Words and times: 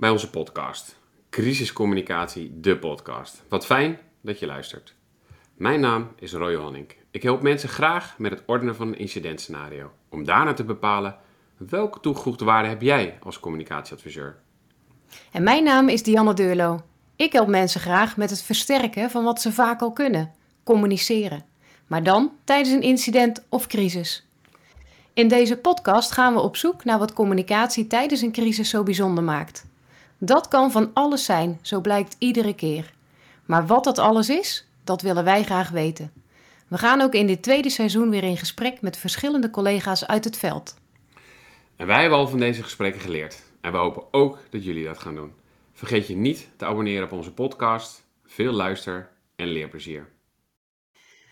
bij 0.00 0.10
onze 0.10 0.30
podcast. 0.30 0.96
Crisiscommunicatie, 1.30 2.60
de 2.60 2.78
podcast. 2.78 3.42
Wat 3.48 3.66
fijn 3.66 3.98
dat 4.20 4.38
je 4.38 4.46
luistert. 4.46 4.94
Mijn 5.54 5.80
naam 5.80 6.08
is 6.18 6.32
Roy 6.32 6.54
Honink. 6.54 6.96
Ik 7.10 7.22
help 7.22 7.42
mensen 7.42 7.68
graag 7.68 8.18
met 8.18 8.30
het 8.30 8.42
ordenen 8.46 8.76
van 8.76 8.88
een 8.88 8.98
incidentscenario. 8.98 9.90
Om 10.08 10.24
daarna 10.24 10.52
te 10.52 10.64
bepalen 10.64 11.16
welke 11.56 12.00
toegevoegde 12.00 12.44
waarde 12.44 12.68
heb 12.68 12.82
jij 12.82 13.18
als 13.22 13.40
communicatieadviseur. 13.40 14.36
En 15.32 15.42
mijn 15.42 15.64
naam 15.64 15.88
is 15.88 16.02
Dianne 16.02 16.34
Deurlo. 16.34 16.82
Ik 17.16 17.32
help 17.32 17.48
mensen 17.48 17.80
graag 17.80 18.16
met 18.16 18.30
het 18.30 18.42
versterken 18.42 19.10
van 19.10 19.24
wat 19.24 19.40
ze 19.40 19.52
vaak 19.52 19.80
al 19.80 19.92
kunnen: 19.92 20.32
communiceren. 20.64 21.44
Maar 21.86 22.02
dan 22.02 22.32
tijdens 22.44 22.70
een 22.70 22.82
incident 22.82 23.46
of 23.48 23.66
crisis. 23.66 24.26
In 25.12 25.28
deze 25.28 25.56
podcast 25.56 26.12
gaan 26.12 26.34
we 26.34 26.40
op 26.40 26.56
zoek 26.56 26.84
naar 26.84 26.98
wat 26.98 27.12
communicatie 27.12 27.86
tijdens 27.86 28.20
een 28.20 28.32
crisis 28.32 28.70
zo 28.70 28.82
bijzonder 28.82 29.24
maakt. 29.24 29.68
Dat 30.22 30.48
kan 30.48 30.70
van 30.70 30.90
alles 30.94 31.24
zijn, 31.24 31.58
zo 31.62 31.80
blijkt 31.80 32.16
iedere 32.18 32.54
keer. 32.54 32.92
Maar 33.46 33.66
wat 33.66 33.84
dat 33.84 33.98
alles 33.98 34.28
is, 34.28 34.66
dat 34.84 35.02
willen 35.02 35.24
wij 35.24 35.44
graag 35.44 35.70
weten. 35.70 36.12
We 36.68 36.78
gaan 36.78 37.00
ook 37.00 37.14
in 37.14 37.26
dit 37.26 37.42
tweede 37.42 37.70
seizoen 37.70 38.10
weer 38.10 38.22
in 38.22 38.36
gesprek 38.36 38.80
met 38.80 38.96
verschillende 38.96 39.50
collega's 39.50 40.06
uit 40.06 40.24
het 40.24 40.36
veld. 40.36 40.76
En 41.76 41.86
wij 41.86 42.00
hebben 42.00 42.18
al 42.18 42.28
van 42.28 42.38
deze 42.38 42.62
gesprekken 42.62 43.00
geleerd. 43.00 43.42
En 43.60 43.72
we 43.72 43.78
hopen 43.78 44.02
ook 44.10 44.38
dat 44.50 44.64
jullie 44.64 44.84
dat 44.84 44.98
gaan 44.98 45.14
doen. 45.14 45.32
Vergeet 45.72 46.06
je 46.06 46.16
niet 46.16 46.48
te 46.56 46.64
abonneren 46.64 47.04
op 47.04 47.12
onze 47.12 47.32
podcast. 47.32 48.04
Veel 48.24 48.52
luister- 48.52 49.10
en 49.36 49.46
leerplezier. 49.46 50.08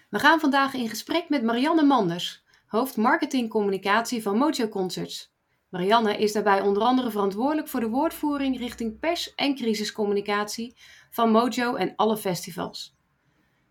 We 0.09 0.19
gaan 0.19 0.41
vandaag 0.41 0.75
in 0.75 0.89
gesprek 0.89 1.29
met 1.29 1.43
Marianne 1.43 1.83
Manders, 1.83 2.45
hoofd 2.67 2.97
marketing 2.97 3.51
communicatie 3.51 4.23
van 4.23 4.37
Mojo 4.37 4.69
Concerts. 4.69 5.37
Marianne 5.69 6.17
is 6.17 6.33
daarbij 6.33 6.61
onder 6.61 6.83
andere 6.83 7.11
verantwoordelijk 7.11 7.69
voor 7.69 7.81
de 7.81 7.89
woordvoering 7.89 8.59
richting 8.59 8.99
pers- 8.99 9.35
en 9.35 9.55
crisiscommunicatie 9.55 10.77
van 11.11 11.31
Mojo 11.31 11.75
en 11.75 11.93
alle 11.97 12.17
festivals. 12.17 12.97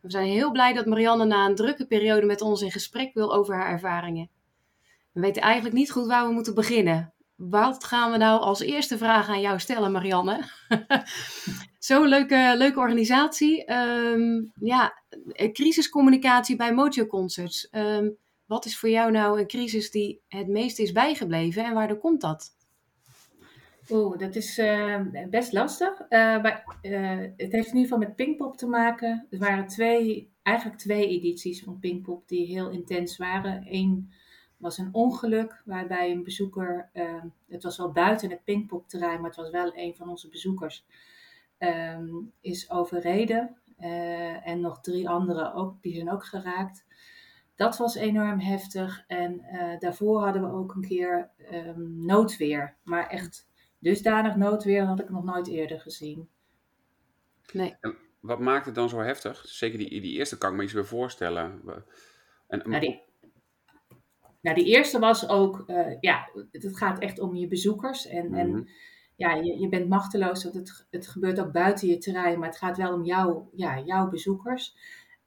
We 0.02 0.12
zijn 0.12 0.28
heel 0.28 0.52
blij 0.52 0.74
dat 0.74 0.86
Marianne 0.86 1.26
na 1.26 1.46
een 1.46 1.56
drukke 1.56 1.88
periode 1.88 2.26
met 2.26 2.42
ons 2.42 2.62
in 2.62 2.72
gesprek 2.72 3.14
wil 3.14 3.34
over 3.34 3.56
haar 3.56 3.72
ervaringen. 3.72 4.30
We 5.12 5.22
weten 5.22 5.42
eigenlijk 5.42 5.76
niet 5.76 5.92
goed 5.92 6.08
waar 6.08 6.28
we 6.28 6.34
moeten 6.34 6.54
beginnen. 6.54 7.14
Wat 7.36 7.84
gaan 7.84 8.12
we 8.12 8.18
nou 8.18 8.42
als 8.42 8.60
eerste 8.60 8.98
vraag 8.98 9.30
aan 9.30 9.42
jou 9.42 9.60
stellen, 9.60 9.92
Marianne? 9.92 10.44
Zo'n 11.80 12.08
leuke, 12.08 12.54
leuke 12.58 12.80
organisatie. 12.80 13.66
Ehm, 13.66 14.46
ja, 14.54 15.02
crisiscommunicatie 15.52 16.56
bij 16.56 16.74
Mojo 16.74 17.06
Concerts. 17.06 17.70
Ehm, 17.70 18.10
wat 18.48 18.66
is 18.66 18.80
voor 18.80 18.90
jou 18.90 19.12
nou 19.12 19.40
een 19.40 19.48
crisis 19.48 19.92
die 19.92 20.22
het 20.28 20.48
meest 20.48 20.80
is 20.80 20.92
bijgebleven 20.92 21.66
en 21.66 21.74
waardoor 21.74 21.98
komt 21.98 22.22
dat? 22.22 22.56
Oeh, 23.90 24.18
dat 24.18 24.36
is 24.36 24.58
uh, 24.58 25.02
best 25.30 25.54
lastig. 25.54 26.10
Maar, 26.10 26.78
uh, 26.82 27.20
het 27.38 27.52
heeft 27.52 27.68
in 27.68 27.76
ieder 27.76 27.82
geval 27.82 27.98
met 27.98 28.16
Pinkpop 28.16 28.58
te 28.58 28.68
maken. 28.68 29.28
Er 29.30 29.40
waren 29.40 29.68
twee, 29.68 30.32
eigenlijk 30.44 30.80
twee 30.80 31.08
edities 31.08 31.64
van 31.64 31.80
Pinkpop 31.80 32.28
die 32.28 32.46
heel 32.46 32.70
intens 32.70 33.18
waren. 33.18 33.66
Eén 33.70 34.12
was 34.58 34.78
een 34.78 34.94
ongeluk 34.94 35.62
waarbij 35.66 36.12
een 36.12 36.24
bezoeker, 36.24 36.90
het 37.48 37.64
was 37.64 37.78
wel 37.78 37.92
buiten 37.92 38.30
het 38.30 38.44
Pinkpop-terrein, 38.44 39.22
maar 39.22 39.30
het 39.30 39.40
was 39.40 39.50
wel 39.50 39.72
een 39.76 39.96
van 39.96 40.10
onze 40.10 40.30
bezoekers, 40.30 40.86
um, 41.60 42.32
is 42.42 42.70
overreden. 42.70 43.58
en 44.44 44.60
nog 44.60 44.82
drie 44.82 45.10
anderen 45.10 45.54
ook, 45.54 45.82
die 45.82 45.94
zijn 45.94 46.12
ook 46.12 46.26
geraakt. 46.26 46.86
Dat 47.58 47.78
was 47.78 47.96
enorm 47.96 48.40
heftig. 48.40 49.04
En 49.08 49.42
daarvoor 49.80 50.24
hadden 50.24 50.42
we 50.42 50.58
ook 50.58 50.76
een 50.76 50.88
keer 50.88 51.30
um, 51.52 52.06
noodweer. 52.06 52.76
Maar 52.84 53.08
echt 53.08 53.48
Dusdanig 53.80 54.36
noodweer 54.36 54.84
had 54.84 55.00
ik 55.00 55.10
nog 55.10 55.24
nooit 55.24 55.48
eerder 55.48 55.80
gezien. 55.80 56.30
Nee. 57.54 57.76
En 57.82 57.98
wat 58.20 58.40
maakt 58.40 58.66
het 58.66 58.76
dan 58.76 58.90
zo 58.90 59.00
heftig? 59.00 59.48
Zeker 59.48 59.78
die, 59.78 60.02
die 60.02 60.18
eerste 60.18 60.38
kan 60.38 60.52
ik 60.52 60.58
me 60.58 60.64
iets 60.64 60.74
weer 60.74 60.86
voorstellen. 60.86 61.62
En, 62.48 62.62
nou, 62.66 62.80
die, 62.80 63.02
nou, 64.42 64.56
die 64.56 64.66
eerste 64.66 65.00
was 65.00 65.30
ook, 65.30 65.64
uh, 65.68 66.00
ja, 66.00 66.30
het 66.52 66.78
gaat 66.78 67.00
echt 67.00 67.20
om 67.20 67.36
je 67.36 67.48
bezoekers. 67.48 68.08
En, 68.08 68.34
en 68.34 68.50
mhm. 68.50 68.64
ja, 69.16 69.34
je, 69.34 69.60
je 69.60 69.70
bent 69.70 69.90
machteloos, 69.90 70.44
want 70.44 70.56
het, 70.56 70.88
het 70.90 71.08
gebeurt 71.08 71.40
ook 71.40 71.52
buiten 71.52 71.88
je 71.88 71.98
terrein, 71.98 72.40
maar 72.40 72.50
het 72.50 72.58
gaat 72.58 72.78
wel 72.78 72.94
om 72.94 73.04
jou, 73.04 73.44
ja, 73.56 73.80
jouw 73.80 74.10
bezoekers. 74.10 74.76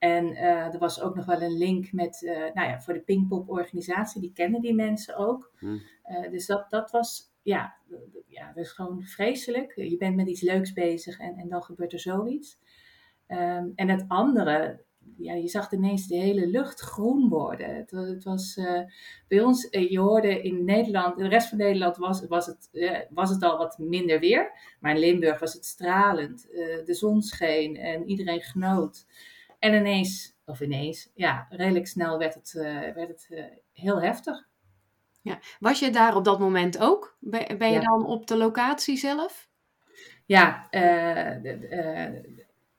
En 0.01 0.33
uh, 0.33 0.75
er 0.75 0.79
was 0.79 1.01
ook 1.01 1.15
nog 1.15 1.25
wel 1.25 1.43
een 1.43 1.59
link 1.59 1.93
met, 1.93 2.23
uh, 2.23 2.33
nou 2.33 2.69
ja, 2.69 2.81
voor 2.81 2.95
de 2.95 3.01
Pinkpop-organisatie, 3.01 4.21
die 4.21 4.33
kennen 4.33 4.61
die 4.61 4.75
mensen 4.75 5.17
ook. 5.17 5.53
Mhm. 5.61 5.79
dus 6.31 6.47
dat, 6.47 6.71
dat 6.71 6.91
was 6.91 7.31
ja, 7.43 7.75
ja, 8.27 8.47
dat 8.47 8.65
is 8.65 8.73
gewoon 8.73 9.03
vreselijk. 9.03 9.73
Je 9.77 9.97
bent 9.97 10.17
met 10.17 10.29
iets 10.29 10.41
leuks 10.41 10.73
bezig 10.73 11.19
en, 11.19 11.37
en 11.37 11.49
dan 11.49 11.63
gebeurt 11.63 11.93
er 11.93 12.01
zoiets. 12.01 12.59
Ehm, 13.27 13.69
en 13.75 13.89
het 13.89 14.05
andere, 14.09 14.81
ja, 15.17 15.35
je 15.35 15.49
zag 15.49 15.73
ineens 15.73 16.07
de 16.07 16.17
hele 16.17 16.47
lucht 16.47 16.81
groen 16.81 17.29
worden. 17.29 17.77
Het, 17.77 17.91
het 17.91 18.25
was 18.25 18.57
uh, 18.57 18.81
bij 19.29 19.41
ons, 19.41 19.69
uh, 19.71 19.91
je 19.91 19.99
hoorde 19.99 20.43
in 20.43 20.65
Nederland, 20.65 21.17
in 21.17 21.23
de 21.23 21.29
rest 21.29 21.49
van 21.49 21.59
Nederland 21.59 21.97
was, 21.97 22.27
was, 22.27 22.47
het, 22.47 22.69
uh, 22.73 22.99
was 23.11 23.31
het 23.31 23.43
al 23.43 23.59
wat 23.59 23.79
minder 23.79 24.21
weer. 24.21 24.53
Maar 24.81 24.95
in 24.95 25.01
Limburg 25.01 25.39
was 25.39 25.53
het 25.53 25.65
stralend. 25.65 26.49
de 26.85 26.95
zon 26.95 27.23
scheen 27.23 27.77
en 27.77 28.09
iedereen 28.09 28.41
genoot. 28.41 29.07
En 29.61 29.75
ineens, 29.75 30.37
of 30.45 30.61
ineens, 30.61 31.11
ja, 31.15 31.47
redelijk 31.51 31.87
snel 31.87 32.19
werd 32.19 32.35
het, 32.35 32.53
werd 32.95 33.09
het 33.09 33.29
heel 33.73 34.03
heftig. 34.03 34.49
Ja. 35.23 35.39
Was 35.59 35.79
je 35.79 35.91
daar 35.91 36.17
op 36.17 36.25
dat 36.25 36.39
moment 36.39 36.79
ook? 36.79 37.17
Ben, 37.21 37.59
ben 37.59 37.73
je 37.73 37.81
dan 37.81 38.07
op 38.07 38.27
de 38.27 38.37
locatie 38.37 38.97
zelf? 38.97 39.49
Ja, 40.27 40.67
uh, 40.71 41.45
uh, 41.45 42.21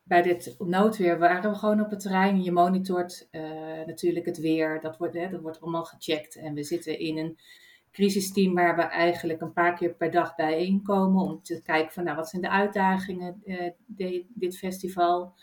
bij 0.03 0.22
dit 0.22 0.56
noodweer 0.59 1.20
waren 1.20 1.52
we 1.52 1.58
gewoon 1.58 1.81
op 1.81 1.90
het 1.90 2.00
terrein. 2.00 2.44
Je 2.44 2.52
monitort 2.52 3.28
uh, 3.31 3.41
natuurlijk 3.86 4.25
het 4.25 4.38
weer. 4.38 4.81
Dat 4.81 4.97
wordt, 4.97 5.14
hè, 5.14 5.30
dat 5.30 5.41
wordt 5.41 5.62
allemaal 5.62 5.86
gecheckt. 5.86 6.36
En 6.36 6.53
we 6.53 6.64
zitten 6.64 7.00
in 7.00 7.18
een 7.18 7.40
crisisteam 7.91 8.53
waar 8.53 8.75
we 8.75 8.81
eigenlijk 8.81 9.41
een 9.41 9.53
paar 9.53 9.75
keer 9.75 9.94
per 9.94 10.12
dag 10.12 10.36
bijeenkomen. 10.36 11.24
Om 11.24 11.44
te 11.44 11.62
kijken 11.62 11.94
van 11.94 12.03
nou, 12.03 12.16
wat 12.16 12.30
zijn 12.30 12.41
de 12.41 12.50
uitdagingen 12.50 13.41
de, 13.86 14.25
dit 14.28 14.58
festival. 14.58 15.34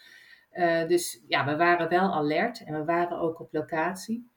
Dus 0.89 1.25
ja, 1.29 1.45
we 1.45 1.57
waren 1.57 1.89
wel 1.89 2.15
alert 2.15 2.65
en 2.65 2.75
we 2.75 2.85
waren 2.85 3.21
ook 3.21 3.41
op 3.41 3.53
locatie. 3.53 4.31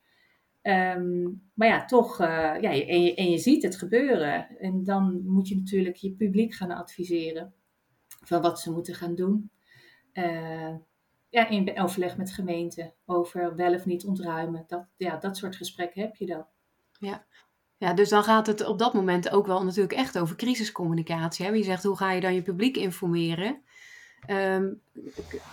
Um, 0.62 1.50
maar 1.54 1.68
ja, 1.68 1.84
toch, 1.84 2.20
uh, 2.20 2.26
ja, 2.60 2.70
en 2.70 3.02
je, 3.02 3.14
en 3.14 3.30
je 3.30 3.38
ziet 3.38 3.62
het 3.62 3.76
gebeuren. 3.76 4.58
En 4.58 4.84
dan 4.84 5.22
moet 5.26 5.48
je 5.48 5.56
natuurlijk 5.56 5.96
je 5.96 6.12
publiek 6.12 6.54
gaan 6.54 6.70
adviseren 6.70 7.54
van 8.24 8.40
wat 8.40 8.60
ze 8.60 8.72
moeten 8.72 8.94
gaan 8.94 9.14
doen. 9.14 9.50
Uh, 10.12 10.74
ja, 11.28 11.48
in 11.48 11.78
overleg 11.80 12.16
met 12.16 12.32
gemeenten 12.32 12.94
over 13.06 13.56
wel 13.56 13.74
of 13.74 13.86
niet 13.86 14.04
ontruimen. 14.04 14.64
Dat, 14.66 14.86
ja, 14.96 15.16
dat 15.16 15.36
soort 15.36 15.56
gesprekken 15.56 16.02
heb 16.02 16.16
je 16.16 16.26
dan. 16.26 16.46
Ja. 16.98 17.26
ja, 17.76 17.94
dus 17.94 18.08
dan 18.08 18.22
gaat 18.22 18.46
het 18.46 18.66
op 18.66 18.78
dat 18.78 18.94
moment 18.94 19.30
ook 19.30 19.46
wel 19.46 19.64
natuurlijk 19.64 19.94
echt 19.94 20.18
over 20.18 20.36
crisiscommunicatie. 20.36 21.46
Hè? 21.46 21.52
Je 21.52 21.62
zegt, 21.62 21.82
hoe 21.82 21.96
ga 21.96 22.12
je 22.12 22.20
dan 22.20 22.34
je 22.34 22.42
publiek 22.42 22.76
informeren? 22.76 23.62
Um, 24.30 24.80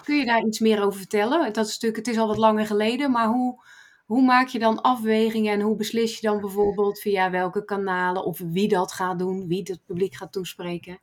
kun 0.04 0.16
je 0.16 0.26
daar 0.26 0.46
iets 0.46 0.60
meer 0.60 0.84
over 0.84 1.00
vertellen? 1.00 1.54
Dat 1.54 1.66
natuurlijk, 1.66 1.96
het 1.96 2.08
is 2.08 2.18
al 2.18 2.28
wat 2.28 2.38
langer 2.38 2.66
geleden, 2.66 3.12
maar 3.12 3.28
hoe 3.28 3.62
hoe 4.10 4.22
maak 4.22 4.48
je 4.48 4.60
dan 4.60 4.82
afwegingen 4.82 5.54
en 5.54 5.62
hoe 5.62 5.76
beslis 5.76 6.20
je 6.20 6.28
dan 6.28 6.40
bijvoorbeeld 6.42 7.00
via 7.00 7.30
welke 7.30 7.66
kanalen 7.66 8.26
of 8.26 8.40
wie 8.40 8.68
dat 8.68 8.92
gaat 8.92 9.20
doen, 9.20 9.48
wie 9.48 9.62
het 9.64 9.86
publiek 9.86 10.16
gaat 10.16 10.32
toespreken? 10.32 11.00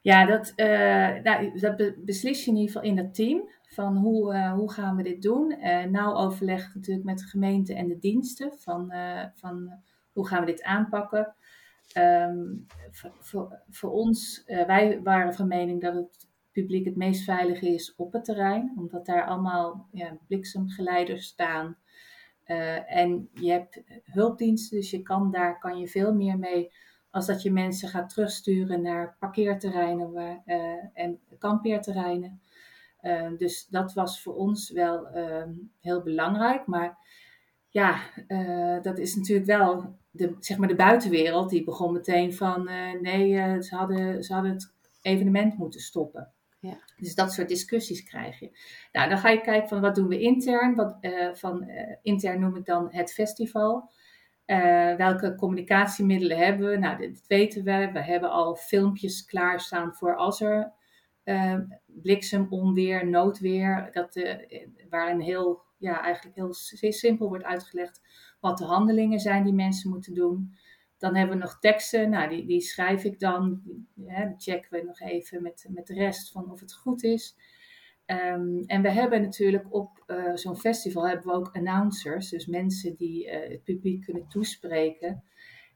Ja, 0.00 0.26
dat, 0.26 0.52
uh, 0.56 1.22
nou, 1.22 1.58
dat 1.58 2.04
beslis 2.04 2.44
je 2.44 2.50
in 2.50 2.56
ieder 2.56 2.72
geval 2.72 2.88
in 2.88 2.96
dat 2.96 3.14
team. 3.14 3.48
Van 3.68 3.96
hoe, 3.96 4.34
uh, 4.34 4.52
hoe 4.52 4.72
gaan 4.72 4.96
we 4.96 5.02
dit 5.02 5.22
doen? 5.22 5.58
Nou 5.90 6.16
overleg 6.16 6.74
natuurlijk 6.74 7.06
met 7.06 7.18
de 7.18 7.24
gemeente 7.24 7.74
en 7.74 7.88
de 7.88 7.98
diensten. 7.98 8.52
Van, 8.58 8.92
van 9.34 9.72
hoe 10.12 10.26
gaan 10.26 10.40
we 10.40 10.46
dit 10.46 10.62
aanpakken? 10.62 11.34
Um, 11.96 12.66
voor, 12.90 13.12
voor, 13.20 13.62
voor, 13.68 13.90
ons, 13.90 14.42
wij 14.46 15.00
waren 15.02 15.34
van 15.34 15.48
mening 15.48 15.80
dat 15.80 15.94
het 15.94 16.27
publiek 16.60 16.84
het 16.84 16.96
meest 16.96 17.24
veilig 17.24 17.60
is 17.60 17.94
op 17.96 18.12
het 18.12 18.24
terrein, 18.24 18.72
omdat 18.76 19.06
daar 19.06 19.26
allemaal 19.26 19.88
ja, 19.92 20.18
bliksemgeleiders 20.26 21.26
staan. 21.26 21.76
Uh, 22.46 22.96
en 22.96 23.28
je 23.32 23.50
hebt 23.50 23.82
hulpdiensten, 24.04 24.76
dus 24.76 24.90
je 24.90 25.02
kan, 25.02 25.30
daar 25.30 25.58
kan 25.58 25.78
je 25.78 25.88
veel 25.88 26.14
meer 26.14 26.38
mee 26.38 26.72
als 27.10 27.26
dat 27.26 27.42
je 27.42 27.52
mensen 27.52 27.88
gaat 27.88 28.08
terugsturen 28.08 28.82
naar 28.82 29.16
parkeerterreinen 29.18 30.42
uh, 30.46 30.56
en 30.92 31.20
kampeerterreinen. 31.38 32.40
Uh, 33.02 33.30
dus 33.36 33.66
dat 33.66 33.92
was 33.92 34.22
voor 34.22 34.34
ons 34.34 34.70
wel 34.70 35.06
ehm, 35.06 35.50
heel 35.80 36.02
belangrijk. 36.02 36.66
Maar 36.66 36.98
ja, 37.68 38.00
dat 38.82 38.98
is 38.98 39.14
natuurlijk 39.14 39.46
wel 39.46 39.96
de, 40.10 40.36
zeg 40.40 40.58
maar 40.58 40.68
de 40.68 40.74
buitenwereld. 40.74 41.50
Die 41.50 41.64
begon 41.64 41.92
meteen 41.92 42.34
van 42.34 42.64
nee, 43.00 43.62
ze, 43.62 43.76
hadden, 43.76 44.24
ze 44.24 44.32
hadden 44.32 44.52
het 44.52 44.72
evenement 45.02 45.58
moeten 45.58 45.80
stoppen. 45.80 46.32
Ja. 46.60 46.78
Dus 46.96 47.14
dat 47.14 47.32
soort 47.32 47.48
discussies 47.48 48.02
krijg 48.02 48.38
je. 48.38 48.58
Nou, 48.92 49.08
dan 49.08 49.18
ga 49.18 49.28
je 49.28 49.40
kijken 49.40 49.68
van 49.68 49.80
wat 49.80 49.94
doen 49.94 50.08
we 50.08 50.20
intern. 50.20 50.74
Wat, 50.74 50.96
uh, 51.00 51.34
van, 51.34 51.68
uh, 51.68 51.96
intern 52.02 52.40
noem 52.40 52.56
ik 52.56 52.64
dan 52.64 52.88
het 52.90 53.12
festival. 53.12 53.90
Uh, 54.46 54.94
welke 54.94 55.34
communicatiemiddelen 55.34 56.38
hebben 56.38 56.68
we? 56.68 56.76
Nou, 56.76 56.96
dit 56.96 57.24
weten 57.26 57.64
we. 57.64 57.90
We 57.92 58.02
hebben 58.02 58.30
al 58.30 58.56
filmpjes 58.56 59.24
klaarstaan 59.24 59.94
voor 59.94 60.16
als 60.16 60.40
er 60.40 60.76
bliksem, 61.86 62.46
onweer, 62.50 63.08
noodweer, 63.08 63.88
dat, 63.92 64.36
waarin 64.90 65.20
heel, 65.20 65.62
ja, 65.78 66.02
eigenlijk 66.02 66.36
heel 66.36 66.52
simpel 66.92 67.28
wordt 67.28 67.44
uitgelegd 67.44 68.00
wat 68.40 68.58
de 68.58 68.64
handelingen 68.64 69.20
zijn 69.20 69.44
die 69.44 69.52
mensen 69.52 69.90
moeten 69.90 70.14
doen. 70.14 70.56
Dan 70.98 71.14
hebben 71.14 71.36
we 71.36 71.42
nog 71.42 71.58
teksten, 71.58 72.10
nou, 72.10 72.28
die, 72.28 72.46
die 72.46 72.60
schrijf 72.60 73.04
ik 73.04 73.20
dan. 73.20 73.62
Hè, 74.04 74.30
checken 74.36 74.70
we 74.70 74.86
nog 74.86 75.00
even 75.00 75.42
met, 75.42 75.66
met 75.68 75.86
de 75.86 75.94
rest 75.94 76.32
van 76.32 76.50
of 76.50 76.60
het 76.60 76.74
goed 76.74 77.02
is. 77.02 77.36
Um, 78.06 78.64
en 78.66 78.82
we 78.82 78.90
hebben 78.90 79.22
natuurlijk 79.22 79.74
op 79.74 80.04
uh, 80.06 80.34
zo'n 80.34 80.56
festival 80.56 81.08
hebben 81.08 81.26
we 81.26 81.32
ook 81.32 81.56
announcers, 81.56 82.28
dus 82.28 82.46
mensen 82.46 82.96
die 82.96 83.26
uh, 83.26 83.48
het 83.48 83.64
publiek 83.64 84.04
kunnen 84.04 84.28
toespreken. 84.28 85.22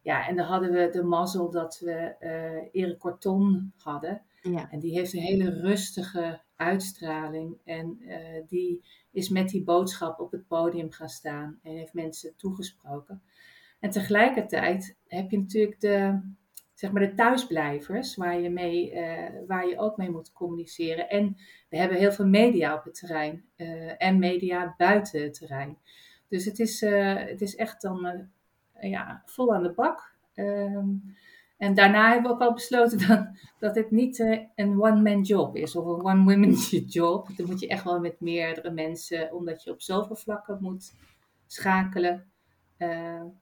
Ja, 0.03 0.29
en 0.29 0.37
dan 0.37 0.47
hadden 0.47 0.73
we 0.73 0.89
de 0.93 1.03
mazzel 1.03 1.51
dat 1.51 1.79
we 1.79 2.15
uh, 2.21 2.83
Erik 2.83 2.99
Corton 2.99 3.73
hadden. 3.77 4.23
Ja. 4.43 4.71
En 4.71 4.79
die 4.79 4.93
heeft 4.93 5.13
een 5.13 5.21
hele 5.21 5.51
rustige 5.51 6.41
uitstraling. 6.57 7.59
En 7.65 7.99
die 8.47 8.85
is 9.11 9.29
met 9.29 9.49
die 9.49 9.65
boodschap 9.65 10.21
op 10.21 10.33
het 10.33 10.47
podium 10.47 10.91
gaan 10.91 11.09
staan 11.09 11.59
en 11.63 11.77
heeft 11.77 11.95
mensen 11.95 12.37
toegesproken. 12.37 13.23
En 13.83 13.91
tegelijkertijd 13.91 14.97
heb 15.07 15.31
je 15.31 15.39
natuurlijk 15.39 15.81
de, 15.81 16.21
zeg 16.75 16.93
maar 16.93 17.03
de 17.03 17.15
thuisblijvers, 17.15 18.17
waar 18.17 18.41
je, 18.41 18.51
mee, 18.51 18.93
uh, 18.93 19.29
waar 19.47 19.69
je 19.69 19.79
ook 19.79 19.97
mee 19.97 20.11
moet 20.11 20.33
communiceren. 20.33 21.09
En 21.09 21.37
we 21.69 21.77
hebben 21.77 21.99
heel 21.99 22.13
veel 22.13 22.27
media 22.27 22.75
op 22.75 22.85
het 22.85 22.95
terrein 22.95 23.45
uh, 23.57 24.03
en 24.03 24.19
media 24.19 24.75
buiten 24.77 25.23
het 25.23 25.35
terrein. 25.35 25.79
Dus 26.29 26.45
het 26.45 26.59
is, 26.59 26.83
uh, 26.83 27.15
het 27.15 27.41
is 27.41 27.57
echt 27.57 27.83
dan 27.83 28.29
ja, 28.81 29.23
vol 29.25 29.55
aan 29.55 29.63
de 29.63 29.73
bak. 29.73 30.15
Um, 30.35 31.17
en 31.57 31.75
daarna 31.75 32.13
hebben 32.13 32.31
we 32.31 32.37
ook 32.37 32.49
al 32.49 32.55
besloten 32.55 32.99
dat, 33.09 33.29
dat 33.59 33.75
het 33.75 33.91
niet 33.91 34.19
een 34.55 34.83
one-man 34.83 35.23
job 35.23 35.57
is 35.57 35.77
of 35.77 35.85
een 35.85 36.05
one-woman 36.05 36.53
job. 36.99 37.29
Dan 37.37 37.47
moet 37.47 37.61
je 37.61 37.69
echt 37.69 37.85
wel 37.85 38.01
met 38.01 38.21
meerdere 38.21 38.71
mensen, 38.71 39.33
omdat 39.33 39.63
je 39.63 39.71
op 39.71 39.83
zoveel 39.83 40.17
vlakken 40.17 40.59
moet 40.61 40.95
schakelen. 41.47 42.32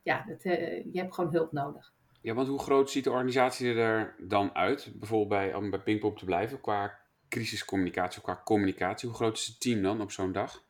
Ja, 0.03 0.25
dat, 0.27 0.43
je 0.43 0.91
hebt 0.93 1.13
gewoon 1.13 1.31
hulp 1.31 1.51
nodig. 1.51 1.93
Ja, 2.21 2.33
want 2.33 2.47
hoe 2.47 2.59
groot 2.59 2.89
ziet 2.89 3.03
de 3.03 3.11
organisatie 3.11 3.73
er 3.73 4.15
dan 4.19 4.55
uit? 4.55 4.91
Bijvoorbeeld 4.95 5.29
bij, 5.29 5.53
om 5.53 5.69
bij 5.69 5.79
Pinkpop 5.79 6.17
te 6.17 6.25
blijven, 6.25 6.61
qua 6.61 6.99
crisiscommunicatie, 7.29 8.21
qua 8.21 8.41
communicatie. 8.43 9.07
Hoe 9.07 9.17
groot 9.17 9.37
is 9.37 9.45
het 9.45 9.59
team 9.59 9.81
dan 9.81 10.01
op 10.01 10.11
zo'n 10.11 10.31
dag? 10.31 10.63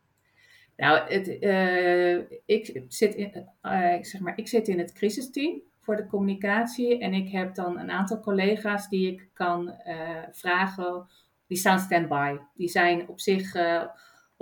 Nou, 0.76 1.10
het, 1.10 1.28
uh, 1.28 2.18
ik, 2.46 2.84
zit 2.88 3.16
in, 3.16 3.48
uh, 3.64 3.98
zeg 4.02 4.20
maar, 4.20 4.38
ik 4.38 4.48
zit 4.48 4.68
in 4.68 4.80
het 4.80 4.94
crisisteam 4.94 5.62
voor 5.80 5.96
de 5.96 6.08
communicatie. 6.08 7.00
En 7.00 7.14
ik 7.14 7.30
heb 7.30 7.56
dan 7.56 7.80
een 7.80 7.92
aantal 7.92 8.20
collega's 8.20 8.90
die 8.90 9.12
ik 9.12 9.30
kan 9.34 9.76
uh, 9.88 10.18
vragen. 10.32 11.08
Die 11.48 11.58
staan 11.58 11.80
stand-by. 11.80 12.38
Die 12.56 12.70
zijn 12.70 13.08
op 13.08 13.20
zich 13.20 13.56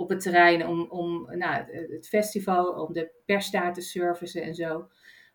op 0.00 0.08
het 0.08 0.20
terrein 0.20 0.66
om, 0.66 0.86
om 0.90 1.36
nou, 1.36 1.64
het 1.94 2.08
festival, 2.08 2.72
om 2.72 2.92
de 2.92 3.10
pers 3.24 3.50
daar 3.50 3.74
te 3.74 3.80
servicen 3.80 4.42
en 4.42 4.54
zo. 4.54 4.88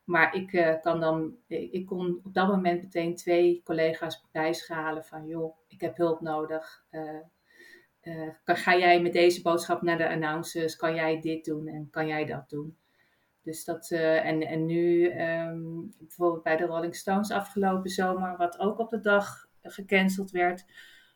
Maar 0.04 0.36
ik 0.36 0.54
uh, 0.54 0.82
kan 0.82 1.00
dan, 1.00 1.36
ik 1.48 1.86
kon 1.86 2.20
op 2.24 2.34
dat 2.34 2.48
moment 2.48 2.82
meteen 2.82 3.16
twee 3.16 3.62
collega's 3.64 4.26
bijschalen 4.32 5.04
van 5.04 5.28
joh, 5.28 5.58
ik 5.68 5.82
heb 5.82 5.98
hulp 5.98 6.22
nodig. 6.22 6.84
Uh, 6.92 8.30
kan, 8.44 8.56
ga 8.56 8.78
jij 8.78 9.02
met 9.02 9.14
deze 9.14 9.42
boodschap 9.42 9.82
naar 9.82 9.98
de 9.98 10.10
announcers? 10.10 10.76
Kan 10.76 10.96
jij 10.96 11.22
dit 11.22 11.46
doen 11.46 11.68
en 11.68 11.88
kan 11.92 12.08
jij 12.08 12.26
dat 12.26 12.50
doen? 12.50 12.78
Dus 13.42 13.66
dat, 13.66 13.92
en, 13.92 14.42
en 14.42 14.66
nu 14.66 15.06
um, 15.22 15.94
bijvoorbeeld 16.00 16.44
bij 16.44 16.58
de 16.58 16.66
Rolling 16.66 16.96
Stones 16.96 17.32
afgelopen 17.32 17.90
zomer, 17.90 18.38
wat 18.38 18.60
ook 18.60 18.80
op 18.80 18.90
de 18.90 19.00
dag 19.00 19.48
gecanceld 19.62 20.32
werd, 20.32 20.66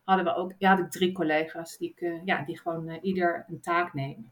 hadden 0.10 0.34
we 0.34 0.40
ook, 0.40 0.54
ja, 0.58 0.70
had 0.70 0.80
ik 0.80 0.92
drie 0.92 1.12
collega's 1.12 1.78
die, 1.78 1.94
ik, 1.96 2.22
ja, 2.26 2.46
die 2.46 2.60
gewoon 2.60 3.00
ieder 3.02 3.46
een 3.48 3.62
taak 3.62 3.94
nemen. 3.94 4.32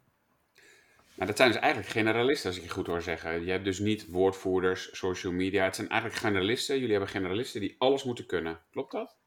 Maar 1.17 1.27
dat 1.27 1.37
zijn 1.37 1.51
dus 1.51 1.59
eigenlijk 1.59 1.91
generalisten, 1.91 2.49
als 2.49 2.57
ik 2.57 2.63
je 2.63 2.69
goed 2.69 2.87
hoor 2.87 3.01
zeggen. 3.01 3.45
Je 3.45 3.51
hebt 3.51 3.63
dus 3.63 3.79
niet 3.79 4.07
woordvoerders, 4.07 4.97
social 4.97 5.33
media. 5.33 5.63
Het 5.63 5.75
zijn 5.75 5.89
eigenlijk 5.89 6.21
generalisten. 6.21 6.75
Jullie 6.75 6.91
hebben 6.91 7.09
generalisten 7.09 7.61
die 7.61 7.75
alles 7.77 8.03
moeten 8.03 8.25
kunnen. 8.25 8.59
Klopt 8.71 8.91
dat? 8.91 9.17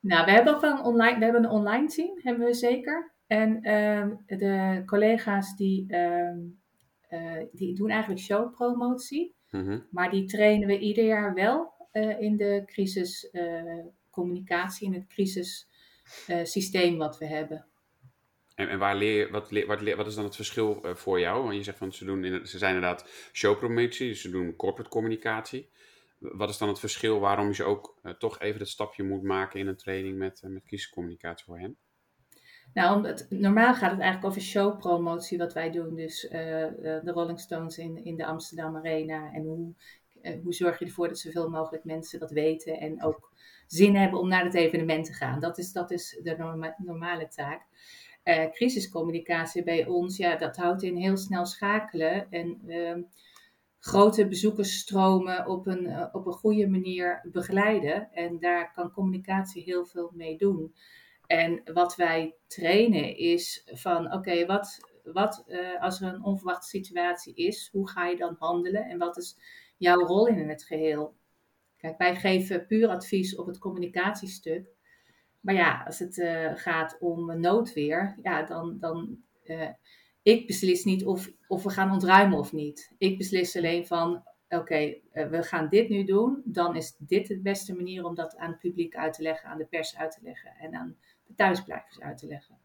Nou, 0.00 0.24
we 0.24 0.30
hebben 0.30 0.54
ook 0.54 0.60
wel 0.60 0.78
een 0.78 0.84
online, 0.84 1.18
we 1.18 1.24
hebben 1.24 1.44
een 1.44 1.50
online 1.50 1.88
team, 1.88 2.18
hebben 2.22 2.46
we 2.46 2.54
zeker. 2.54 3.12
En 3.26 3.68
uh, 3.68 4.06
de 4.26 4.82
collega's 4.86 5.56
die, 5.56 5.84
uh, 5.88 6.36
uh, 7.10 7.44
die 7.52 7.74
doen 7.74 7.90
eigenlijk 7.90 8.20
showpromotie. 8.20 9.34
Mm 9.50 9.64
-hmm. 9.64 9.86
Maar 9.90 10.10
die 10.10 10.24
trainen 10.24 10.68
we 10.68 10.78
ieder 10.78 11.04
jaar 11.04 11.34
wel 11.34 11.78
in 12.18 12.36
de 12.36 12.62
crisiscommunicatie, 12.66 14.86
in 14.86 14.94
het 14.94 15.06
crisissysteem 16.24 16.98
wat 16.98 17.18
we 17.18 17.26
hebben. 17.26 17.64
En, 18.54 18.68
en 18.68 18.78
waar 18.78 18.96
leer 18.96 19.18
je, 19.18 19.30
wat, 19.30 19.50
leer, 19.50 19.66
wat, 19.66 19.80
leer, 19.80 19.96
wat 19.96 20.06
is 20.06 20.14
dan 20.14 20.24
het 20.24 20.36
verschil 20.36 20.80
uh, 20.84 20.94
voor 20.94 21.20
jou? 21.20 21.42
Want 21.42 21.54
je 21.54 21.62
zegt 21.62 21.78
van 21.78 21.92
ze, 21.92 22.04
doen 22.04 22.24
in, 22.24 22.46
ze 22.46 22.58
zijn 22.58 22.74
inderdaad 22.74 23.30
showpromotie, 23.32 24.14
ze 24.14 24.30
doen 24.30 24.56
corporate 24.56 24.90
communicatie. 24.90 25.70
Wat 26.18 26.48
is 26.48 26.58
dan 26.58 26.68
het 26.68 26.78
verschil 26.78 27.20
waarom 27.20 27.46
je 27.46 27.54
ze 27.54 27.64
ook 27.64 27.98
uh, 28.02 28.12
toch 28.12 28.40
even 28.40 28.58
dat 28.58 28.68
stapje 28.68 29.02
moet 29.02 29.22
maken 29.22 29.60
in 29.60 29.66
een 29.66 29.76
training 29.76 30.18
met, 30.18 30.42
met 30.44 30.64
kiescommunicatie 30.64 31.44
voor 31.44 31.58
hen? 31.58 31.76
Nou, 32.72 32.96
omdat, 32.96 33.26
normaal 33.28 33.74
gaat 33.74 33.90
het 33.90 34.00
eigenlijk 34.00 34.24
over 34.24 34.40
showpromotie 34.40 35.38
wat 35.38 35.52
wij 35.52 35.70
doen. 35.70 35.94
Dus 35.94 36.20
de 36.30 37.00
Rolling 37.04 37.40
Stones 37.40 37.78
in, 37.78 38.04
in 38.04 38.16
de 38.16 38.26
Amsterdam 38.26 38.76
Arena. 38.76 39.32
En 39.32 39.42
hoe, 39.42 39.74
hoe 40.42 40.54
zorg 40.54 40.78
je 40.78 40.84
ervoor 40.84 41.08
dat 41.08 41.18
zoveel 41.18 41.48
mogelijk 41.48 41.84
mensen 41.84 42.18
dat 42.18 42.30
weten 42.30 42.80
en 42.80 43.02
ook 43.02 43.32
zin 43.66 43.96
hebben 43.96 44.20
om 44.20 44.28
naar 44.28 44.44
het 44.44 44.54
evenement 44.54 45.04
te 45.04 45.12
gaan. 45.12 45.40
Dat 45.40 45.58
is, 45.58 45.72
dat 45.72 45.90
is 45.90 46.20
de 46.22 46.36
norma 46.36 46.74
normale 46.78 47.28
taak 47.28 47.66
uh, 48.24 48.50
crisiscommunicatie 48.50 49.62
bij 49.62 49.86
ons, 49.86 50.16
ja, 50.16 50.36
dat 50.36 50.56
houdt 50.56 50.82
in 50.82 50.96
heel 50.96 51.16
snel 51.16 51.46
schakelen 51.46 52.30
en 52.30 52.60
uh, 52.66 52.96
grote 53.78 54.28
bezoekersstromen 54.28 55.46
op 55.46 55.66
een, 55.66 55.86
uh, 55.86 56.06
op 56.12 56.26
een 56.26 56.32
goede 56.32 56.68
manier 56.68 57.28
begeleiden. 57.32 58.12
En 58.12 58.38
daar 58.38 58.72
kan 58.72 58.92
communicatie 58.92 59.62
heel 59.62 59.86
veel 59.86 60.12
mee 60.14 60.36
doen. 60.36 60.74
En 61.26 61.62
wat 61.72 61.96
wij 61.96 62.34
trainen 62.46 63.16
is 63.16 63.62
van, 63.66 64.12
oké, 64.12 64.46
wat, 64.46 64.80
wat 65.04 65.44
als 65.80 66.00
er 66.00 66.14
een 66.14 66.24
onverwachte 66.24 66.68
situatie 66.68 67.34
is, 67.34 67.68
hoe 67.72 67.88
ga 67.88 68.06
je 68.06 68.16
dan 68.16 68.36
handelen 68.38 68.84
en 68.84 68.98
wat 68.98 69.16
is 69.16 69.36
jouw 69.80 69.98
rol 69.98 70.26
in 70.26 70.48
het 70.48 70.64
geheel? 70.64 71.16
Kijk, 71.76 71.98
wij 71.98 72.16
geven 72.16 72.66
puur 72.66 72.88
advies 72.88 73.36
op 73.36 73.46
het 73.46 73.58
communicatiestuk. 73.58 74.68
Maar 75.40 75.54
ja, 75.54 75.82
als 75.86 75.98
het 75.98 76.16
uh, 76.16 76.50
gaat 76.54 76.96
om 77.00 77.40
noodweer, 77.40 78.18
ja, 78.22 78.42
dan, 78.42 78.78
dan 78.78 79.18
uh, 79.44 79.68
ik 80.22 80.46
beslis 80.46 80.84
niet 80.84 81.04
of, 81.04 81.30
of 81.48 81.62
we 81.62 81.70
gaan 81.70 81.92
ontruimen 81.92 82.38
of 82.38 82.52
niet. 82.52 82.92
Ik 82.98 83.18
beslis 83.18 83.56
alleen 83.56 83.86
van, 83.86 84.22
oké, 84.48 84.56
okay, 84.56 85.02
uh, 85.12 85.28
we 85.28 85.42
gaan 85.42 85.68
dit 85.68 85.88
nu 85.88 86.04
doen. 86.04 86.42
Dan 86.44 86.76
is 86.76 86.96
dit 86.98 87.26
de 87.26 87.40
beste 87.40 87.74
manier 87.74 88.04
om 88.04 88.14
dat 88.14 88.36
aan 88.36 88.50
het 88.50 88.60
publiek 88.60 88.96
uit 88.96 89.12
te 89.12 89.22
leggen, 89.22 89.48
aan 89.48 89.58
de 89.58 89.66
pers 89.66 89.96
uit 89.96 90.12
te 90.12 90.20
leggen 90.22 90.50
en 90.60 90.74
aan 90.74 90.96
de 91.26 91.34
thuisblijvers 91.34 92.00
uit 92.00 92.18
te 92.18 92.26
leggen. 92.26 92.58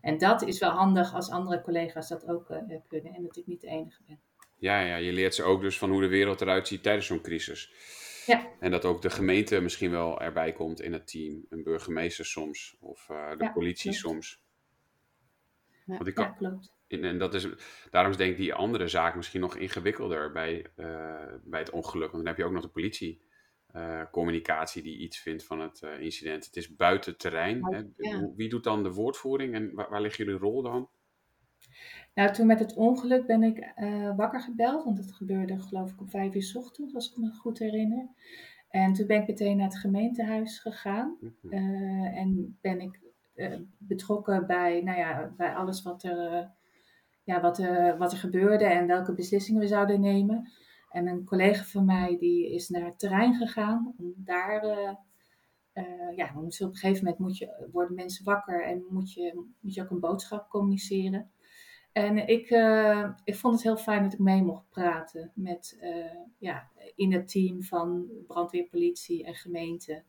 En 0.00 0.18
dat 0.18 0.42
is 0.42 0.58
wel 0.58 0.70
handig 0.70 1.14
als 1.14 1.30
andere 1.30 1.62
collega's 1.62 2.08
dat 2.08 2.28
ook 2.28 2.46
kunnen 2.88 3.14
en 3.14 3.22
dat 3.22 3.36
ik 3.36 3.46
niet 3.46 3.60
de 3.60 3.66
enige 3.66 4.02
ben. 4.06 4.20
Ja, 4.60 4.80
ja, 4.80 4.96
je 4.96 5.12
leert 5.12 5.34
ze 5.34 5.42
ook 5.42 5.60
dus 5.60 5.78
van 5.78 5.90
hoe 5.90 6.00
de 6.00 6.08
wereld 6.08 6.40
eruit 6.40 6.68
ziet 6.68 6.82
tijdens 6.82 7.06
zo'n 7.06 7.20
crisis. 7.20 7.72
Ja. 8.26 8.48
En 8.60 8.70
dat 8.70 8.84
ook 8.84 9.02
de 9.02 9.10
gemeente 9.10 9.60
misschien 9.60 9.90
wel 9.90 10.20
erbij 10.20 10.52
komt 10.52 10.80
in 10.80 10.92
het 10.92 11.06
team. 11.06 11.46
Een 11.48 11.62
burgemeester 11.62 12.24
soms. 12.24 12.76
Of 12.80 13.08
uh, 13.10 13.30
de 13.30 13.44
ja, 13.44 13.50
politie 13.50 13.90
klopt. 13.90 13.98
soms. 13.98 14.42
Ja, 15.86 15.96
Want 15.96 16.06
ik 16.06 16.14
kan, 16.14 16.36
klopt. 16.36 16.72
En, 16.88 17.18
dat 17.18 17.34
is, 17.34 17.48
daarom 17.90 18.10
is 18.10 18.16
denk 18.16 18.30
ik 18.30 18.36
die 18.36 18.54
andere 18.54 18.88
zaak 18.88 19.16
misschien 19.16 19.40
nog 19.40 19.56
ingewikkelder 19.56 20.32
bij, 20.32 20.66
uh, 20.76 21.34
bij 21.44 21.60
het 21.60 21.70
ongeluk. 21.70 22.10
Want 22.10 22.24
dan 22.24 22.26
heb 22.26 22.36
je 22.36 22.44
ook 22.44 22.52
nog 22.52 22.62
de 22.62 22.68
politie. 22.68 23.28
Uh, 23.76 24.02
communicatie 24.10 24.82
die 24.82 24.98
iets 24.98 25.18
vindt 25.18 25.44
van 25.44 25.60
het 25.60 25.82
incident. 26.00 26.44
Het 26.44 26.56
is 26.56 26.76
buiten 26.76 27.16
terrein. 27.16 27.64
Hè? 27.64 27.82
Wie 28.36 28.48
doet 28.48 28.64
dan 28.64 28.82
de 28.82 28.92
woordvoering 28.92 29.54
en 29.54 29.74
waar, 29.74 29.90
waar 29.90 30.00
ligt 30.00 30.16
jullie 30.16 30.38
rol 30.38 30.62
dan? 30.62 30.88
Nou, 32.14 32.32
toen 32.32 32.46
met 32.46 32.58
het 32.58 32.74
ongeluk 32.74 33.26
ben 33.26 33.42
ik 33.42 33.72
uh, 33.76 34.16
wakker 34.16 34.40
gebeld, 34.40 34.84
want 34.84 34.98
het 34.98 35.12
gebeurde 35.12 35.60
geloof 35.60 35.90
ik 35.90 36.00
om 36.00 36.10
vijf 36.10 36.34
uur 36.34 36.42
s 36.42 36.56
ochtends, 36.56 36.94
als 36.94 37.10
ik 37.10 37.16
me 37.16 37.32
goed 37.32 37.58
herinner. 37.58 38.08
En 38.68 38.92
toen 38.92 39.06
ben 39.06 39.20
ik 39.20 39.26
meteen 39.26 39.56
naar 39.56 39.66
het 39.66 39.78
gemeentehuis 39.78 40.58
gegaan 40.58 41.16
uh, 41.42 42.18
en 42.18 42.58
ben 42.60 42.80
ik 42.80 43.00
uh, 43.34 43.56
betrokken 43.78 44.46
bij, 44.46 44.80
nou 44.82 44.98
ja, 44.98 45.32
bij 45.36 45.54
alles 45.54 45.82
wat 45.82 46.02
er, 46.02 46.50
ja, 47.24 47.40
wat, 47.40 47.58
er, 47.58 47.98
wat 47.98 48.12
er 48.12 48.18
gebeurde 48.18 48.64
en 48.64 48.86
welke 48.86 49.14
beslissingen 49.14 49.60
we 49.60 49.66
zouden 49.66 50.00
nemen. 50.00 50.50
En 50.90 51.06
een 51.06 51.24
collega 51.24 51.64
van 51.64 51.84
mij 51.84 52.16
die 52.18 52.54
is 52.54 52.68
naar 52.68 52.84
het 52.84 52.98
terrein 52.98 53.34
gegaan 53.34 53.94
om 53.98 54.12
daar 54.16 54.64
ja, 56.16 56.32
op 56.34 56.42
een 56.42 56.52
gegeven 56.52 57.04
moment 57.04 57.18
moet 57.18 57.38
je, 57.38 57.68
worden 57.72 57.94
mensen 57.94 58.24
wakker 58.24 58.64
en 58.64 58.84
moet 58.88 59.12
je, 59.12 59.44
moet 59.60 59.74
je 59.74 59.82
ook 59.82 59.90
een 59.90 60.00
boodschap 60.00 60.48
communiceren. 60.48 61.30
En 61.92 62.26
ik, 62.26 62.50
ik 63.24 63.36
vond 63.36 63.54
het 63.54 63.62
heel 63.62 63.76
fijn 63.76 64.02
dat 64.02 64.12
ik 64.12 64.18
mee 64.18 64.42
mocht 64.42 64.68
praten 64.68 65.32
met, 65.34 65.78
ja, 66.38 66.70
in 66.94 67.12
het 67.12 67.28
team 67.28 67.62
van 67.62 68.08
brandweer, 68.26 68.64
politie 68.64 69.24
en 69.24 69.34
gemeente. 69.34 70.02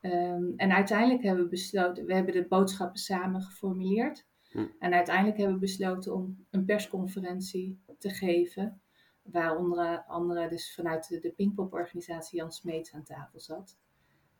Ehm, 0.00 0.52
en 0.56 0.72
uiteindelijk 0.72 1.22
hebben 1.22 1.44
we 1.44 1.50
besloten, 1.50 2.06
we 2.06 2.14
hebben 2.14 2.34
de 2.34 2.46
boodschappen 2.46 3.00
samen 3.00 3.42
geformuleerd. 3.42 4.26
Hm. 4.50 4.66
En 4.78 4.94
uiteindelijk 4.94 5.36
hebben 5.36 5.54
we 5.54 5.60
besloten 5.60 6.14
om 6.14 6.46
een 6.50 6.64
persconferentie 6.64 7.80
te 7.98 8.10
geven. 8.10 8.80
Waar 9.22 9.56
onder 9.56 10.04
andere 10.04 10.48
dus 10.48 10.74
vanuit 10.74 11.08
de, 11.08 11.18
de 11.18 11.32
Pinkpop-organisatie 11.32 12.38
Jan 12.38 12.52
Smeets 12.52 12.92
aan 12.92 13.02
tafel 13.02 13.40
zat. 13.40 13.78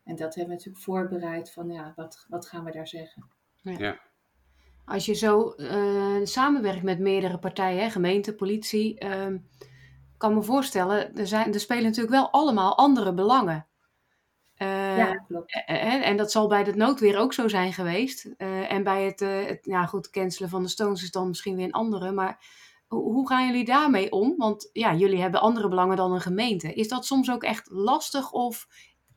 En 0.03 0.15
dat 0.15 0.35
hebben 0.35 0.45
we 0.45 0.57
natuurlijk 0.57 0.83
voorbereid 0.83 1.51
van 1.51 1.69
ja, 1.69 1.93
wat, 1.95 2.25
wat 2.29 2.47
gaan 2.47 2.63
we 2.63 2.71
daar 2.71 2.87
zeggen. 2.87 3.29
Ja. 3.55 3.77
ja. 3.77 3.99
Als 4.85 5.05
je 5.05 5.13
zo 5.13 5.53
uh, 5.57 6.25
samenwerkt 6.25 6.83
met 6.83 6.99
meerdere 6.99 7.37
partijen, 7.37 7.91
gemeente, 7.91 8.35
politie, 8.35 9.03
uh, 9.05 9.25
kan 10.17 10.33
me 10.33 10.43
voorstellen, 10.43 11.15
er, 11.15 11.27
zijn, 11.27 11.53
er 11.53 11.59
spelen 11.59 11.83
natuurlijk 11.83 12.13
wel 12.13 12.29
allemaal 12.29 12.77
andere 12.77 13.13
belangen. 13.13 13.67
Uh, 14.57 14.97
ja, 14.97 15.15
klopt. 15.15 15.63
En, 15.65 16.01
en, 16.01 16.17
dat 16.17 16.31
zal 16.31 16.47
bij 16.47 16.61
het 16.61 16.75
noodweer 16.75 17.17
ook 17.17 17.33
zo 17.33 17.47
zijn 17.47 17.73
geweest. 17.73 18.25
En 18.67 18.83
bij 18.83 19.05
het, 19.05 19.19
het, 19.19 19.59
ja 19.61 19.85
goed, 19.85 20.09
cancelen 20.09 20.49
van 20.49 20.63
de 20.63 20.69
Stones 20.69 21.03
is 21.03 21.11
dan 21.11 21.27
misschien 21.27 21.55
weer 21.55 21.65
een 21.65 21.71
andere. 21.71 22.11
Maar 22.11 22.45
hoe 22.87 23.27
gaan 23.27 23.47
jullie 23.47 23.65
daarmee 23.65 24.11
om? 24.11 24.33
Want 24.37 24.69
ja, 24.73 24.93
jullie 24.95 25.21
hebben 25.21 25.41
andere 25.41 25.69
belangen 25.69 25.97
dan 25.97 26.11
een 26.11 26.21
gemeente. 26.21 26.73
Is 26.73 26.87
dat 26.87 27.05
soms 27.05 27.31
ook 27.31 27.43
echt 27.43 27.69
lastig 27.69 28.31
of 28.31 28.67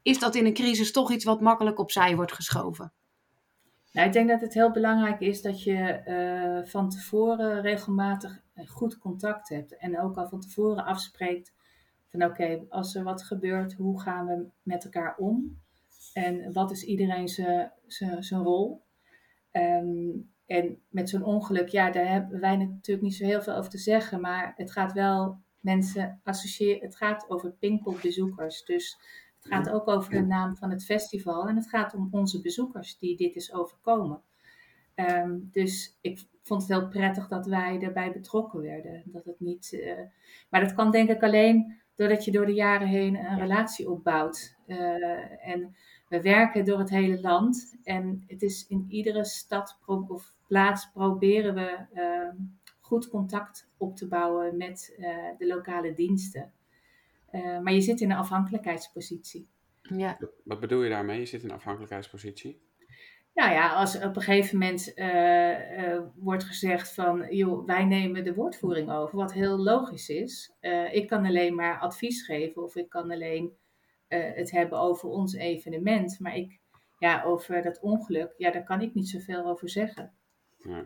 is 0.03 0.19
dat 0.19 0.35
in 0.35 0.47
een 0.47 0.55
crisis 0.55 0.93
toch 0.93 1.13
iets 1.13 1.25
wat 1.25 1.41
makkelijk 1.41 1.79
opzij 1.79 2.17
wordt 2.17 2.33
geschoven? 2.33 2.93
Nou, 3.95 4.07
ik 4.07 4.13
denk 4.13 4.29
dat 4.29 4.41
het 4.41 4.55
heel 4.55 4.71
belangrijk 4.71 5.21
is 5.21 5.43
dat 5.43 5.63
je 5.63 6.03
uh, 6.07 6.71
van 6.71 6.91
tevoren 6.91 7.61
regelmatig 7.61 8.43
goed 8.67 8.99
contact 8.99 9.49
hebt. 9.49 9.77
En 9.77 10.01
ook 10.01 10.17
al 10.17 10.29
van 10.29 10.41
tevoren 10.41 10.85
afspreekt 10.85 11.55
van 12.09 12.25
oké, 12.25 12.65
als 12.69 12.95
er 12.95 13.05
wat 13.05 13.23
gebeurt, 13.23 13.75
hoe 13.75 14.01
gaan 14.01 14.27
we 14.27 14.47
met 14.63 14.85
elkaar 14.85 15.17
om? 15.17 15.61
En 16.13 16.53
wat 16.53 16.71
is 16.71 16.85
iedereen 16.85 17.29
zijn 18.19 18.43
rol? 18.43 18.83
Um, 19.53 20.33
en 20.47 20.83
met 20.89 21.09
zo'n 21.09 21.25
ongeluk, 21.25 21.69
ja, 21.69 21.91
daar 21.91 22.09
hebben 22.09 22.41
wij 22.41 22.57
natuurlijk 22.57 23.07
niet 23.07 23.15
zo 23.17 23.25
heel 23.25 23.43
veel 23.43 23.55
over 23.55 23.71
te 23.71 23.79
zeggen. 23.79 24.21
Maar 24.21 24.53
het 24.57 24.71
gaat 24.71 24.93
wel 24.93 25.39
mensen 25.61 26.21
associëren. 26.25 26.83
Het 26.83 26.97
gaat 26.97 27.31
over 27.31 27.53
Pinkpop-bezoekers. 27.53 28.65
Dus 28.65 28.99
het 29.45 29.53
gaat 29.53 29.71
ook 29.71 29.89
over 29.89 30.11
de 30.11 30.23
naam 30.23 30.57
van 30.57 30.71
het 30.71 30.85
festival. 30.85 31.49
En 31.49 31.57
het 31.57 31.69
gaat 31.69 31.95
om 31.95 32.09
onze 32.11 32.41
bezoekers 32.41 32.99
die 32.99 33.17
dit 33.17 33.37
is 33.37 33.53
overkomen. 33.53 34.23
Ehm, 34.95 35.39
dus 35.43 35.99
ik 36.01 36.25
vond 36.43 36.63
het 36.63 36.71
heel 36.71 36.89
prettig 36.89 37.29
dat 37.29 37.47
wij 37.47 37.79
daarbij 37.79 38.13
betrokken 38.13 38.61
werden. 38.61 39.03
Dat 39.05 39.25
het 39.25 39.41
niet, 39.41 39.73
uh, 39.73 39.93
maar 40.51 40.61
dat 40.61 40.75
kan 40.75 40.91
denk 40.91 41.09
ik 41.09 41.23
alleen 41.23 41.81
doordat 41.95 42.25
je 42.25 42.31
door 42.31 42.47
de 42.47 42.55
jaren 42.55 42.89
heen 42.89 43.15
een 43.15 43.39
relatie 43.39 43.91
opbouwt. 43.91 44.57
Uh, 44.67 45.49
en 45.49 45.77
we 46.09 46.23
werken 46.23 46.65
door 46.65 46.79
het 46.79 46.91
hele 46.91 47.21
land. 47.21 47.77
En 47.83 48.25
het 48.27 48.43
is 48.43 48.67
in 48.69 48.87
iedere 48.89 49.25
stad 49.25 49.79
of 49.87 50.35
plaats 50.47 50.91
proberen 50.93 51.55
we 51.55 51.87
ehm, 51.93 52.37
goed 52.81 53.09
contact 53.09 53.69
op 53.77 53.97
te 53.97 54.09
bouwen 54.09 54.57
met 54.57 54.95
uh, 54.99 55.07
de 55.39 55.47
lokale 55.47 55.95
diensten. 55.95 56.53
Uh, 57.35 57.61
maar 57.61 57.73
je 57.73 57.81
zit 57.81 58.01
in 58.01 58.11
een 58.11 58.17
afhankelijkheidspositie. 58.17 59.49
Ja. 59.83 60.19
Wat 60.45 60.61
bedoel 60.61 60.83
je 60.83 60.91
daarmee? 60.91 61.19
Je 61.19 61.27
zit 61.27 61.43
in 61.43 61.49
een 61.49 61.55
afhankelijkheidspositie? 61.55 62.63
Nou 63.35 63.53
ja, 63.53 63.75
als 63.75 63.97
op 63.97 64.17
een 64.17 64.23
gegeven 64.23 64.59
moment 64.59 64.93
uh, 64.95 66.01
wordt 66.15 66.45
gezegd 66.45 66.95
van, 66.95 67.27
joh, 67.31 67.67
wij 67.67 67.85
nemen 67.85 68.25
de 68.25 68.35
woordvoering 68.35 68.91
over, 68.91 69.17
wat 69.17 69.33
heel 69.33 69.59
logisch 69.59 70.09
is. 70.09 70.53
ik 70.93 71.07
kan 71.07 71.25
alleen 71.25 71.55
maar 71.55 71.79
advies 71.79 72.25
geven 72.25 72.63
of 72.63 72.77
ik 72.77 72.89
kan 72.89 73.11
alleen 73.11 73.53
het 74.09 74.51
hebben 74.51 74.79
over 74.79 75.09
ons 75.09 75.35
evenement. 75.35 76.21
Maar 76.21 76.37
ik, 76.37 76.61
ja, 76.99 77.23
over 77.23 77.63
dat 77.63 77.81
ongeluk, 77.81 78.35
ja, 78.37 78.51
daar 78.51 78.65
kan 78.65 78.81
ik 78.81 78.95
niet 78.95 79.09
zoveel 79.09 79.45
over 79.45 79.69
zeggen. 79.69 80.15
Ja, 80.59 80.85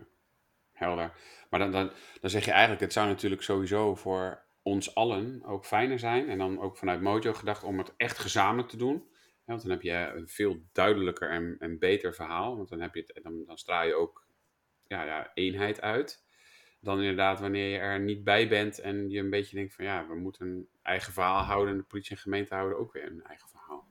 helder. 0.71 1.13
Maar 1.49 1.59
dan, 1.59 1.71
dan, 1.71 1.91
dan 2.21 2.29
zeg 2.29 2.45
je 2.45 2.51
eigenlijk, 2.51 2.81
het 2.81 2.93
zou 2.93 3.07
natuurlijk 3.07 3.41
sowieso 3.41 3.95
voor 3.95 4.47
ons 4.69 4.95
allen 4.95 5.43
ook 5.45 5.65
fijner 5.65 5.99
zijn. 5.99 6.29
En 6.29 6.37
dan 6.37 6.59
ook 6.59 6.77
vanuit 6.77 7.01
Mojo 7.01 7.33
gedacht 7.33 7.63
om 7.63 7.77
het 7.77 7.93
echt 7.97 8.17
gezamenlijk 8.17 8.69
te 8.69 8.77
doen. 8.77 9.07
want 9.45 9.61
dan 9.61 9.71
heb 9.71 9.81
je 9.81 10.11
een 10.15 10.27
veel 10.27 10.57
duidelijker 10.71 11.29
en, 11.59 11.79
beter 11.79 12.13
verhaal. 12.13 12.57
Want 12.57 12.69
dan, 12.69 12.81
heb 12.81 12.95
je 12.95 13.19
dan, 13.21 13.43
dan 13.45 13.57
straal 13.57 13.85
je 13.85 13.93
ook 13.93 14.27
ja, 14.87 15.03
ja, 15.03 15.31
eenheid 15.33 15.81
uit. 15.81 16.27
Dan 16.81 16.99
inderdaad 16.99 17.39
wanneer 17.39 17.69
je 17.69 17.77
er 17.77 17.99
niet 17.99 18.23
bij 18.23 18.47
bent 18.47 18.79
en 18.79 19.09
je 19.09 19.19
een 19.19 19.29
beetje 19.29 19.55
denkt 19.55 19.73
van 19.73 19.85
ja, 19.85 20.07
we 20.07 20.15
moeten 20.15 20.47
een 20.47 20.67
eigen 20.81 21.13
verhaal 21.13 21.43
houden. 21.43 21.73
En 21.73 21.79
de 21.79 21.85
politie 21.85 22.15
en 22.15 22.21
gemeente 22.21 22.53
houden 22.53 22.77
ook 22.77 22.93
weer 22.93 23.05
een 23.05 23.23
eigen 23.23 23.49
verhaal. 23.49 23.87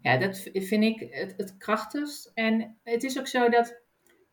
Ja, 0.00 0.16
dat 0.16 0.48
vind 0.52 0.84
ik 0.84 1.00
het, 1.10 1.34
het 1.36 1.56
krachtigst. 1.56 2.30
En 2.34 2.78
het 2.82 3.02
is 3.02 3.18
ook 3.18 3.26
zo 3.26 3.48
dat 3.48 3.80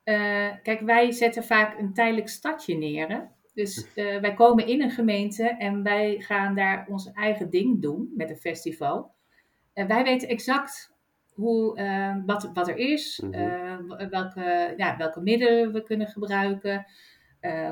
uh, 0.04 0.52
kijk, 0.64 0.80
wij 0.80 1.12
zetten 1.12 1.44
vaak 1.44 1.80
een 1.80 1.94
tijdelijk 1.94 2.30
stadje 2.30 2.76
neer. 2.76 3.32
Dus 3.58 3.88
uh, 3.96 4.20
wij 4.20 4.34
komen 4.34 4.68
in 4.68 4.82
een 4.82 4.92
gemeente 4.92 5.44
en 5.44 5.84
wij 5.84 6.20
gaan 6.20 6.56
daar 6.56 6.86
ons 6.90 7.12
eigen 7.12 7.50
ding 7.50 7.82
doen 7.82 8.12
met 8.16 8.30
een 8.30 8.38
festival. 8.38 9.12
En 9.74 9.88
wij 9.88 10.04
weten 10.04 10.28
exact 10.28 10.96
hoe, 11.34 11.80
uh, 11.80 12.16
wat, 12.26 12.50
wat 12.54 12.68
er 12.68 12.78
is, 12.78 13.22
mhm. 13.24 14.10
welke, 14.10 14.74
ja, 14.78 14.98
welke 14.98 15.22
middelen 15.22 15.74
we 15.74 15.84
kunnen 15.84 16.08
gebruiken, 16.08 16.86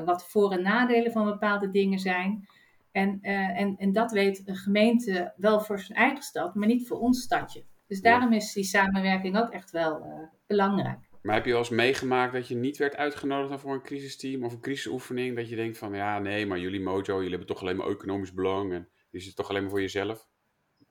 wat 0.04 0.28
voor- 0.28 0.52
en 0.52 0.62
nadelen 0.62 1.12
van 1.12 1.24
bepaalde 1.24 1.70
dingen 1.70 1.98
zijn. 1.98 2.48
En, 2.92 3.18
en, 3.20 3.76
en 3.76 3.92
dat 3.92 4.12
weet 4.12 4.42
een 4.44 4.56
gemeente 4.56 5.32
wel 5.36 5.60
voor 5.60 5.78
zijn 5.80 5.98
eigen 5.98 6.22
stad, 6.22 6.54
maar 6.54 6.68
niet 6.68 6.86
voor 6.86 6.98
ons 6.98 7.22
stadje. 7.22 7.64
Dus 7.86 8.00
daarom 8.00 8.32
is 8.32 8.52
die 8.52 8.64
samenwerking 8.64 9.38
ook 9.38 9.50
echt 9.50 9.70
wel 9.70 10.06
belangrijk. 10.46 10.98
Maar 11.26 11.34
heb 11.34 11.44
je 11.44 11.50
wel 11.50 11.60
eens 11.60 11.68
meegemaakt 11.68 12.32
dat 12.32 12.48
je 12.48 12.54
niet 12.54 12.76
werd 12.76 12.96
uitgenodigd 12.96 13.60
voor 13.60 13.74
een 13.74 13.82
crisisteam 13.82 14.44
of 14.44 14.52
een 14.52 14.60
crisisoefening? 14.60 15.36
Dat 15.36 15.48
je 15.48 15.56
denkt 15.56 15.78
van 15.78 15.94
ja, 15.94 16.18
nee, 16.18 16.46
maar 16.46 16.58
jullie 16.58 16.80
Mojo, 16.80 17.14
jullie 17.14 17.28
hebben 17.28 17.46
toch 17.46 17.60
alleen 17.60 17.76
maar 17.76 17.88
economisch 17.88 18.32
belang 18.32 18.72
en 18.72 18.88
is 19.10 19.26
het 19.26 19.36
toch 19.36 19.48
alleen 19.48 19.62
maar 19.62 19.70
voor 19.70 19.80
jezelf? 19.80 20.28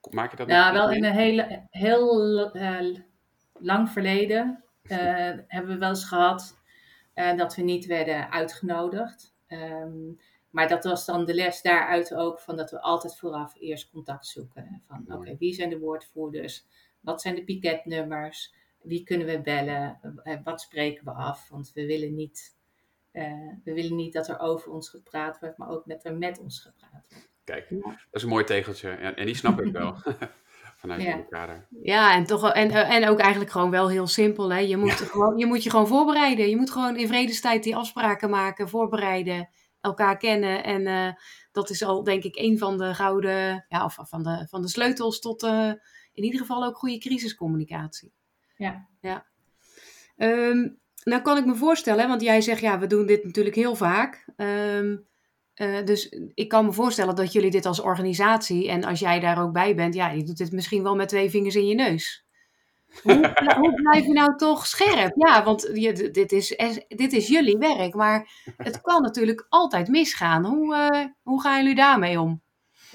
Maak 0.09 0.31
je 0.31 0.37
dat 0.37 0.47
Ja, 0.47 0.73
wel 0.73 0.91
in 0.91 1.03
een 1.03 1.13
hele, 1.13 1.67
heel 1.69 2.55
uh, 2.55 2.95
lang 3.53 3.89
verleden 3.89 4.63
uh, 4.83 4.97
hebben 5.55 5.73
we 5.73 5.77
wel 5.77 5.89
eens 5.89 6.05
gehad 6.05 6.61
uh, 7.15 7.37
dat 7.37 7.55
we 7.55 7.61
niet 7.61 7.85
werden 7.85 8.31
uitgenodigd. 8.31 9.35
Um, 9.47 10.19
maar 10.49 10.67
dat 10.67 10.83
was 10.83 11.05
dan 11.05 11.25
de 11.25 11.33
les 11.33 11.61
daaruit 11.61 12.13
ook 12.13 12.39
van 12.39 12.55
dat 12.55 12.71
we 12.71 12.81
altijd 12.81 13.17
vooraf 13.17 13.55
eerst 13.59 13.89
contact 13.89 14.27
zoeken. 14.27 14.83
Van 14.87 15.05
oké, 15.13 15.35
wie 15.37 15.53
zijn 15.53 15.69
de 15.69 15.79
woordvoerders? 15.79 16.65
Wat 16.99 17.21
zijn 17.21 17.35
de 17.35 17.43
piketnummers? 17.43 18.53
Wie 18.85 19.03
kunnen 19.03 19.27
we 19.27 19.41
bellen? 19.41 19.99
Eh, 20.23 20.37
wat 20.43 20.61
spreken 20.61 21.05
we 21.05 21.11
af? 21.11 21.49
Want 21.49 21.71
we 21.73 21.85
willen 21.85 22.15
niet, 22.15 22.55
uh, 23.11 23.23
we 23.63 23.73
willen 23.73 23.95
niet 23.95 24.13
dat 24.13 24.27
er 24.27 24.39
over 24.39 24.71
ons 24.71 24.89
gepraat 24.89 25.39
wordt, 25.39 25.57
maar 25.57 25.69
ook 25.69 25.83
dat 25.85 26.05
er 26.05 26.17
met 26.17 26.39
ons 26.39 26.59
gepraat 26.59 27.07
wordt. 27.09 27.29
Kijk, 27.43 27.69
dat 27.69 27.95
is 28.11 28.23
een 28.23 28.29
mooi 28.29 28.43
tegeltje. 28.43 28.89
En, 28.89 29.15
en 29.15 29.25
die 29.25 29.35
snap 29.35 29.61
ik 29.61 29.71
wel. 29.71 29.95
Vanuit 30.75 31.01
ja. 31.01 31.17
elkaar. 31.17 31.67
Ja, 31.81 32.13
en, 32.13 32.25
toch, 32.25 32.51
en, 32.51 32.71
en 32.71 33.07
ook 33.07 33.19
eigenlijk 33.19 33.51
gewoon 33.51 33.71
wel 33.71 33.89
heel 33.89 34.07
simpel. 34.07 34.53
Hè? 34.53 34.59
Je, 34.59 34.77
moet 34.77 34.91
gewoon, 34.91 35.37
je 35.37 35.45
moet 35.45 35.63
je 35.63 35.69
gewoon 35.69 35.87
voorbereiden. 35.87 36.49
Je 36.49 36.57
moet 36.57 36.71
gewoon 36.71 36.97
in 36.97 37.07
vredestijd 37.07 37.63
die 37.63 37.75
afspraken 37.75 38.29
maken, 38.29 38.69
voorbereiden, 38.69 39.49
elkaar 39.81 40.17
kennen. 40.17 40.63
En 40.63 40.81
uh, 40.81 41.13
dat 41.51 41.69
is 41.69 41.83
al 41.83 42.03
denk 42.03 42.23
ik 42.23 42.35
een 42.35 42.57
van 42.57 42.77
de 42.77 42.93
gouden, 42.93 43.65
ja, 43.69 43.85
of 43.85 43.97
van 44.01 44.23
de, 44.23 44.45
van 44.49 44.61
de 44.61 44.69
sleutels 44.69 45.19
tot 45.19 45.43
uh, 45.43 45.71
in 46.13 46.23
ieder 46.23 46.39
geval 46.39 46.65
ook 46.65 46.77
goede 46.77 46.97
crisiscommunicatie. 46.97 48.13
Ja. 48.55 48.87
ja. 49.01 49.25
Um, 50.17 50.79
nou 51.03 51.21
kan 51.21 51.37
ik 51.37 51.45
me 51.45 51.55
voorstellen, 51.55 52.07
want 52.07 52.21
jij 52.21 52.41
zegt 52.41 52.61
ja, 52.61 52.79
we 52.79 52.87
doen 52.87 53.05
dit 53.05 53.23
natuurlijk 53.23 53.55
heel 53.55 53.75
vaak. 53.75 54.25
Um, 54.37 55.07
uh, 55.55 55.85
dus 55.85 56.09
ik 56.33 56.47
kan 56.47 56.65
me 56.65 56.71
voorstellen 56.71 57.15
dat 57.15 57.31
jullie 57.31 57.51
dit 57.51 57.65
als 57.65 57.79
organisatie 57.79 58.69
en 58.69 58.83
als 58.83 58.99
jij 58.99 59.19
daar 59.19 59.41
ook 59.41 59.51
bij 59.51 59.75
bent, 59.75 59.93
ja, 59.93 60.09
je 60.09 60.23
doet 60.23 60.37
dit 60.37 60.51
misschien 60.51 60.83
wel 60.83 60.95
met 60.95 61.09
twee 61.09 61.29
vingers 61.29 61.55
in 61.55 61.67
je 61.67 61.75
neus. 61.75 62.25
Hoe, 63.03 63.33
hoe 63.59 63.73
blijf 63.73 64.05
je 64.05 64.13
nou 64.13 64.37
toch 64.37 64.67
scherp? 64.67 65.13
Ja, 65.15 65.43
want 65.43 65.69
je, 65.73 66.11
dit, 66.11 66.31
is, 66.31 66.55
dit 66.87 67.13
is 67.13 67.27
jullie 67.27 67.57
werk, 67.57 67.93
maar 67.93 68.29
het 68.57 68.81
kan 68.81 69.01
natuurlijk 69.01 69.45
altijd 69.49 69.87
misgaan. 69.87 70.45
Hoe, 70.45 70.75
uh, 70.75 71.05
hoe 71.23 71.41
gaan 71.41 71.61
jullie 71.61 71.75
daarmee 71.75 72.19
om? 72.19 72.41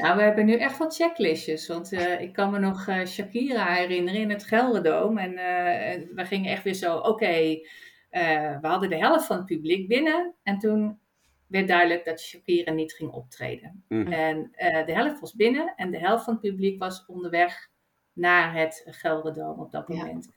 Nou, 0.00 0.16
we 0.16 0.22
hebben 0.22 0.46
nu 0.46 0.54
echt 0.54 0.78
wat 0.78 0.94
checklistjes. 0.94 1.66
Want 1.66 1.92
uh, 1.92 2.20
ik 2.20 2.32
kan 2.32 2.50
me 2.50 2.58
nog 2.58 2.86
uh, 2.86 3.06
Shakira 3.06 3.66
herinneren 3.66 4.20
in 4.20 4.30
het 4.30 4.44
Gelderdoom. 4.44 5.18
En 5.18 5.30
uh, 5.30 6.14
we 6.14 6.24
gingen 6.24 6.50
echt 6.50 6.62
weer 6.62 6.74
zo, 6.74 6.96
oké, 6.96 7.08
okay, 7.08 7.66
we 8.60 8.68
hadden 8.68 8.90
de 8.90 8.98
helft 8.98 9.26
van 9.26 9.36
het 9.36 9.46
publiek 9.46 9.88
binnen. 9.88 10.34
En 10.42 10.58
toen 10.58 10.98
werd 11.46 11.68
duidelijk 11.68 12.04
dat 12.04 12.20
Shakira 12.20 12.72
niet 12.72 12.92
ging 12.92 13.10
optreden. 13.10 13.84
Mm. 13.88 14.12
En 14.12 14.50
de 14.86 14.92
helft 14.92 15.20
was 15.20 15.34
binnen 15.34 15.72
en 15.76 15.90
de 15.90 15.98
helft 15.98 16.24
van 16.24 16.32
het 16.32 16.42
publiek 16.42 16.78
was 16.78 17.06
onderweg 17.06 17.70
naar 18.12 18.54
het 18.54 18.86
Gelderdoom 18.86 19.60
op 19.60 19.70
dat 19.70 19.88
moment. 19.88 20.32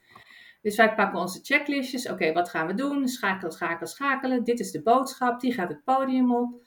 Dus 0.62 0.76
wij 0.76 0.96
pakken 0.96 1.20
onze 1.20 1.40
checklistjes. 1.44 2.10
Oké, 2.10 2.34
wat 2.34 2.50
gaan 2.50 2.68
we 2.68 2.74
doen? 2.74 3.08
Schakelen, 3.08 3.52
schakelen, 3.52 3.90
schakelen. 3.90 4.44
Dit 4.44 4.60
is 4.60 4.72
de 4.72 4.82
boodschap. 4.82 5.40
Die 5.40 5.54
gaat 5.54 5.70
het 5.70 5.84
podium 5.84 6.36
op. 6.36 6.63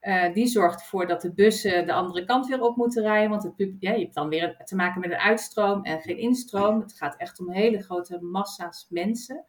Uh, 0.00 0.32
die 0.32 0.46
zorgt 0.46 0.80
ervoor 0.80 1.06
dat 1.06 1.22
de 1.22 1.32
bussen 1.32 1.86
de 1.86 1.92
andere 1.92 2.24
kant 2.24 2.46
weer 2.46 2.62
op 2.62 2.76
moeten 2.76 3.02
rijden. 3.02 3.30
Want 3.30 3.42
het 3.42 3.74
ja, 3.78 3.92
je 3.92 4.02
hebt 4.02 4.14
dan 4.14 4.28
weer 4.28 4.56
te 4.64 4.76
maken 4.76 5.00
met 5.00 5.10
een 5.10 5.16
uitstroom 5.16 5.84
en 5.84 6.00
geen 6.00 6.18
instroom. 6.18 6.80
Het 6.80 6.92
gaat 6.92 7.16
echt 7.16 7.40
om 7.40 7.50
hele 7.50 7.82
grote 7.82 8.18
massa's 8.20 8.86
mensen. 8.90 9.44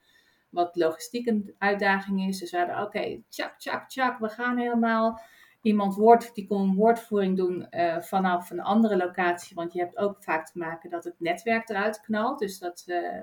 Wat 0.49 0.75
logistiek 0.75 1.27
een 1.27 1.55
uitdaging 1.57 2.27
is. 2.27 2.39
Dus 2.39 2.51
we 2.51 2.57
hadden, 2.57 2.75
oké, 2.75 2.85
okay, 2.85 3.23
tjak, 3.29 3.59
tjak, 3.59 3.89
tjak. 3.89 4.19
We 4.19 4.29
gaan 4.29 4.57
helemaal. 4.57 5.19
Iemand 5.61 5.95
woord, 5.95 6.35
die 6.35 6.47
kon 6.47 6.75
woordvoering 6.75 7.37
doen 7.37 7.67
uh, 7.71 7.99
vanaf 7.99 8.49
een 8.49 8.61
andere 8.61 8.97
locatie. 8.97 9.55
Want 9.55 9.73
je 9.73 9.79
hebt 9.79 9.97
ook 9.97 10.23
vaak 10.23 10.45
te 10.45 10.57
maken 10.57 10.89
dat 10.89 11.03
het 11.03 11.15
netwerk 11.17 11.69
eruit 11.69 12.01
knalt. 12.01 12.39
Dus 12.39 12.59
dat, 12.59 12.83
uh, 12.87 13.21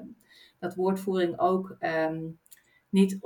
dat 0.58 0.74
woordvoering 0.74 1.38
ook 1.38 1.76
um, 1.80 2.38
niet 2.88 3.18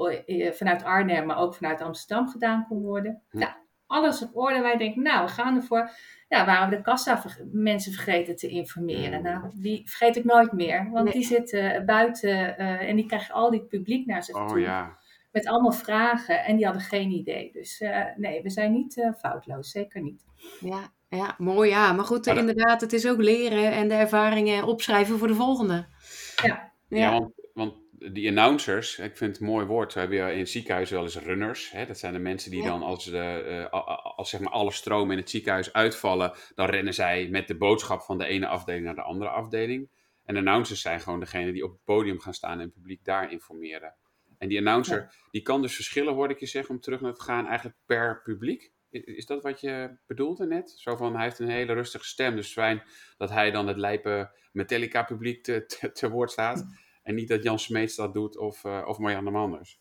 vanuit 0.50 0.85
Arnhem, 0.85 1.26
maar 1.26 1.38
ook 1.38 1.54
vanuit 1.54 1.80
Amsterdam 1.80 2.28
gedaan 2.28 2.66
kon 2.69 2.83
worden. 2.83 3.23
Hm. 3.30 3.38
Nou, 3.38 3.52
alles 3.91 4.23
op 4.23 4.37
orde. 4.37 4.61
Wij 4.61 4.77
denken, 4.77 5.03
nou, 5.03 5.25
we 5.25 5.33
gaan 5.33 5.57
ervoor. 5.57 5.91
Ja, 6.29 6.47
waren 6.47 6.71
we 6.71 6.77
de 6.77 6.83
kassa 6.83 7.23
mensen 7.53 7.93
vergeten 7.93 8.37
te 8.37 8.49
informeren. 8.49 9.23
Nou, 9.23 9.51
die 9.55 9.83
vergeet 9.85 10.17
ik 10.17 10.25
nooit 10.25 10.53
meer. 10.53 10.91
Want 10.91 11.13
die 11.13 11.25
zitten 11.25 11.87
buiten 11.87 12.31
uh, 12.31 12.89
en 12.89 12.97
die 12.97 13.07
krijgen 13.07 13.35
al 13.35 13.51
die 13.51 13.63
publiek 13.63 14.07
naar 14.07 14.23
zich 14.23 14.37
oh, 14.37 14.49
toe. 14.49 14.61
Ja. 14.61 14.99
Met 15.33 15.47
allemaal 15.47 15.73
vragen 15.73 16.45
en 16.45 16.57
die 16.57 16.65
hadden 16.65 16.83
geen 16.83 17.11
idee. 17.11 17.53
Dus 17.53 17.81
uh, 17.81 18.05
nee, 18.17 18.43
we 18.43 18.51
zijn 18.51 18.73
niet 18.73 18.97
uh, 18.97 19.13
foutloos, 19.13 19.71
zeker 19.71 20.03
niet. 20.03 20.25
Ja, 20.61 20.93
ja, 21.09 21.35
mooi 21.39 21.71
ja. 21.71 21.93
Maar 21.93 22.05
goed, 22.05 22.27
inderdaad, 22.27 22.81
het 22.81 22.93
is 22.93 23.09
ook 23.09 23.21
leren 23.21 23.73
en 23.73 23.89
de 23.89 23.95
ervaringen 23.95 24.65
opschrijven 24.65 25.19
voor 25.19 25.29
de 25.29 25.35
volgende. 25.35 25.87
Ja, 26.43 26.73
ja. 26.89 26.99
ja 26.99 27.11
want, 27.11 27.33
want 27.55 27.75
die 28.12 28.28
announcers, 28.28 28.99
ik 28.99 29.16
vind 29.16 29.33
het 29.33 29.40
een 29.40 29.47
mooi 29.47 29.66
woord. 29.66 29.95
We 29.95 30.00
hebben 30.00 30.33
in 30.33 30.38
het 30.38 30.49
ziekenhuis 30.49 30.90
wel 30.90 31.02
eens 31.02 31.19
runners. 31.19 31.71
Hè? 31.71 31.87
Dat 31.87 31.99
zijn 31.99 32.12
de 32.12 32.19
mensen 32.19 32.50
die 32.50 32.62
ja. 32.62 32.69
dan, 32.69 32.83
als, 32.83 33.04
de, 33.04 33.45
uh, 33.73 34.16
als 34.16 34.30
zeg 34.30 34.40
maar 34.40 34.52
alle 34.52 34.73
stromen 34.73 35.12
in 35.12 35.19
het 35.19 35.30
ziekenhuis 35.30 35.73
uitvallen, 35.73 36.33
dan 36.54 36.69
rennen 36.69 36.95
zij 36.95 37.28
met 37.28 37.49
de 37.49 37.57
boodschap 37.57 38.02
van 38.02 38.19
de 38.19 38.26
ene 38.26 38.47
afdeling 38.47 38.85
naar 38.85 38.95
de 38.95 39.02
andere 39.02 39.30
afdeling. 39.30 39.90
En 40.25 40.37
announcers 40.37 40.80
zijn 40.80 41.00
gewoon 41.00 41.21
degene 41.21 41.52
die 41.52 41.64
op 41.64 41.71
het 41.71 41.85
podium 41.85 42.21
gaan 42.21 42.35
staan 42.35 42.52
en 42.52 42.64
het 42.64 42.73
publiek 42.73 43.04
daar 43.04 43.33
informeren. 43.33 43.95
En 44.38 44.49
die 44.49 44.59
announcer, 44.59 45.00
ja. 45.00 45.11
die 45.30 45.42
kan 45.42 45.62
dus 45.62 45.75
verschillen, 45.75 46.14
hoorde 46.14 46.35
ik 46.35 46.40
je 46.40 46.47
zeggen, 46.47 46.75
om 46.75 46.80
terug 46.80 47.00
naar 47.00 47.14
te 47.14 47.23
gaan, 47.23 47.47
eigenlijk 47.47 47.76
per 47.87 48.23
publiek. 48.23 48.73
Is 48.90 49.26
dat 49.26 49.42
wat 49.42 49.61
je 49.61 49.99
bedoelde 50.07 50.47
net? 50.47 50.71
Zo 50.71 50.97
van, 50.97 51.14
hij 51.14 51.25
heeft 51.25 51.38
een 51.38 51.49
hele 51.49 51.73
rustige 51.73 52.04
stem, 52.04 52.37
dus 52.37 52.52
fijn 52.52 52.83
dat 53.16 53.30
hij 53.30 53.50
dan 53.50 53.66
het 53.66 53.76
lijpe 53.76 54.30
Metallica 54.52 55.02
publiek 55.02 55.42
te, 55.42 55.66
te, 55.66 55.92
te 55.92 56.11
woord 56.11 56.30
staat. 56.30 56.66
En 57.02 57.14
niet 57.14 57.28
dat 57.28 57.42
Jan 57.42 57.59
Smeets 57.59 57.97
dat 57.97 58.14
doet 58.14 58.38
of, 58.38 58.64
uh, 58.64 58.85
of 58.87 58.99
Marianne 58.99 59.30
Manders. 59.30 59.80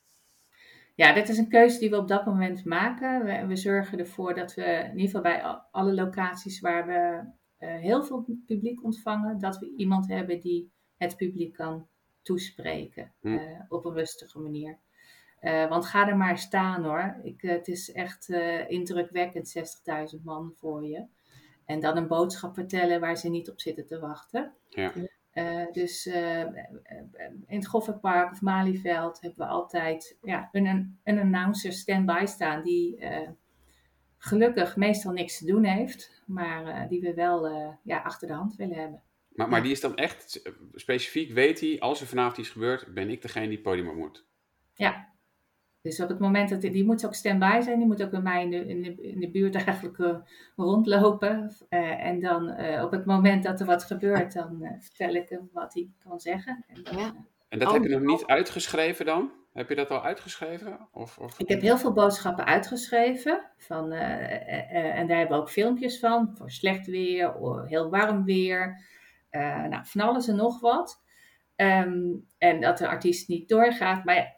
Ja, 0.96 1.14
dit 1.14 1.30
is 1.30 1.38
een 1.38 1.50
keuze 1.50 1.80
die 1.80 1.90
we 1.90 1.98
op 1.98 2.08
dat 2.08 2.26
moment 2.26 2.66
maken. 2.66 3.26
We, 3.26 3.46
we 3.46 3.56
zorgen 3.56 4.00
ervoor 4.00 4.34
dat 4.34 4.54
we 4.54 4.64
in 4.64 5.00
ieder 5.00 5.06
geval 5.06 5.22
bij 5.22 5.42
alle 5.72 5.94
locaties 5.94 6.60
waar 6.60 6.86
we 6.86 7.24
uh, 7.66 7.76
heel 7.76 8.04
veel 8.04 8.26
publiek 8.46 8.84
ontvangen, 8.84 9.40
dat 9.40 9.58
we 9.58 9.74
iemand 9.78 10.08
hebben 10.08 10.40
die 10.40 10.72
het 10.98 11.18
publiek 11.18 11.54
kan 11.54 11.88
toespreken 12.22 13.14
hm. 13.22 13.28
uh, 13.28 13.62
op 13.68 13.86
een 13.86 13.94
rustige 13.94 14.40
manier. 14.40 14.78
want 15.42 15.86
ga 15.86 16.08
er 16.08 16.18
maar 16.18 16.38
staan 16.38 16.84
hoor. 16.84 17.20
Ik, 17.24 17.42
het 17.42 17.68
is 17.68 17.92
echt 17.92 18.30
indrukwekkend, 18.68 19.58
60.000 20.16 20.24
man 20.24 20.54
voor 20.56 20.86
je. 20.86 21.06
En 21.66 21.80
dan 21.80 21.98
een 21.98 22.08
boodschap 22.08 22.54
vertellen 22.54 23.00
waar 23.00 23.18
ze 23.18 23.30
niet 23.30 23.50
op 23.50 23.60
zitten 23.60 23.86
te 23.86 24.00
wachten. 24.00 24.54
Ja. 24.70 24.92
Uh, 25.34 25.72
dus 25.72 26.06
uh, 26.06 26.40
in 27.48 27.58
het 27.58 27.68
Goffertpark 27.68 28.32
of 28.32 28.42
Malieveld 28.42 29.22
hebben 29.22 29.46
we 29.46 29.52
altijd 29.52 30.18
ja, 30.22 30.50
een, 30.52 31.00
een 31.04 31.20
announcer 31.20 31.72
stand-by 31.72 32.24
staan 32.26 32.64
die 32.64 33.02
uh, 33.02 33.30
gelukkig 34.18 34.76
meestal 34.76 35.12
niks 35.12 35.38
te 35.38 35.46
doen 35.46 35.64
heeft, 35.64 36.24
maar 36.26 36.88
die 36.88 37.02
we 37.02 37.14
wel 37.14 37.48
ja, 37.84 38.00
achter 38.00 38.28
de 38.28 38.34
hand 38.34 38.56
willen 38.56 38.78
hebben. 38.78 39.04
Maar, 39.30 39.50
maar 39.50 39.62
die 39.62 39.72
is 39.72 39.82
dan 39.82 39.96
echt 39.96 40.42
specifiek, 40.74 41.32
weet 41.32 41.60
hij, 41.60 41.80
als 41.80 42.02
er 42.02 42.08
vanavond 42.08 42.38
iets 42.38 42.50
gebeurt, 42.50 42.94
ben 42.94 43.10
ik 43.10 43.22
degene 43.22 43.46
die 43.46 43.54
het 43.54 43.64
podium 43.64 43.90
op 43.90 43.96
moet? 43.96 44.26
Ja, 44.74 45.14
dus 45.82 46.02
op 46.02 46.10
het 46.10 46.20
moment 46.20 46.50
dat 46.50 46.62
die 46.62 46.86
moet 46.86 47.06
ook 47.06 47.14
stand-by 47.14 47.60
zijn, 47.62 47.78
die 47.78 47.88
moet 47.88 48.04
ook 48.04 48.10
bij 48.10 48.22
mij 48.22 48.44
in 48.44 48.50
de, 48.50 48.68
in 48.68 48.82
de, 48.82 48.96
in 49.02 49.20
de 49.20 49.30
buurt 49.30 49.56
eigenlijk 49.66 49.98
uh, 49.98 50.16
rondlopen. 50.56 51.56
Uh, 51.70 52.06
en 52.06 52.20
dan 52.20 52.62
uh, 52.62 52.84
op 52.84 52.92
het 52.92 53.06
moment 53.06 53.44
dat 53.44 53.60
er 53.60 53.66
wat 53.66 53.84
gebeurt, 53.84 54.34
dan 54.34 54.78
vertel 54.80 55.14
ik 55.14 55.30
hem 55.30 55.50
wat 55.54 55.74
hij 55.74 55.90
kan 56.04 56.20
zeggen. 56.20 56.66
En, 56.68 56.84
dan, 56.84 56.98
ja. 56.98 57.16
en 57.50 57.60
dat 57.60 57.68
oh, 57.68 57.74
heb 57.74 57.84
je 57.84 57.90
nog 57.90 58.02
niet 58.02 58.26
uitgeschreven 58.26 59.06
dan? 59.06 59.32
Heb 59.54 59.70
je 59.70 59.76
dat 59.76 59.90
al 59.90 60.04
uitgeschreven? 60.04 60.88
Of, 60.92 61.18
of... 61.18 61.40
Ik 61.40 61.50
heb 61.50 61.62
heel 61.62 61.78
veel 61.78 61.94
boodschappen 61.94 62.46
uitgeschreven. 62.46 63.42
Van, 63.58 63.92
en 63.92 65.08
daar 65.08 65.18
hebben 65.18 65.38
we 65.38 65.44
ook 65.44 65.50
filmpjes 65.50 66.00
van. 66.00 66.32
Voor 66.38 66.52
slecht 66.52 66.88
weer, 66.88 67.34
heel 67.66 67.90
warm 67.90 68.24
weer. 68.24 68.84
nou, 69.70 69.82
van 69.84 70.02
alles 70.02 70.28
en 70.28 70.36
nog 70.36 70.60
wat. 70.60 71.02
Um, 71.62 72.26
en 72.38 72.62
dat 72.62 72.78
de 72.78 72.88
artiest 72.88 73.28
niet 73.28 73.50
doorgaat. 73.50 74.04
Maar 74.04 74.38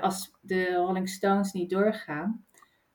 als 0.00 0.36
de 0.40 0.74
Rolling 0.74 1.08
Stones 1.08 1.52
niet 1.52 1.70
doorgaan, 1.70 2.46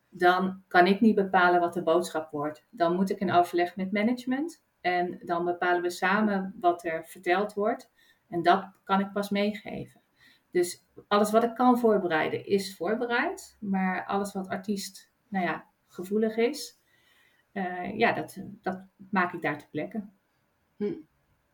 dan 0.10 0.64
kan 0.68 0.88
ik 0.88 1.02
niet 1.02 1.16
bepalen 1.16 1.60
wat 1.60 1.74
de 1.74 1.84
boodschap 1.84 2.32
wordt. 2.32 2.66
Dan 2.70 2.96
moet 2.96 3.10
ik 3.10 3.20
in 3.20 3.32
overleg 3.32 3.76
met 3.76 3.92
management. 3.92 4.64
En 4.82 5.20
dan 5.26 5.46
bepalen 5.46 5.82
we 5.82 5.90
samen 5.90 6.56
wat 6.60 6.86
er 6.86 7.06
verteld 7.06 7.54
wordt. 7.54 7.92
En 8.30 8.42
dat 8.42 8.72
kan 8.84 9.00
ik 9.00 9.12
pas 9.12 9.30
meegeven. 9.30 10.02
Dus 10.52 10.86
alles 11.08 11.32
wat 11.32 11.44
ik 11.44 11.56
kan 11.56 11.80
voorbereiden 11.80 12.46
is 12.46 12.76
voorbereid. 12.76 13.58
Maar 13.60 14.06
alles 14.06 14.34
wat 14.34 14.48
artiest, 14.48 15.12
nou 15.28 15.46
ja, 15.46 15.68
gevoelig 15.88 16.38
is, 16.38 16.80
uh, 17.54 17.98
ja, 17.98 18.14
dat, 18.14 18.38
dat 18.62 18.82
maak 19.10 19.34
ik 19.34 19.42
daar 19.42 19.58
ter 19.58 19.68
plekke. 19.72 20.04
Hm. 20.78 20.94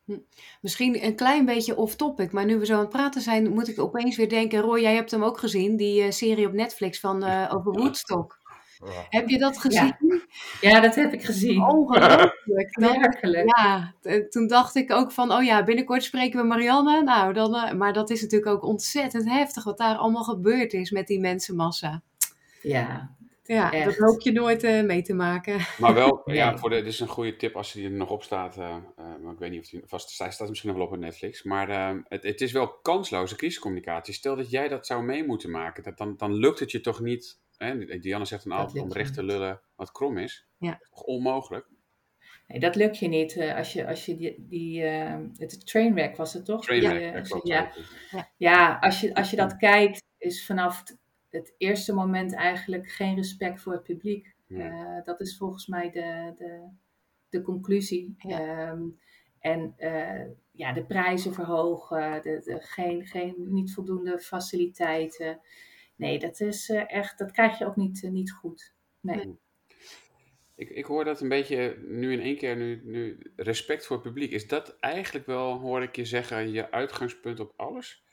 Hm. 0.10 0.18
Misschien 0.62 1.06
een 1.06 1.16
klein 1.16 1.46
beetje 1.46 1.76
off-topic, 1.76 2.32
maar 2.32 2.46
nu 2.46 2.60
we 2.60 2.66
zo 2.66 2.74
aan 2.74 2.80
het 2.80 2.90
praten 2.90 3.22
zijn, 3.22 3.50
moet 3.50 3.68
ik 3.68 3.80
opeens 3.80 4.18
weer 4.18 4.30
denken: 4.30 4.62
Roy, 4.62 4.80
jij 4.82 4.96
hebt 4.96 5.12
hem 5.12 5.24
ook 5.24 5.38
gezien, 5.38 5.78
die 5.78 6.04
uh, 6.04 6.12
serie 6.12 6.48
op 6.48 6.54
Netflix 6.54 7.00
van 7.00 7.24
uh, 7.24 7.52
over 7.54 7.72
Woodstock. 7.72 8.38
Ja. 8.86 9.06
Heb 9.10 9.30
je 9.30 9.38
dat 9.38 9.58
gezien? 9.58 9.96
Ja. 10.00 10.70
ja, 10.70 10.80
dat 10.80 10.96
heb 10.96 11.14
ik 11.14 11.24
gezien. 11.24 11.64
Ongelooflijk. 11.64 12.78
Werkelijk. 12.80 13.58
Ja, 13.58 13.94
toen 14.30 14.48
dacht 14.48 14.76
ik 14.76 14.92
ook 14.92 15.12
van, 15.12 15.32
oh 15.32 15.44
ja, 15.44 15.64
binnenkort 15.64 16.04
spreken 16.04 16.42
we 16.42 16.48
Marianne. 16.48 17.04
Nou, 17.04 17.34
dan, 17.34 17.56
uh, 17.56 17.72
maar 17.72 17.94
dat 17.94 18.10
is 18.10 18.22
natuurlijk 18.22 18.52
ook 18.52 18.64
ontzettend 18.64 19.30
heftig 19.30 19.64
wat 19.64 19.78
daar 19.78 19.96
allemaal 19.96 20.24
gebeurd 20.24 20.74
is 20.74 20.92
met 20.92 21.08
die 21.08 21.20
mensenmassa. 21.20 22.02
Ja, 22.62 23.16
ja, 23.54 23.72
Echt. 23.72 23.86
dat 23.86 23.98
hoop 23.98 24.22
je 24.22 24.32
nooit 24.32 24.64
uh, 24.64 24.84
mee 24.84 25.02
te 25.02 25.14
maken. 25.14 25.60
Maar 25.78 25.94
wel, 25.94 26.22
nee. 26.26 26.36
ja, 26.36 26.58
voor 26.58 26.70
de, 26.70 26.76
dit 26.76 26.86
is 26.86 27.00
een 27.00 27.08
goede 27.08 27.36
tip 27.36 27.56
als 27.56 27.72
die 27.74 27.86
er 27.86 27.92
nog 27.92 28.10
op 28.10 28.24
staat. 28.24 28.58
Uh, 28.58 28.76
uh, 29.00 29.06
maar 29.24 29.34
ik 29.34 29.40
weet 29.40 29.52
niet 29.52 29.60
of 29.60 29.70
die 29.70 29.82
vast 29.86 30.10
staat. 30.10 30.34
staat 30.34 30.50
misschien 30.50 30.70
nog 30.70 30.78
wel 30.78 30.88
op 30.88 30.98
Netflix. 30.98 31.44
Maar 31.44 31.70
het, 32.08 32.24
het, 32.24 32.42
is 32.42 32.52
wel 32.52 32.68
kansloze 32.68 33.36
crisiscommunicatie. 33.36 34.14
Stel 34.14 34.36
dat 34.36 34.50
jij 34.50 34.68
dat 34.68 34.86
zou 34.86 35.04
mee 35.04 35.26
moeten 35.26 35.52
maken. 35.52 35.84
Dat, 35.84 35.98
dan, 35.98 36.18
dan 36.18 36.34
lukt 36.34 36.60
het 36.60 36.72
je 36.72 36.82
toch 36.82 37.00
niet. 37.00 37.40
Hè? 37.58 38.00
Diana 38.00 38.26
zegt 38.26 38.44
dan 38.44 38.58
altijd 38.58 38.84
om 38.84 38.92
recht 38.92 39.14
te 39.14 39.24
lullen 39.24 39.62
wat 39.76 39.92
krom 39.92 40.18
is. 40.18 40.48
Ja. 40.58 40.80
Toch 40.90 41.02
onmogelijk? 41.02 41.68
Nee, 42.48 42.60
dat 42.60 42.76
lukt 42.76 42.98
je 42.98 43.08
niet. 43.08 43.38
als 43.56 43.74
je, 43.74 43.88
als 43.88 44.06
je 44.06 44.16
die, 44.16 44.46
die 44.48 44.84
het 44.84 45.68
trainwreck 45.68 46.16
was 46.16 46.34
het 46.34 46.46
toch? 46.46 46.66
Trainwreck, 46.66 47.30
die, 47.30 47.40
ja, 47.44 47.72
ja. 48.12 48.32
ja, 48.38 48.78
als 48.82 49.00
je, 49.00 49.16
als 49.16 49.30
je 49.30 49.36
dat 49.36 49.58
kijkt, 49.58 50.04
is 50.18 50.46
vanaf 50.46 50.84
het 51.30 51.54
eerste 51.58 51.94
moment 51.94 52.34
eigenlijk 52.34 52.90
geen 52.90 53.16
respect 53.16 53.62
voor 53.62 53.74
het 53.74 53.84
publiek. 53.84 54.36
Ja. 54.48 54.72
Uh, 54.72 55.06
dat 55.06 55.22
is 55.22 55.38
volgens 55.38 55.68
mij 55.68 55.92
de, 55.92 56.34
de, 56.38 56.68
de 57.30 57.42
conclusie. 57.42 58.16
Ja. 58.18 58.70
Um, 58.72 59.00
en 59.40 59.74
uh, 59.78 60.26
ja, 60.52 60.74
de 60.74 60.86
prijzen 60.86 61.34
verhogen, 61.34 62.22
de, 62.22 62.42
de, 62.44 62.58
geen, 62.60 63.06
geen, 63.06 63.36
niet 63.38 63.74
voldoende 63.74 64.20
faciliteiten. 64.20 65.40
Nee, 65.96 66.20
dat 66.20 66.40
is 66.40 66.70
uh, 66.70 66.94
echt, 66.94 67.18
dat 67.18 67.32
krijg 67.32 67.58
je 67.60 67.66
ook 67.66 67.76
niet, 67.76 68.08
niet 68.12 68.32
goed. 68.32 68.74
Nee. 69.00 69.38
Ik, 70.56 70.70
ik 70.70 70.86
hoor 70.86 71.04
dat 71.04 71.22
een 71.22 71.30
beetje 71.30 71.78
nu 71.88 72.14
in 72.14 72.20
één 72.20 72.38
keer, 72.38 72.56
nu, 72.56 72.82
nu 72.84 73.32
respect 73.36 73.86
voor 73.86 73.96
het 73.96 74.06
publiek. 74.06 74.32
Is 74.32 74.48
dat 74.48 74.80
eigenlijk 74.80 75.26
wel, 75.26 75.60
hoor 75.60 75.84
ik 75.84 75.96
je 75.96 76.06
zeggen, 76.06 76.52
je 76.52 76.72
uitgangspunt 76.72 77.40
op 77.40 77.54
alles? 77.56 78.04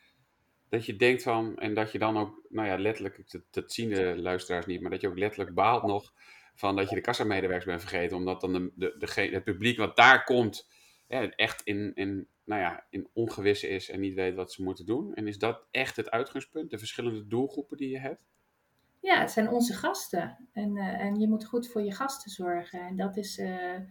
Dat 0.76 0.86
je 0.86 0.96
denkt 0.96 1.22
van, 1.22 1.58
en 1.58 1.74
dat 1.74 1.92
je 1.92 1.98
dan 1.98 2.16
ook, 2.16 2.46
nou 2.48 2.68
ja, 2.68 2.78
letterlijk, 2.78 3.42
dat, 3.50 3.72
zien 3.72 3.88
de 3.88 4.18
luisteraars 4.18 4.66
niet, 4.66 4.80
maar 4.80 4.90
dat 4.90 5.00
je 5.00 5.08
ook 5.08 5.18
letterlijk 5.18 5.54
baalt 5.54 5.82
nog 5.82 6.12
van 6.54 6.76
dat 6.76 6.88
je 6.88 6.94
de 6.94 7.00
kassamedewerkers 7.00 7.64
bent 7.64 7.80
vergeten, 7.80 8.16
omdat 8.16 8.40
dan 8.40 8.52
de, 8.52 8.72
de, 8.74 8.94
de, 8.98 9.20
het 9.20 9.44
publiek 9.44 9.78
wat 9.78 9.96
daar 9.96 10.24
komt, 10.24 10.68
echt 11.36 11.62
in, 11.62 11.94
in, 11.94 12.28
nou 12.44 12.60
ja, 12.60 12.86
in 12.90 13.08
ongewisse 13.12 13.68
is 13.68 13.90
en 13.90 14.00
niet 14.00 14.14
weet 14.14 14.34
wat 14.34 14.52
ze 14.52 14.62
moeten 14.62 14.86
doen. 14.86 15.14
En 15.14 15.26
is 15.26 15.38
dat 15.38 15.66
echt 15.70 15.96
het 15.96 16.10
uitgangspunt, 16.10 16.70
de 16.70 16.78
verschillende 16.78 17.26
doelgroepen 17.26 17.76
die 17.76 17.90
je 17.90 17.98
hebt? 17.98 18.22
Ja, 19.00 19.20
het 19.20 19.30
zijn 19.30 19.48
onze 19.48 19.74
gasten. 19.74 20.48
En, 20.52 20.76
uh, 20.76 21.00
en 21.00 21.20
je 21.20 21.28
moet 21.28 21.44
goed 21.44 21.68
voor 21.68 21.82
je 21.82 21.92
gasten 21.92 22.30
zorgen. 22.30 22.80
En 22.80 22.96
dat 22.96 23.16
is, 23.16 23.38
uh, 23.38 23.72
en, 23.72 23.86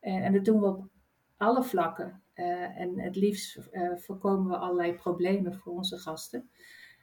en 0.00 0.32
dat 0.32 0.44
doen 0.44 0.60
we 0.60 0.66
op 0.66 0.90
alle 1.42 1.62
vlakken. 1.62 2.22
en 2.34 3.00
het 3.00 3.16
liefst 3.16 3.58
voorkomen 3.94 4.48
we 4.48 4.56
allerlei 4.56 4.94
problemen 4.94 5.54
voor 5.54 5.72
onze 5.72 5.98
gasten. 5.98 6.50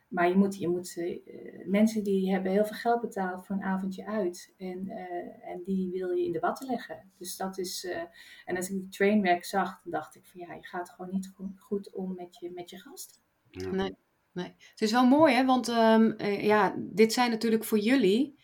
Maar 0.09 0.27
je 0.27 0.35
moet, 0.35 0.57
je 0.57 0.67
moet 0.67 0.95
uh, 0.95 1.19
mensen 1.65 2.03
die 2.03 2.31
hebben 2.31 2.51
heel 2.51 2.65
veel 2.65 2.77
geld 2.77 3.01
betaald 3.01 3.45
voor 3.45 3.55
een 3.55 3.63
avondje 3.63 4.05
uit. 4.05 4.53
En, 4.57 4.85
uh, 4.85 5.49
en 5.49 5.61
die 5.63 5.91
wil 5.91 6.09
je 6.09 6.25
in 6.25 6.31
de 6.31 6.39
watten 6.39 6.67
leggen. 6.67 7.11
Dus 7.17 7.37
dat 7.37 7.57
is. 7.57 7.83
Uh, 7.83 8.01
en 8.45 8.55
als 8.55 8.69
ik 8.69 8.75
die 8.75 8.89
trainwerk 8.89 9.45
zag, 9.45 9.81
dan 9.83 9.91
dacht 9.91 10.15
ik 10.15 10.25
van 10.25 10.39
ja, 10.39 10.53
je 10.53 10.65
gaat 10.65 10.89
gewoon 10.89 11.11
niet 11.11 11.33
goed, 11.55 11.93
om 11.93 12.15
met 12.15 12.37
je, 12.39 12.51
met 12.51 12.69
je 12.69 12.79
gast. 12.79 13.21
Ja. 13.49 13.69
Nee, 13.69 13.95
nee. 14.31 14.53
Het 14.57 14.81
is 14.81 14.91
wel 14.91 15.05
mooi, 15.05 15.33
hè? 15.33 15.45
Want 15.45 15.67
um, 15.67 16.21
ja, 16.21 16.75
dit 16.77 17.13
zijn 17.13 17.31
natuurlijk 17.31 17.63
voor 17.63 17.79
jullie. 17.79 18.38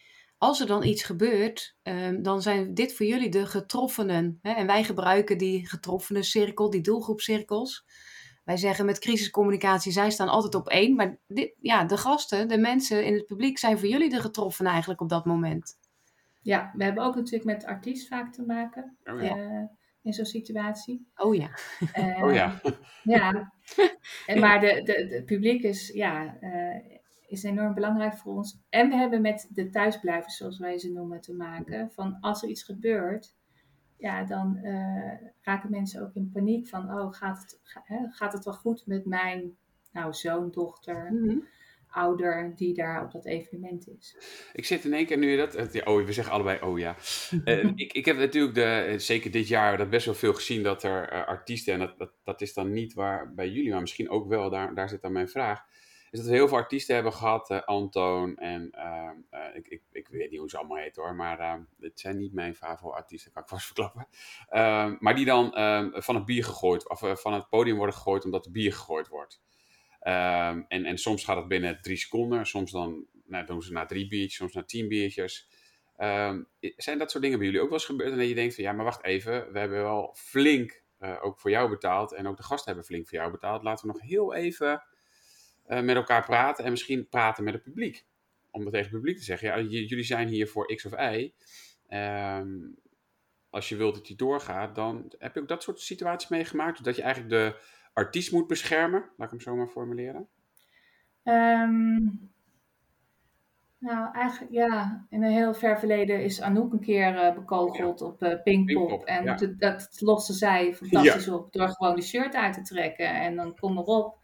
Als 0.45 0.60
er 0.60 0.67
dan 0.67 0.84
iets 0.84 1.03
gebeurt, 1.03 1.75
um, 1.84 2.21
dan 2.23 2.41
zijn 2.41 2.73
dit 2.73 2.95
voor 2.95 3.05
jullie 3.05 3.29
de 3.29 3.45
getroffenen. 3.45 4.39
Hè? 4.41 4.51
En 4.51 4.67
wij 4.67 4.84
gebruiken 4.84 5.38
die 5.38 5.67
getroffenen 5.67 6.23
cirkel, 6.23 6.69
die 6.69 6.81
doelgroepcirkels 6.81 7.86
wij 8.45 8.58
zeggen 8.58 8.86
met 8.86 8.99
crisiscommunicatie, 8.99 9.91
zij 9.91 10.10
staan 10.10 10.27
altijd 10.27 10.55
op 10.55 10.69
één. 10.69 10.95
Maar 10.95 11.17
dit, 11.27 11.55
ja, 11.60 11.84
de 11.84 11.97
gasten, 11.97 12.47
de 12.47 12.58
mensen 12.58 13.05
in 13.05 13.13
het 13.13 13.25
publiek 13.25 13.58
zijn 13.58 13.79
voor 13.79 13.88
jullie 13.88 14.10
de 14.10 14.21
getroffen 14.21 14.65
eigenlijk 14.65 15.01
op 15.01 15.10
dat 15.10 15.25
moment. 15.25 15.77
Ja, 16.41 16.71
we 16.73 16.84
hebben 16.84 17.03
ook 17.03 17.15
natuurlijk 17.15 17.43
met 17.43 17.65
artiest 17.65 18.08
vaak 18.08 18.34
te 18.34 18.43
maken 18.43 18.97
oh, 19.03 19.21
ja. 19.21 19.38
uh, 19.38 19.63
in 20.01 20.13
zo'n 20.13 20.25
situatie. 20.25 21.08
Oh 21.15 21.36
ja. 21.36 21.49
Uh, 21.97 22.23
oh 22.23 22.34
ja. 22.34 22.62
ja. 23.03 23.53
En, 24.25 24.39
maar 24.39 24.60
de, 24.60 24.81
de, 24.84 25.08
de 25.08 25.23
publiek 25.25 25.63
is, 25.63 25.88
ja, 25.88 26.38
uh, 26.41 26.75
is 27.27 27.43
enorm 27.43 27.73
belangrijk 27.73 28.17
voor 28.17 28.35
ons. 28.35 28.59
En 28.69 28.89
we 28.89 28.95
hebben 28.95 29.21
met 29.21 29.49
de 29.53 29.69
thuisblijvers, 29.69 30.38
zoals 30.38 30.59
wij 30.59 30.77
ze 30.77 30.91
noemen, 30.91 31.21
te 31.21 31.33
maken. 31.33 31.91
Van 31.91 32.17
als 32.21 32.43
er 32.43 32.49
iets 32.49 32.63
gebeurt, 32.63 33.35
ja, 33.97 34.23
dan 34.23 34.59
uh, 34.63 35.13
raken 35.41 35.69
mensen 35.69 36.01
ook 36.01 36.15
in 36.15 36.31
paniek 36.33 36.67
van, 36.67 36.91
oh, 36.91 37.13
gaat 37.13 37.39
het, 37.39 37.59
hè, 37.83 37.97
gaat 38.09 38.33
het 38.33 38.45
wel 38.45 38.53
goed 38.53 38.83
met 38.85 39.05
mijn 39.05 39.57
nou, 39.91 40.13
zoon, 40.13 40.51
dochter, 40.51 41.11
mm 41.11 41.47
ouder 41.95 42.53
die 42.55 42.73
daar 42.73 43.03
op 43.03 43.11
dat 43.11 43.25
evenement 43.25 43.88
is? 43.88 44.17
Ik 44.53 44.65
zit 44.65 44.85
in 44.85 44.93
één 44.93 45.05
keer 45.05 45.17
nu 45.17 45.29
je 45.29 45.38
dat, 45.38 45.85
oh, 45.85 46.05
we 46.05 46.13
zeggen 46.13 46.33
allebei 46.33 46.59
oh 46.61 46.79
ja. 46.79 46.95
uh, 47.45 47.71
ik, 47.75 47.93
ik 47.93 48.05
heb 48.05 48.17
natuurlijk 48.17 48.55
de, 48.55 48.93
zeker 48.97 49.31
dit 49.31 49.47
jaar 49.47 49.77
dat 49.77 49.89
best 49.89 50.05
wel 50.05 50.15
veel 50.15 50.33
gezien 50.33 50.63
dat 50.63 50.83
er 50.83 51.13
uh, 51.13 51.27
artiesten, 51.27 51.73
en 51.73 51.79
dat, 51.79 51.97
dat, 51.97 52.11
dat 52.23 52.41
is 52.41 52.53
dan 52.53 52.71
niet 52.71 52.93
waar 52.93 53.33
bij 53.33 53.49
jullie, 53.49 53.71
maar 53.71 53.81
misschien 53.81 54.09
ook 54.09 54.27
wel, 54.27 54.49
daar, 54.49 54.75
daar 54.75 54.89
zit 54.89 55.01
dan 55.01 55.11
mijn 55.11 55.29
vraag 55.29 55.63
is 56.15 56.21
dat 56.21 56.30
we 56.30 56.36
heel 56.36 56.47
veel 56.47 56.58
artiesten 56.58 56.95
hebben 56.95 57.13
gehad. 57.13 57.51
Uh, 57.51 57.62
Antoon 57.62 58.38
en 58.38 58.71
ehm, 58.71 59.15
eh, 59.30 59.56
ik, 59.56 59.67
ik, 59.67 59.82
ik 59.91 60.08
weet 60.08 60.30
niet 60.30 60.39
hoe 60.39 60.49
ze 60.49 60.58
allemaal 60.58 60.78
heten 60.78 61.04
hoor. 61.04 61.15
Maar 61.15 61.65
het 61.80 61.99
zijn 61.99 62.17
niet 62.17 62.34
mijn 62.34 62.56
favoriete 62.56 62.97
artiesten, 62.97 63.32
kan 63.32 63.41
ik 63.41 63.49
vast 63.49 63.65
verklappen. 63.73 64.08
Ehm, 64.49 64.95
maar 64.99 65.15
die 65.15 65.25
dan 65.25 65.51
van 65.93 66.15
het 66.15 66.25
bier 66.25 66.43
gegooid, 66.43 66.89
of 66.89 67.21
van 67.21 67.34
het 67.34 67.49
podium 67.49 67.78
worden 67.78 67.95
gegooid 67.95 68.25
omdat 68.25 68.45
er 68.45 68.51
bier 68.51 68.73
gegooid 68.73 69.08
wordt. 69.08 69.41
en, 69.99 70.65
en 70.67 70.97
soms 70.97 71.23
gaat 71.23 71.38
het 71.38 71.47
binnen 71.47 71.82
drie 71.82 71.97
seconden. 71.97 72.45
Soms 72.45 72.71
dan 72.71 73.06
nou, 73.25 73.45
doen 73.45 73.62
ze 73.62 73.71
na 73.71 73.86
drie 73.86 74.08
biertjes, 74.08 74.36
soms 74.36 74.54
na 74.54 74.63
tien 74.63 74.88
biertjes. 74.88 75.49
zijn 76.78 76.97
dat 76.97 77.12
soort 77.12 77.23
dingen 77.23 77.38
bij 77.38 77.47
jullie 77.47 77.62
ook 77.62 77.69
wel 77.69 77.78
eens 77.78 77.88
gebeurd? 77.88 78.12
En 78.12 78.17
dat 78.17 78.28
je 78.28 78.36
denkt 78.36 78.56
van 78.56 78.63
ja, 78.63 78.71
maar 78.71 78.86
wacht 78.86 79.04
even. 79.04 79.51
We 79.51 79.60
hebben 79.60 79.82
wel 79.82 80.13
flink 80.17 80.84
ook 81.21 81.39
voor 81.39 81.51
jou 81.51 81.69
betaald. 81.69 82.13
En 82.13 82.28
ook 82.28 82.38
de 82.38 82.43
gasten 82.43 82.67
hebben 82.67 82.86
flink 82.86 83.08
voor 83.08 83.17
jou 83.17 83.32
betaald. 83.32 83.63
Laten 83.63 83.88
we 83.88 83.93
nog 83.93 84.01
heel 84.01 84.34
even 84.34 84.84
uh, 85.67 85.82
met 85.82 85.95
elkaar 85.95 86.25
praten 86.25 86.65
en 86.65 86.71
misschien 86.71 87.08
praten 87.10 87.43
met 87.43 87.54
het 87.54 87.63
publiek. 87.63 88.06
Om 88.51 88.63
dat 88.63 88.73
tegen 88.73 88.88
het 88.88 88.95
publiek 88.95 89.17
te 89.17 89.23
zeggen, 89.23 89.47
ja, 89.47 89.60
jullie 89.60 90.04
zijn 90.04 90.28
hier 90.28 90.47
voor 90.47 90.75
X 90.75 90.86
of 90.86 90.99
Y. 90.99 91.34
Um, 91.89 92.75
als 93.49 93.69
je 93.69 93.75
wilt 93.75 93.95
dat 93.95 94.06
die 94.06 94.15
doorgaat, 94.15 94.75
dan 94.75 95.13
heb 95.17 95.34
je 95.34 95.41
ook 95.41 95.47
dat 95.47 95.63
soort 95.63 95.80
situaties 95.80 96.30
meegemaakt. 96.30 96.84
Dat 96.84 96.95
je 96.95 97.01
eigenlijk 97.01 97.34
de 97.34 97.60
artiest 97.93 98.32
moet 98.32 98.47
beschermen, 98.47 98.99
laat 98.99 99.25
ik 99.25 99.30
hem 99.30 99.39
zo 99.39 99.56
maar 99.56 99.67
formuleren. 99.67 100.28
Um, 101.23 102.32
nou, 103.78 104.13
eigenlijk 104.13 104.51
ja. 104.51 105.06
In 105.10 105.23
een 105.23 105.32
heel 105.32 105.54
ver 105.54 105.80
verleden 105.80 106.23
is 106.23 106.41
Anouk 106.41 106.73
een 106.73 106.80
keer 106.80 107.15
uh, 107.15 107.34
bekogeld 107.34 108.01
op 108.01 108.23
uh, 108.23 108.41
Pinkpop. 108.43 108.89
Pop, 108.89 109.06
en 109.06 109.23
ja. 109.23 109.36
dat 109.58 109.97
loste 109.99 110.34
zij 110.34 110.73
fantastisch 110.73 111.30
op 111.30 111.54
door 111.54 111.69
gewoon 111.69 111.95
de 111.95 112.01
shirt 112.01 112.36
uit 112.36 112.54
te 112.54 112.62
trekken. 112.62 113.10
En 113.10 113.36
dan 113.36 113.56
kom 113.56 113.78
erop. 113.78 114.17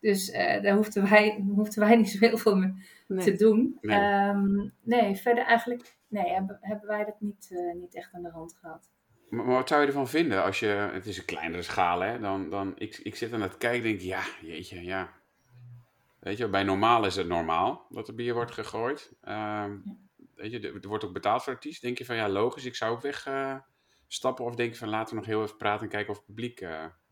Dus 0.00 0.28
uh, 0.28 0.62
daar 0.62 0.74
hoefden 0.74 1.10
wij, 1.10 1.44
hoefden 1.54 1.80
wij 1.80 1.96
niet 1.96 2.10
zo 2.10 2.18
heel 2.18 2.38
veel 2.38 2.56
mee 2.56 3.24
te 3.24 3.36
doen. 3.36 3.78
Nee. 3.80 4.28
Um, 4.28 4.72
nee. 4.82 5.16
verder 5.16 5.44
eigenlijk 5.44 5.96
nee, 6.08 6.32
hebben, 6.32 6.58
hebben 6.60 6.88
wij 6.88 7.04
dat 7.04 7.20
niet, 7.20 7.48
uh, 7.52 7.74
niet 7.74 7.94
echt 7.94 8.12
aan 8.12 8.22
de 8.22 8.30
hand 8.30 8.56
gehad. 8.60 8.88
Maar, 9.28 9.44
maar, 9.44 9.54
wat 9.54 9.68
zou 9.68 9.80
je 9.80 9.86
ervan 9.86 10.08
vinden 10.08 10.44
als 10.44 10.60
je, 10.60 10.66
het 10.66 11.06
is 11.06 11.18
een 11.18 11.24
kleinere 11.24 11.62
schaal 11.62 12.00
hè, 12.00 12.18
dan, 12.18 12.50
dan 12.50 12.72
ik, 12.76 13.00
ik 13.02 13.16
zit 13.16 13.32
aan 13.32 13.42
het 13.42 13.56
kijken 13.56 13.82
denk 13.82 14.00
ja, 14.00 14.22
jeetje, 14.40 14.84
ja. 14.84 15.16
Weet 16.18 16.38
je, 16.38 16.48
bij 16.48 16.62
normaal 16.62 17.06
is 17.06 17.16
het 17.16 17.28
normaal 17.28 17.86
dat 17.90 18.08
er 18.08 18.14
bier 18.14 18.34
wordt 18.34 18.50
gegooid. 18.50 19.12
Um, 19.22 19.32
ja. 19.34 19.82
Weet 20.34 20.50
je, 20.50 20.60
er 20.60 20.88
wordt 20.88 21.04
ook 21.04 21.12
betaald 21.12 21.42
voor 21.42 21.52
artiest. 21.52 21.82
Denk 21.82 21.98
je 21.98 22.04
van 22.04 22.16
ja, 22.16 22.28
logisch, 22.28 22.64
ik 22.64 22.74
zou 22.74 22.92
ook 22.92 23.00
wegstappen 23.00 24.44
uh, 24.44 24.50
of 24.50 24.54
denk 24.54 24.72
je 24.72 24.78
van 24.78 24.88
laten 24.88 25.14
we 25.14 25.20
nog 25.20 25.28
heel 25.28 25.42
even 25.42 25.56
praten 25.56 25.82
en 25.82 25.88
kijken 25.88 26.10
of 26.10 26.16
het 26.16 26.26
publiek 26.26 26.66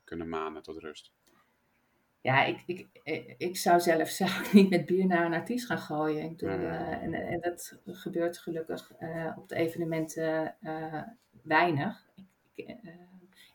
kunnen 0.04 0.28
manen 0.28 0.62
tot 0.62 0.78
rust? 0.78 1.12
Ja, 2.26 2.44
ik, 2.44 2.62
ik, 2.66 2.86
ik 3.38 3.56
zou 3.56 3.80
zelf 3.80 4.08
zou 4.20 4.30
niet 4.52 4.70
met 4.70 4.86
bier 4.86 5.06
naar 5.06 5.26
een 5.26 5.34
artiest 5.34 5.66
gaan 5.66 5.78
gooien. 5.78 6.22
Ik 6.22 6.36
bedoel, 6.36 6.58
uh, 6.58 7.02
en, 7.02 7.14
en, 7.14 7.40
dat 7.40 7.78
gebeurt 7.84 8.38
gelukkig 8.38 8.92
uh, 9.00 9.32
op 9.36 9.48
de 9.48 9.54
evenementen 9.54 10.56
uh, 10.62 11.02
weinig. 11.42 12.08
Ik, 12.54 12.68
ik, 12.68 12.78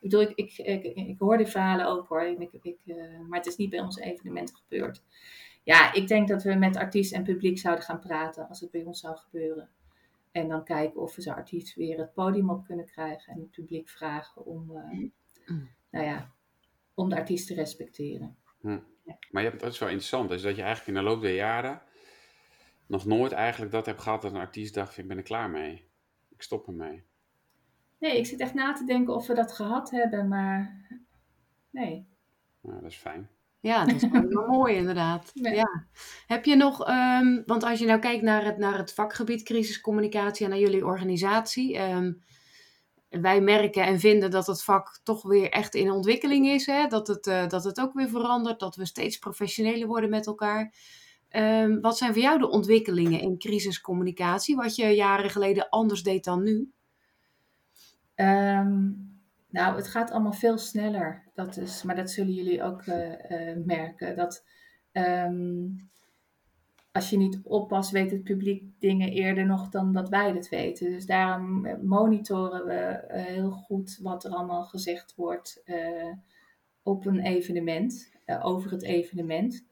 bedoel, 0.00 0.20
ik, 0.20 0.36
ik, 0.36 0.84
ik, 0.84 0.96
ik, 0.96 1.18
hoor 1.18 1.36
die 1.36 1.46
verhalen 1.46 1.86
ook 1.86 2.08
hoor, 2.08 2.22
ik, 2.22 2.52
ik, 2.62 2.78
maar 3.28 3.38
het 3.38 3.46
is 3.46 3.56
niet 3.56 3.70
bij 3.70 3.80
onze 3.80 4.02
evenementen 4.02 4.56
gebeurd. 4.56 5.02
Ja, 5.62 5.92
ik 5.92 6.08
denk 6.08 6.28
dat 6.28 6.42
we 6.42 6.54
met 6.54 6.76
artiest 6.76 7.12
en 7.12 7.22
publiek 7.22 7.58
zouden 7.58 7.84
gaan 7.84 8.00
praten 8.00 8.48
als 8.48 8.60
het 8.60 8.70
bij 8.70 8.84
ons 8.84 9.00
zou 9.00 9.16
gebeuren. 9.16 9.68
En 10.30 10.48
dan 10.48 10.64
kijken 10.64 11.00
of 11.00 11.14
we 11.16 11.22
zo'n 11.22 11.34
artiest 11.34 11.74
weer 11.74 11.98
het 11.98 12.12
podium 12.12 12.50
op 12.50 12.64
kunnen 12.64 12.86
krijgen 12.86 13.32
en 13.32 13.40
het 13.40 13.50
publiek 13.50 13.88
vragen 13.88 14.44
om, 14.46 14.64
mm. 15.46 15.68
nou 15.90 16.04
ja, 16.04 16.30
om 16.94 17.08
de 17.08 17.16
artiest 17.16 17.46
te 17.46 17.54
respecteren. 17.54 18.36
Hm. 18.62 18.78
Maar 19.30 19.42
je 19.42 19.48
hebt, 19.48 19.60
dat 19.60 19.72
is 19.72 19.78
wel 19.78 19.88
interessant, 19.88 20.30
is 20.30 20.42
dat 20.42 20.56
je 20.56 20.62
eigenlijk 20.62 20.96
in 20.98 21.04
de 21.04 21.10
loop 21.10 21.20
der 21.20 21.34
jaren 21.34 21.82
nog 22.86 23.04
nooit 23.04 23.32
eigenlijk 23.32 23.72
dat 23.72 23.86
hebt 23.86 24.00
gehad 24.00 24.22
dat 24.22 24.32
een 24.32 24.40
artiest 24.40 24.74
dacht, 24.74 24.98
ik 24.98 25.08
ben 25.08 25.16
er 25.16 25.22
klaar 25.22 25.50
mee. 25.50 25.88
Ik 26.28 26.42
stop 26.42 26.66
ermee. 26.66 27.02
Nee, 27.98 28.18
ik 28.18 28.26
zit 28.26 28.40
echt 28.40 28.54
na 28.54 28.72
te 28.72 28.84
denken 28.84 29.14
of 29.14 29.26
we 29.26 29.34
dat 29.34 29.52
gehad 29.52 29.90
hebben, 29.90 30.28
maar 30.28 30.86
nee. 31.70 32.06
Nou, 32.60 32.80
dat 32.80 32.90
is 32.90 32.96
fijn. 32.96 33.28
Ja, 33.60 33.84
dat 33.84 34.02
is 34.02 34.08
wel 34.10 34.46
mooi 34.58 34.74
inderdaad. 34.74 35.30
Ja. 35.34 35.84
Heb 36.26 36.44
je 36.44 36.56
nog, 36.56 36.88
um, 36.88 37.42
want 37.46 37.62
als 37.62 37.78
je 37.78 37.86
nou 37.86 37.98
kijkt 37.98 38.22
naar 38.22 38.44
het, 38.44 38.58
naar 38.58 38.78
het 38.78 38.94
vakgebied 38.94 39.42
crisiscommunicatie 39.42 40.44
en 40.44 40.50
naar 40.50 40.60
jullie 40.60 40.86
organisatie, 40.86 41.78
um, 41.78 42.22
wij 43.20 43.40
merken 43.40 43.84
en 43.84 44.00
vinden 44.00 44.30
dat 44.30 44.46
het 44.46 44.62
vak 44.62 45.00
toch 45.02 45.22
weer 45.22 45.50
echt 45.50 45.74
in 45.74 45.90
ontwikkeling 45.90 46.46
is. 46.46 46.66
Hè? 46.66 46.86
Dat, 46.86 47.06
het, 47.06 47.26
uh, 47.26 47.48
dat 47.48 47.64
het 47.64 47.80
ook 47.80 47.92
weer 47.92 48.08
verandert, 48.08 48.60
dat 48.60 48.76
we 48.76 48.86
steeds 48.86 49.18
professioneler 49.18 49.86
worden 49.86 50.10
met 50.10 50.26
elkaar. 50.26 50.74
Um, 51.30 51.80
wat 51.80 51.98
zijn 51.98 52.12
voor 52.12 52.22
jou 52.22 52.38
de 52.38 52.50
ontwikkelingen 52.50 53.20
in 53.20 53.38
crisiscommunicatie, 53.38 54.56
wat 54.56 54.76
je 54.76 54.86
jaren 54.86 55.30
geleden 55.30 55.68
anders 55.68 56.02
deed 56.02 56.24
dan 56.24 56.42
nu? 56.42 56.70
Um, 58.16 59.10
nou, 59.48 59.76
het 59.76 59.88
gaat 59.88 60.10
allemaal 60.10 60.32
veel 60.32 60.58
sneller. 60.58 61.30
Dat 61.34 61.56
is, 61.56 61.82
maar 61.82 61.96
dat 61.96 62.10
zullen 62.10 62.32
jullie 62.32 62.62
ook 62.62 62.86
uh, 62.86 62.96
uh, 63.28 63.56
merken. 63.64 64.16
Dat 64.16 64.44
um, 64.92 65.90
als 66.92 67.10
je 67.10 67.16
niet 67.16 67.40
oppast, 67.42 67.90
weet 67.90 68.10
het 68.10 68.22
publiek 68.22 68.64
dingen 68.78 69.08
eerder 69.08 69.46
nog 69.46 69.68
dan 69.68 69.92
dat 69.92 70.08
wij 70.08 70.30
het 70.30 70.48
weten. 70.48 70.90
Dus 70.90 71.06
daarom 71.06 71.66
monitoren 71.86 72.66
we 72.66 73.04
uh, 73.08 73.24
heel 73.24 73.50
goed 73.50 73.98
wat 74.02 74.24
er 74.24 74.30
allemaal 74.30 74.64
gezegd 74.64 75.14
wordt 75.14 75.62
uh, 75.64 76.12
op 76.82 77.06
een 77.06 77.20
evenement, 77.20 78.12
uh, 78.26 78.46
over 78.46 78.70
het 78.70 78.82
evenement. 78.82 79.66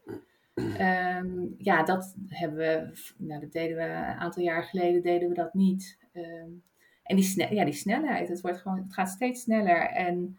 Um, 0.55 1.55
ja, 1.57 1.83
dat 1.83 2.15
hebben 2.27 2.57
we, 2.57 2.97
nou, 3.17 3.41
dat 3.41 3.51
deden 3.51 3.77
we 3.77 3.83
een 3.83 4.19
aantal 4.19 4.43
jaar 4.43 4.63
geleden, 4.63 5.01
deden 5.01 5.29
we 5.29 5.35
dat 5.35 5.53
niet. 5.53 5.97
Um, 6.13 6.63
en 7.03 7.15
die, 7.15 7.25
snel, 7.25 7.53
ja, 7.53 7.65
die 7.65 7.73
snelheid, 7.73 8.27
het, 8.27 8.41
wordt 8.41 8.61
gewoon, 8.61 8.77
het 8.77 8.93
gaat 8.93 9.09
steeds 9.09 9.41
sneller 9.41 9.89
en 9.89 10.37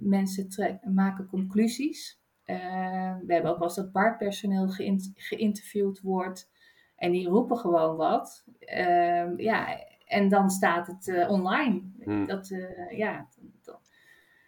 mensen 0.00 0.48
maken 0.94 1.26
conclusies. 1.26 2.20
Uh, 2.46 3.16
we 3.26 3.32
hebben 3.32 3.50
ook 3.50 3.58
wel 3.58 3.66
eens 3.66 3.76
dat 3.76 3.92
barpersoneel 3.92 4.68
geïnterviewd 5.14 6.00
wordt. 6.00 6.50
En 6.96 7.12
die 7.12 7.28
roepen 7.28 7.56
gewoon 7.56 7.96
wat. 7.96 8.44
Uh, 8.60 9.36
ja, 9.36 9.84
en 10.06 10.28
dan 10.28 10.50
staat 10.50 10.86
het 10.86 11.06
uh, 11.06 11.30
online. 11.30 11.82
Hmm. 12.04 12.26
Dat, 12.26 12.50
eh, 12.50 12.98
ja, 12.98 13.28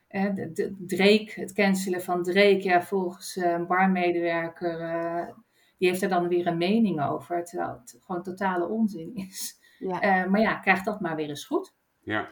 de, 0.09 0.51
de, 0.53 0.75
Drake, 0.79 1.33
het 1.35 1.53
cancelen 1.53 2.03
van 2.03 2.23
Drake, 2.23 2.63
ja, 2.63 2.83
volgens 2.83 3.37
een 3.37 3.67
barmedewerker, 3.67 4.79
die 5.79 5.89
heeft 5.89 6.03
er 6.03 6.09
dan 6.09 6.29
weer 6.29 6.47
een 6.47 6.57
mening 6.57 7.03
over, 7.03 7.45
terwijl 7.45 7.71
het 7.71 7.99
gewoon 8.05 8.23
totale 8.23 8.69
onzin 8.69 9.15
is. 9.15 9.57
Ja. 9.79 10.27
maar 10.27 10.41
ja, 10.41 10.55
krijg 10.55 10.83
dat 10.83 11.01
maar 11.01 11.17
weer 11.17 11.29
eens 11.29 11.45
goed. 11.45 11.75
Ja. 12.03 12.29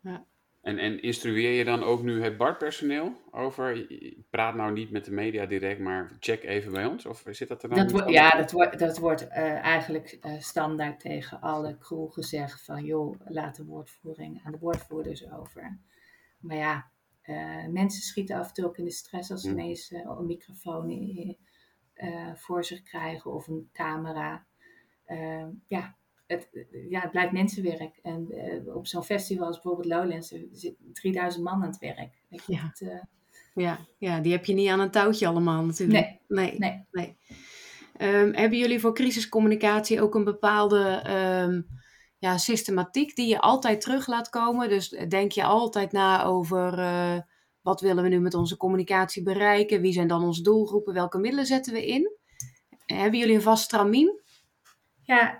ja. 0.00 0.24
En, 0.60 0.78
en 0.78 1.02
instrueer 1.02 1.50
je 1.50 1.64
dan 1.64 1.82
ook 1.82 2.02
nu 2.02 2.22
het 2.22 2.36
BART-personeel 2.36 3.12
over, 3.30 3.86
praat 4.30 4.54
nou 4.54 4.72
niet 4.72 4.90
met 4.90 5.04
de 5.04 5.10
media 5.10 5.46
direct, 5.46 5.80
maar 5.80 6.16
check 6.18 6.42
even 6.42 6.72
bij 6.72 6.84
ons? 6.84 7.06
Of 7.06 7.24
zit 7.30 7.48
dat 7.48 7.62
er 7.62 7.68
dan 7.68 7.88
dat 7.88 8.10
Ja, 8.10 8.30
dat 8.30 8.52
wordt, 8.52 8.78
dat 8.78 8.98
wordt 8.98 9.22
uh, 9.22 9.36
eigenlijk 9.52 10.18
uh, 10.22 10.40
standaard 10.40 11.00
tegen 11.00 11.40
alle 11.40 11.78
crew 11.78 12.12
gezegd 12.12 12.64
van, 12.64 12.84
joh, 12.84 13.20
laat 13.24 13.56
de 13.56 13.64
woordvoering 13.64 14.40
aan 14.44 14.52
de 14.52 14.58
woordvoerders 14.58 15.30
over. 15.32 15.78
Maar 16.38 16.56
ja, 16.56 16.90
uh, 17.24 17.66
mensen 17.66 18.02
schieten 18.02 18.36
af 18.36 18.48
en 18.48 18.54
toe 18.54 18.64
ook 18.64 18.78
in 18.78 18.84
de 18.84 18.90
stress 18.90 19.30
als 19.30 19.42
ze 19.42 19.50
ineens 19.50 19.90
een 19.90 20.26
microfoon 20.26 21.36
voor 22.34 22.64
zich 22.64 22.82
krijgen 22.82 23.32
of 23.32 23.48
een 23.48 23.68
camera. 23.72 24.46
ja, 25.66 25.96
het, 26.30 26.48
ja, 26.88 27.00
het 27.00 27.10
blijft 27.10 27.32
mensenwerk. 27.32 27.98
En 28.02 28.28
uh, 28.30 28.76
op 28.76 28.86
zo'n 28.86 29.04
festival 29.04 29.46
als 29.46 29.60
bijvoorbeeld 29.60 29.94
Lowlands, 29.94 30.32
er 30.32 30.40
zit 30.52 30.74
3000 30.92 31.44
man 31.44 31.54
aan 31.54 31.62
het 31.62 31.78
werk. 31.78 32.18
Weet 32.28 32.42
je, 32.46 32.52
ja. 32.52 32.60
Het, 32.62 32.80
uh... 32.80 33.02
ja. 33.64 33.78
ja, 33.98 34.20
die 34.20 34.32
heb 34.32 34.44
je 34.44 34.54
niet 34.54 34.68
aan 34.68 34.80
een 34.80 34.90
touwtje 34.90 35.26
allemaal 35.26 35.64
natuurlijk. 35.64 36.00
Nee. 36.00 36.18
Nee. 36.28 36.58
nee. 36.58 36.84
nee. 36.92 37.16
Um, 38.02 38.34
hebben 38.34 38.58
jullie 38.58 38.80
voor 38.80 38.94
crisiscommunicatie 38.94 40.02
ook 40.02 40.14
een 40.14 40.24
bepaalde 40.24 41.02
um, 41.46 41.66
ja, 42.18 42.38
systematiek 42.38 43.16
die 43.16 43.28
je 43.28 43.40
altijd 43.40 43.80
terug 43.80 44.06
laat 44.06 44.28
komen? 44.28 44.68
Dus 44.68 44.88
denk 44.88 45.32
je 45.32 45.44
altijd 45.44 45.92
na 45.92 46.24
over 46.24 46.78
uh, 46.78 47.18
wat 47.62 47.80
willen 47.80 48.02
we 48.02 48.08
nu 48.08 48.20
met 48.20 48.34
onze 48.34 48.56
communicatie 48.56 49.22
bereiken? 49.22 49.80
Wie 49.80 49.92
zijn 49.92 50.08
dan 50.08 50.24
onze 50.24 50.42
doelgroepen? 50.42 50.94
Welke 50.94 51.18
middelen 51.18 51.46
zetten 51.46 51.72
we 51.72 51.86
in? 51.86 52.10
Hebben 52.86 53.18
jullie 53.18 53.34
een 53.34 53.42
vast 53.42 53.64
stramien? 53.64 54.20
Ja, 55.02 55.36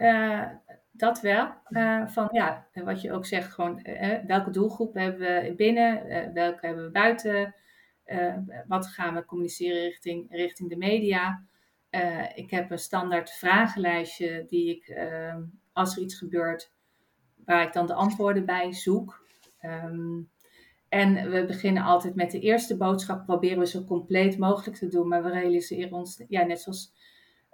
dat 1.00 1.20
wel. 1.20 1.54
Uh, 1.68 2.06
van 2.06 2.28
ja, 2.32 2.66
wat 2.74 3.00
je 3.00 3.12
ook 3.12 3.26
zegt, 3.26 3.52
gewoon 3.52 3.80
uh, 3.82 4.18
welke 4.26 4.50
doelgroep 4.50 4.94
hebben 4.94 5.18
we 5.18 5.54
binnen, 5.56 6.02
welke 6.34 6.66
hebben 6.66 6.84
we 6.84 6.90
buiten, 6.90 7.54
wat 8.66 8.86
gaan 8.86 9.14
we 9.14 9.24
communiceren 9.24 9.82
richting, 9.82 10.26
richting 10.30 10.68
de 10.68 10.76
media. 10.76 11.44
ik 12.34 12.50
heb 12.50 12.70
een 12.70 12.78
standaard 12.78 13.30
vragenlijstje 13.30 14.44
die 14.48 14.76
ik, 14.76 14.86
ehm, 14.86 15.42
als 15.72 15.96
er 15.96 16.02
iets 16.02 16.18
gebeurt, 16.18 16.72
waar 17.44 17.66
ik 17.66 17.72
dan 17.72 17.86
de 17.86 17.94
antwoorden 17.94 18.44
bij 18.44 18.72
zoek. 18.72 19.26
Um, 19.62 20.30
en 20.90 21.30
we 21.30 21.44
beginnen 21.44 21.82
altijd 21.82 22.14
met 22.14 22.30
de 22.30 22.40
eerste 22.40 22.76
boodschap, 22.76 23.24
proberen 23.24 23.58
we 23.58 23.66
zo 23.66 23.84
compleet 23.84 24.38
mogelijk 24.38 24.76
te 24.76 24.88
doen, 24.88 25.08
maar 25.08 25.22
we 25.22 25.30
realiseren 25.30 25.92
ons, 25.92 26.24
ja, 26.28 26.44
net 26.44 26.60
zoals 26.60 26.92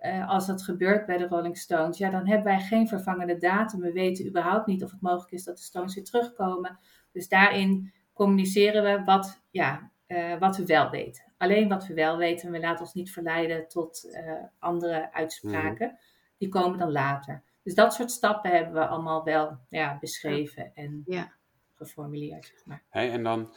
uh, 0.01 0.29
als 0.29 0.47
dat 0.47 0.63
gebeurt 0.63 1.07
bij 1.07 1.17
de 1.17 1.27
Rolling 1.27 1.59
Stones, 1.59 1.99
ja, 1.99 2.11
dan 2.11 2.27
hebben 2.27 2.47
wij 2.47 2.61
geen 2.61 2.89
vervangende 2.89 3.37
datum. 3.37 3.81
We 3.81 3.93
weten 3.93 4.27
überhaupt 4.27 4.67
niet 4.67 4.85
of 4.85 4.91
het 4.91 5.01
mogelijk 5.01 5.33
is 5.33 5.45
dat 5.45 5.57
de 5.57 5.63
Stones 5.63 5.95
weer 5.95 6.05
terugkomen. 6.05 6.79
Dus 7.13 7.29
daarin 7.29 7.93
communiceren 8.13 8.83
we 8.83 9.05
wat, 9.05 9.43
ja, 9.51 9.91
uh, 10.07 10.39
wat 10.39 10.57
we 10.57 10.67
wel 10.67 10.91
weten. 10.91 11.25
Alleen 11.37 11.69
wat 11.69 11.87
we 11.87 11.95
wel 11.95 12.17
weten. 12.17 12.51
We 12.51 12.61
laten 12.61 12.85
ons 12.85 12.95
niet 12.95 13.13
verleiden 13.13 13.69
tot 13.69 14.05
uh, 14.05 14.33
andere 14.59 15.13
uitspraken. 15.13 15.89
Mm. 15.89 15.99
Die 16.39 16.49
komen 16.49 16.79
dan 16.79 16.93
later. 16.93 17.43
Dus 17.63 17.75
dat 17.75 17.95
soort 17.95 18.11
stappen 18.11 18.51
hebben 18.51 18.73
we 18.75 18.87
allemaal 18.87 19.25
wel 19.25 19.59
ja, 19.69 19.99
beschreven 20.01 20.71
en 20.75 21.03
ja. 21.07 21.33
geformuleerd. 21.75 22.47
Zeg 22.47 22.67
maar. 22.67 22.83
hey, 22.89 23.11
en 23.11 23.23
dan 23.23 23.55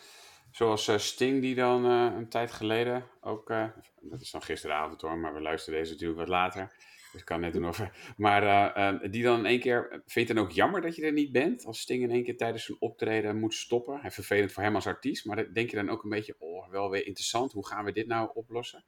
Zoals 0.51 0.87
uh, 0.87 0.97
Sting, 0.97 1.41
die 1.41 1.55
dan 1.55 1.85
uh, 1.85 2.15
een 2.17 2.29
tijd 2.29 2.51
geleden 2.51 3.05
ook, 3.21 3.49
uh, 3.49 3.67
dat 4.01 4.21
is 4.21 4.31
dan 4.31 4.41
gisteravond 4.41 5.01
hoor, 5.01 5.17
maar 5.17 5.33
we 5.33 5.41
luisteren 5.41 5.79
deze 5.79 5.91
natuurlijk 5.91 6.19
wat 6.19 6.27
later. 6.27 6.73
Dus 7.11 7.19
ik 7.19 7.25
kan 7.25 7.39
net 7.39 7.53
doen 7.53 7.67
over. 7.67 8.13
Maar 8.17 9.11
die 9.11 9.23
dan 9.23 9.39
in 9.39 9.45
één 9.45 9.59
keer. 9.59 9.87
Vind 9.89 10.13
je 10.13 10.19
het 10.19 10.27
dan 10.27 10.37
ook 10.37 10.51
jammer 10.51 10.81
dat 10.81 10.95
je 10.95 11.05
er 11.05 11.11
niet 11.11 11.31
bent? 11.31 11.65
Als 11.65 11.79
Sting 11.79 12.03
in 12.03 12.11
één 12.11 12.23
keer 12.23 12.37
tijdens 12.37 12.69
een 12.69 12.75
optreden 12.79 13.39
moet 13.39 13.53
stoppen. 13.53 13.99
Hij 14.01 14.11
vervelend 14.11 14.51
voor 14.51 14.63
hem 14.63 14.75
als 14.75 14.87
artiest. 14.87 15.25
Maar 15.25 15.53
denk 15.53 15.69
je 15.69 15.75
dan 15.75 15.89
ook 15.89 16.03
een 16.03 16.09
beetje. 16.09 16.35
Oh, 16.39 16.69
wel 16.69 16.89
weer 16.89 17.05
interessant. 17.05 17.51
Hoe 17.51 17.67
gaan 17.67 17.85
we 17.85 17.91
dit 17.91 18.07
nou 18.07 18.29
oplossen? 18.33 18.83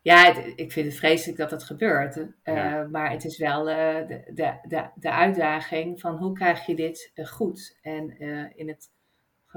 Ja, 0.00 0.32
het, 0.32 0.52
ik 0.56 0.72
vind 0.72 0.86
het 0.86 0.96
vreselijk 0.96 1.38
dat 1.38 1.50
dat 1.50 1.64
gebeurt. 1.64 2.26
Ja. 2.42 2.88
Maar 2.90 3.10
het 3.10 3.24
is 3.24 3.38
wel 3.38 3.64
de, 3.64 4.04
de, 4.34 4.58
de, 4.68 4.90
de 4.94 5.10
uitdaging 5.10 6.00
van 6.00 6.16
hoe 6.16 6.32
krijg 6.32 6.66
je 6.66 6.74
dit 6.74 7.12
goed? 7.14 7.78
En 7.82 8.18
in 8.56 8.68
het 8.68 8.90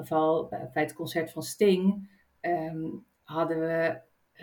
geval 0.02 0.48
bij 0.48 0.84
het 0.84 0.94
concert 0.94 1.32
van 1.32 1.44
Sting 1.44 2.10
um, 2.42 3.06
hadden 3.24 3.60
we, 3.60 4.00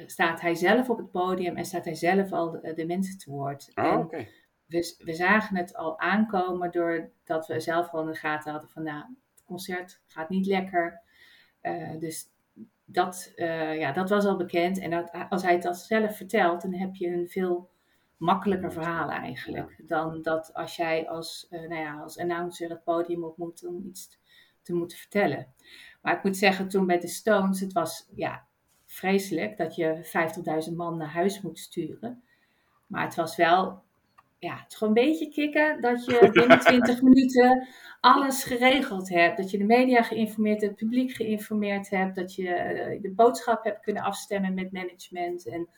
staat 0.07 0.40
hij 0.40 0.55
zelf 0.55 0.90
op 0.90 0.99
het 0.99 1.11
podium 1.11 1.57
en 1.57 1.64
staat 1.64 1.85
hij 1.85 1.94
zelf 1.94 2.33
al 2.33 2.51
de, 2.51 2.73
de 2.75 2.87
mensen 2.87 3.18
te 3.18 3.31
woord. 3.31 3.71
Oh, 3.75 3.85
en 3.85 3.99
okay. 3.99 4.29
we, 4.66 4.97
we 5.05 5.12
zagen 5.12 5.57
het 5.57 5.77
al 5.77 5.99
aankomen 5.99 6.71
doordat 6.71 7.47
we 7.47 7.61
zelf 7.61 7.90
al 7.90 8.01
in 8.01 8.07
de 8.07 8.14
gaten 8.14 8.53
hadden 8.53 8.71
van 8.71 8.83
nou, 8.83 9.05
het 9.35 9.44
concert 9.44 10.01
gaat 10.07 10.29
niet 10.29 10.47
lekker. 10.47 11.01
Uh, 11.62 11.99
dus 11.99 12.31
dat, 12.85 13.33
uh, 13.37 13.79
ja, 13.79 13.92
dat 13.92 14.09
was 14.09 14.25
al 14.25 14.37
bekend. 14.37 14.79
En 14.79 14.90
dat, 14.90 15.11
als 15.29 15.42
hij 15.42 15.61
dat 15.61 15.79
zelf 15.79 16.16
vertelt, 16.16 16.62
dan 16.62 16.75
heb 16.75 16.94
je 16.94 17.09
een 17.09 17.29
veel 17.29 17.71
makkelijker 18.16 18.73
verhaal 18.73 19.11
eigenlijk. 19.11 19.83
Dan 19.87 20.23
dat 20.23 20.55
als 20.55 20.77
jij 20.77 21.09
als, 21.09 21.47
uh, 21.51 21.68
nou 21.68 21.81
ja, 21.81 22.01
als 22.01 22.18
announcer 22.18 22.71
het 22.71 22.85
podium 22.85 23.25
op 23.25 23.37
moet 23.37 23.66
om 23.66 23.83
iets 23.87 24.18
te 24.68 24.78
moeten 24.78 24.98
vertellen. 24.98 25.46
Maar 26.02 26.16
ik 26.16 26.24
moet 26.24 26.37
zeggen, 26.37 26.68
toen 26.68 26.87
bij 26.87 26.98
de 26.98 27.09
Stones, 27.09 27.61
het 27.61 27.72
was 27.72 28.09
ja, 28.14 28.46
vreselijk 28.87 29.57
dat 29.57 29.74
je 29.74 30.11
50.000 30.70 30.76
man 30.76 30.96
naar 30.96 31.12
huis 31.12 31.40
moet 31.40 31.59
sturen. 31.59 32.22
Maar 32.87 33.04
het 33.04 33.14
was 33.14 33.37
wel, 33.37 33.83
ja, 34.38 34.61
het 34.62 34.76
gewoon 34.76 34.96
een 34.96 35.04
beetje 35.04 35.28
kicken 35.28 35.81
dat 35.81 36.04
je 36.04 36.28
binnen 36.33 36.61
20 36.61 37.02
minuten 37.02 37.68
alles 38.00 38.44
geregeld 38.44 39.09
hebt. 39.09 39.37
Dat 39.37 39.50
je 39.50 39.59
de 39.59 39.64
media 39.64 40.02
geïnformeerd 40.02 40.61
hebt, 40.61 40.81
het 40.81 40.88
publiek 40.88 41.12
geïnformeerd 41.12 41.90
hebt, 41.90 42.16
dat 42.16 42.35
je 42.35 42.98
de 43.02 43.12
boodschap 43.12 43.64
hebt 43.64 43.81
kunnen 43.81 44.02
afstemmen 44.02 44.54
met 44.54 44.72
management. 44.72 45.46
En 45.46 45.68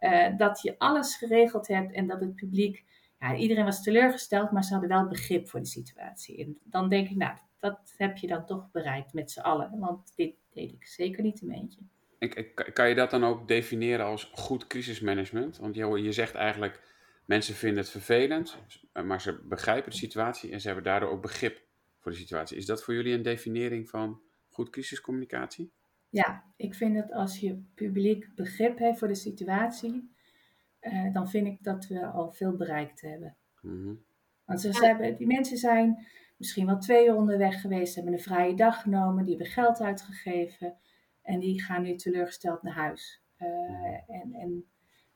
uh, 0.00 0.36
dat 0.36 0.62
je 0.62 0.78
alles 0.78 1.16
geregeld 1.16 1.68
hebt 1.68 1.92
en 1.92 2.06
dat 2.06 2.20
het 2.20 2.34
publiek, 2.34 2.84
ja, 3.18 3.34
iedereen 3.34 3.64
was 3.64 3.82
teleurgesteld, 3.82 4.50
maar 4.50 4.64
ze 4.64 4.72
hadden 4.72 4.90
wel 4.90 5.08
begrip 5.08 5.48
voor 5.48 5.60
de 5.60 5.66
situatie. 5.66 6.44
En 6.44 6.58
dan 6.64 6.88
denk 6.88 7.08
ik, 7.08 7.16
nou, 7.16 7.36
dat 7.64 7.94
heb 7.96 8.16
je 8.16 8.26
dan 8.26 8.46
toch 8.46 8.70
bereikt 8.70 9.12
met 9.12 9.30
z'n 9.30 9.40
allen. 9.40 9.78
Want 9.78 10.12
dit 10.16 10.34
deed 10.52 10.72
ik 10.72 10.86
zeker 10.86 11.22
niet 11.22 11.40
in 11.40 11.46
mijn 11.46 11.60
eentje. 11.60 11.80
Kan 12.72 12.88
je 12.88 12.94
dat 12.94 13.10
dan 13.10 13.24
ook 13.24 13.48
definiëren 13.48 14.06
als 14.06 14.30
goed 14.34 14.66
crisismanagement? 14.66 15.58
Want 15.58 15.74
je, 15.74 16.02
je 16.02 16.12
zegt 16.12 16.34
eigenlijk, 16.34 16.80
mensen 17.24 17.54
vinden 17.54 17.78
het 17.78 17.90
vervelend, 17.90 18.58
maar 18.92 19.20
ze 19.20 19.40
begrijpen 19.44 19.90
de 19.90 19.96
situatie 19.96 20.50
en 20.50 20.60
ze 20.60 20.66
hebben 20.66 20.84
daardoor 20.84 21.10
ook 21.10 21.22
begrip 21.22 21.62
voor 21.98 22.12
de 22.12 22.18
situatie. 22.18 22.56
Is 22.56 22.66
dat 22.66 22.82
voor 22.82 22.94
jullie 22.94 23.14
een 23.14 23.22
definiëring 23.22 23.88
van 23.88 24.20
goed 24.48 24.70
crisiscommunicatie? 24.70 25.72
Ja, 26.08 26.44
ik 26.56 26.74
vind 26.74 26.94
dat 26.94 27.12
als 27.12 27.40
je 27.40 27.62
publiek 27.74 28.34
begrip 28.34 28.78
heeft 28.78 28.98
voor 28.98 29.08
de 29.08 29.14
situatie, 29.14 30.14
uh, 30.80 31.12
dan 31.12 31.28
vind 31.28 31.46
ik 31.46 31.62
dat 31.62 31.86
we 31.86 32.06
al 32.06 32.32
veel 32.32 32.56
bereikt 32.56 33.00
hebben. 33.00 33.36
Mm-hmm. 33.60 34.04
Want 34.44 34.60
ze, 34.60 34.72
ze 34.72 34.86
hebben, 34.86 35.16
die 35.16 35.26
mensen 35.26 35.56
zijn 35.56 36.06
misschien 36.44 36.66
wel 36.66 36.78
twee 36.78 37.06
uur 37.06 37.14
onderweg 37.14 37.60
geweest, 37.60 37.94
hebben 37.94 38.12
een 38.12 38.20
vrije 38.20 38.54
dag 38.54 38.82
genomen, 38.82 39.24
die 39.24 39.36
hebben 39.36 39.52
geld 39.52 39.80
uitgegeven 39.80 40.76
en 41.22 41.40
die 41.40 41.62
gaan 41.62 41.82
nu 41.82 41.96
teleurgesteld 41.96 42.62
naar 42.62 42.74
huis. 42.74 43.22
Uh, 43.38 43.48
en, 44.06 44.32
en, 44.32 44.64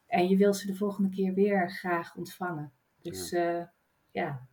en 0.06 0.28
je 0.28 0.36
wil 0.36 0.54
ze 0.54 0.66
de 0.66 0.74
volgende 0.74 1.10
keer 1.10 1.34
weer 1.34 1.70
graag 1.70 2.16
ontvangen. 2.16 2.72
Dus 3.02 3.30
ja. 3.30 3.58
Uh, 3.58 3.66
ja. 4.10 4.48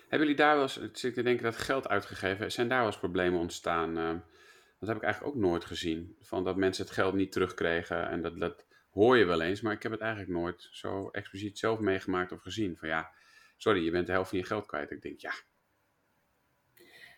Hebben 0.00 0.28
jullie 0.28 0.34
daar 0.34 0.54
wel 0.54 0.62
eens, 0.62 0.78
ik 0.78 0.96
zit 0.96 1.14
te 1.14 1.22
denken 1.22 1.44
dat 1.44 1.56
geld 1.56 1.88
uitgegeven, 1.88 2.52
zijn 2.52 2.68
daar 2.68 2.78
wel 2.78 2.86
eens 2.86 2.98
problemen 2.98 3.40
ontstaan? 3.40 3.98
Uh, 3.98 4.20
dat 4.78 4.88
heb 4.88 4.96
ik 4.96 5.02
eigenlijk 5.02 5.34
ook 5.34 5.42
nooit 5.42 5.64
gezien. 5.64 6.16
Van 6.20 6.44
dat 6.44 6.56
mensen 6.56 6.84
het 6.84 6.94
geld 6.94 7.14
niet 7.14 7.32
terugkregen 7.32 8.08
en 8.08 8.22
dat, 8.22 8.38
dat 8.38 8.66
hoor 8.90 9.16
je 9.16 9.24
wel 9.24 9.40
eens, 9.40 9.60
maar 9.60 9.72
ik 9.72 9.82
heb 9.82 9.92
het 9.92 10.00
eigenlijk 10.00 10.32
nooit 10.32 10.68
zo 10.70 11.08
expliciet 11.08 11.58
zelf 11.58 11.78
meegemaakt 11.78 12.32
of 12.32 12.40
gezien. 12.40 12.76
Van 12.76 12.88
ja, 12.88 13.10
sorry, 13.56 13.84
je 13.84 13.90
bent 13.90 14.06
de 14.06 14.12
helft 14.12 14.28
van 14.28 14.38
je 14.38 14.44
geld 14.44 14.66
kwijt. 14.66 14.90
Ik 14.90 15.02
denk, 15.02 15.20
ja, 15.20 15.32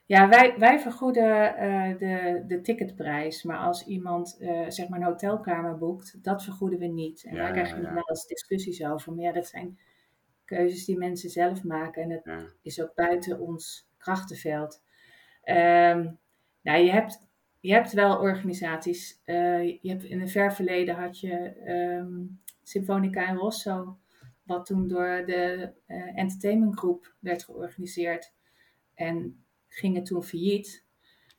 ja, 0.06 0.28
wij, 0.28 0.54
wij 0.58 0.80
vergoeden 0.80 1.54
uh, 1.64 1.98
de, 1.98 2.44
de 2.46 2.60
ticketprijs. 2.60 3.42
Maar 3.42 3.58
als 3.58 3.86
iemand 3.86 4.36
uh, 4.40 4.68
zeg 4.68 4.88
maar 4.88 4.98
een 5.00 5.06
hotelkamer 5.06 5.78
boekt, 5.78 6.24
dat 6.24 6.44
vergoeden 6.44 6.78
we 6.78 6.86
niet. 6.86 7.24
En 7.24 7.34
Ja, 7.34 7.42
daar 7.42 7.52
krijgen 7.52 7.78
we 7.78 7.82
ja. 7.86 7.94
wel 7.94 8.08
eens 8.08 8.26
discussies 8.26 8.84
over. 8.84 9.12
Maar 9.12 9.24
ja, 9.24 9.32
dat 9.32 9.46
zijn 9.46 9.78
keuzes 10.44 10.84
die 10.84 10.98
mensen 10.98 11.30
zelf 11.30 11.64
maken. 11.64 12.02
En 12.02 12.08
dat 12.08 12.24
ja. 12.24 12.46
is 12.62 12.82
ook 12.82 12.94
buiten 12.94 13.40
ons 13.40 13.88
krachtenveld. 13.98 14.82
Ehm, 15.42 16.10
nou, 16.62 16.78
je 16.82 16.90
hebt, 16.90 17.28
je 17.60 17.72
hebt 17.72 17.92
wel 17.92 18.18
organisaties. 18.18 19.20
eh, 19.24 19.66
je 19.66 19.90
hebt 19.90 20.04
in 20.04 20.20
het 20.20 20.30
ver 20.30 20.52
verleden 20.52 20.94
had 20.94 21.20
je 21.20 21.36
ehm 21.64 22.24
Symfonica 22.62 23.28
in 23.28 23.36
Rosso. 23.36 23.98
Wat 24.42 24.66
toen 24.66 24.88
door 24.88 25.22
de 25.26 25.72
eh 25.86 26.18
Entertainment 26.18 26.78
Group 26.78 27.14
werd 27.18 27.44
georganiseerd. 27.44 28.32
En 28.94 29.41
ging 29.72 29.96
het 29.96 30.06
toen 30.06 30.24
failliet. 30.24 30.84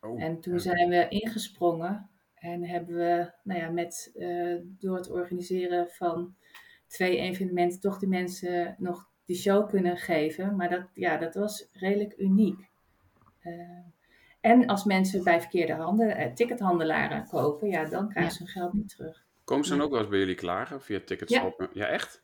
Oh, 0.01 0.21
En 0.21 0.39
toen 0.39 0.53
ja. 0.53 0.59
zijn 0.59 0.89
we 0.89 1.07
ingesprongen 1.07 2.09
en 2.33 2.65
hebben 2.65 2.95
we, 2.95 3.31
nou 3.43 3.59
ja, 3.59 3.69
met, 3.69 4.11
eh, 4.15 4.55
door 4.61 4.95
het 4.95 5.09
organiseren 5.09 5.89
van 5.89 6.35
twee 6.87 7.17
evenementen 7.17 7.79
toch 7.79 7.99
die 7.99 8.09
mensen 8.09 8.75
nog 8.77 9.09
die 9.25 9.35
show 9.35 9.69
kunnen 9.69 9.97
geven. 9.97 10.55
Maar 10.55 10.69
dat, 10.69 10.85
ja, 10.93 11.17
dat 11.17 11.35
was 11.35 11.69
redelijk 11.73 12.13
uniek. 12.17 12.69
Eh, 13.39 13.51
en 14.41 14.67
als 14.67 14.83
mensen 14.83 15.23
bij 15.23 15.41
verkeerde 15.41 15.73
handen, 15.73 16.15
eh, 16.15 16.33
tickethandelaren 16.33 17.27
kopen, 17.27 17.69
ja, 17.69 17.85
dan 17.85 18.09
krijgen 18.09 18.33
ze 18.33 18.43
hun 18.43 18.51
geld 18.51 18.73
niet 18.73 18.89
terug. 18.89 19.25
Komen 19.43 19.65
ze 19.65 19.75
dan 19.75 19.81
ook 19.81 19.91
wel 19.91 19.99
eens 19.99 20.09
bij 20.09 20.19
jullie 20.19 20.35
klagen 20.35 20.81
via 20.81 20.99
ticketswap? 21.05 21.59
Ja. 21.59 21.69
ja, 21.73 21.85
echt? 21.85 22.23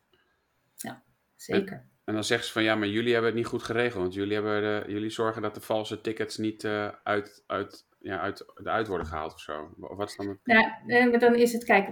Ja, 0.76 1.04
zeker. 1.36 1.78
En 1.78 1.90
dan 2.14 2.24
zeggen 2.24 2.48
ze 2.48 2.54
van 2.54 2.64
ja, 2.64 2.76
maar 2.76 2.88
jullie 2.88 3.12
hebben 3.12 3.30
het 3.30 3.40
niet 3.40 3.50
goed 3.50 3.64
geregeld. 3.64 4.02
Want 4.02 4.14
jullie, 4.14 4.34
hebben 4.34 4.92
jullie 4.92 5.10
zorgen 5.10 5.42
dat 5.42 5.56
de 5.56 5.62
valse 5.62 6.02
tickets 6.02 6.38
niet 6.38 6.64
uh, 6.64 6.90
uit, 7.04 7.44
uit, 7.48 7.86
ja, 8.00 8.20
uit, 8.64 8.88
worden 8.88 9.08
gehaald 9.08 9.34
of 9.34 9.40
zo. 9.40 9.74
Wat 9.78 10.10
is 10.10 10.16
dan 10.16 10.28
het... 10.28 10.40
Nou, 10.44 11.18
dan 11.18 11.36
is 11.36 11.54
het, 11.54 11.64
kijk, 11.64 11.88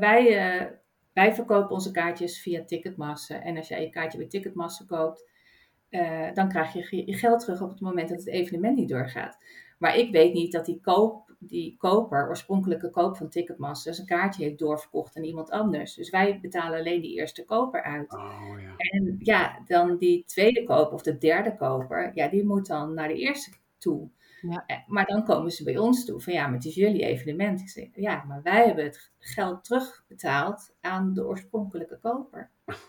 wij, 0.00 0.54
uh, 0.60 0.66
wij 1.12 1.34
verkopen 1.34 1.70
onze 1.70 1.90
kaartjes 1.90 2.42
via 2.42 2.64
Ticketmaster. 2.64 3.40
En 3.40 3.56
als 3.56 3.68
jij 3.68 3.82
je 3.82 3.90
kaartje 3.90 4.18
bij 4.18 4.28
Ticketmaster 4.28 4.86
koopt, 4.86 5.30
dan 6.34 6.48
krijg 6.48 6.72
je 6.72 7.06
je 7.06 7.16
geld 7.16 7.40
terug 7.40 7.60
op 7.60 7.70
het 7.70 7.80
moment 7.80 8.08
dat 8.08 8.18
het 8.18 8.28
evenement 8.28 8.76
niet 8.76 8.88
doorgaat. 8.88 9.38
Maar 9.82 9.96
ik 9.96 10.12
weet 10.12 10.32
niet 10.32 10.52
dat 10.52 10.64
die, 10.64 10.80
koop, 10.80 11.34
die 11.38 11.76
koper, 11.78 12.28
oorspronkelijke 12.28 12.90
koop 12.90 13.16
van 13.16 13.28
Ticketmaster, 13.28 13.94
zijn 13.94 14.06
kaartje 14.06 14.44
heeft 14.44 14.58
doorverkocht 14.58 15.16
aan 15.16 15.24
iemand 15.24 15.50
anders. 15.50 15.94
Dus 15.94 16.10
wij 16.10 16.38
betalen 16.40 16.78
alleen 16.78 17.00
die 17.00 17.14
eerste 17.14 17.44
koper 17.44 17.82
uit. 17.82 18.12
Oh, 18.12 18.60
ja. 18.60 18.74
En 18.76 19.16
ja, 19.18 19.58
dan 19.66 19.96
die 19.96 20.24
tweede 20.24 20.64
koper 20.64 20.92
of 20.92 21.02
de 21.02 21.18
derde 21.18 21.56
koper, 21.56 22.10
ja, 22.14 22.28
die 22.28 22.44
moet 22.44 22.66
dan 22.66 22.94
naar 22.94 23.08
de 23.08 23.16
eerste 23.16 23.50
toe. 23.78 24.08
Ja. 24.40 24.64
Eh, 24.66 24.76
maar 24.86 25.04
dan 25.04 25.24
komen 25.24 25.50
ze 25.50 25.64
bij 25.64 25.78
ons 25.78 26.04
toe 26.04 26.20
van 26.20 26.32
ja, 26.32 26.44
maar 26.46 26.54
het 26.56 26.64
is 26.64 26.74
jullie 26.74 27.04
evenement. 27.04 27.60
Ik 27.60 27.68
zeg, 27.68 27.88
ja, 27.94 28.24
maar 28.28 28.42
wij 28.42 28.66
hebben 28.66 28.84
het 28.84 29.10
geld 29.18 29.64
terugbetaald 29.64 30.74
aan 30.80 31.14
de 31.14 31.26
oorspronkelijke 31.26 31.98
koper. 32.02 32.50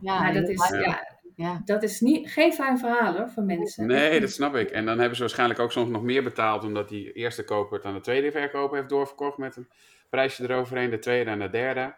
Ja, 0.00 0.20
maar 0.20 0.32
dat 0.32 0.48
is, 0.48 0.68
ja, 0.68 0.78
ja. 0.78 1.15
Dat 1.64 1.82
is 1.82 2.00
niet, 2.00 2.30
geen 2.30 2.52
fijn 2.52 2.78
verhaal 2.78 3.16
hoor, 3.16 3.28
voor 3.28 3.42
mensen. 3.42 3.86
Nee, 3.86 4.20
dat 4.20 4.30
snap 4.30 4.54
ik. 4.54 4.70
En 4.70 4.84
dan 4.84 4.98
hebben 4.98 5.16
ze 5.16 5.22
waarschijnlijk 5.22 5.60
ook 5.60 5.72
soms 5.72 5.90
nog 5.90 6.02
meer 6.02 6.22
betaald, 6.22 6.64
omdat 6.64 6.88
die 6.88 7.12
eerste 7.12 7.44
koper 7.44 7.76
het 7.76 7.86
aan 7.86 7.94
de 7.94 8.00
tweede 8.00 8.30
verkoper 8.30 8.76
heeft 8.76 8.88
doorverkocht 8.88 9.38
met 9.38 9.56
een 9.56 9.68
prijsje 10.10 10.42
eroverheen, 10.42 10.90
de 10.90 10.98
tweede 10.98 11.30
en 11.30 11.38
de 11.38 11.50
derde. 11.50 11.94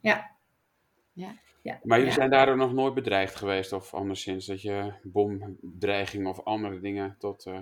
Ja. 0.00 0.30
ja. 1.12 1.38
ja. 1.62 1.80
Maar 1.82 1.98
jullie 1.98 2.12
zijn 2.12 2.30
daardoor 2.30 2.56
nog 2.56 2.72
nooit 2.72 2.94
bedreigd 2.94 3.34
geweest, 3.34 3.72
of 3.72 3.94
anderszins, 3.94 4.46
dat 4.46 4.62
je 4.62 4.92
bomdreiging 5.02 6.26
of 6.26 6.44
andere 6.44 6.80
dingen 6.80 7.16
tot... 7.18 7.46
Uh, 7.46 7.58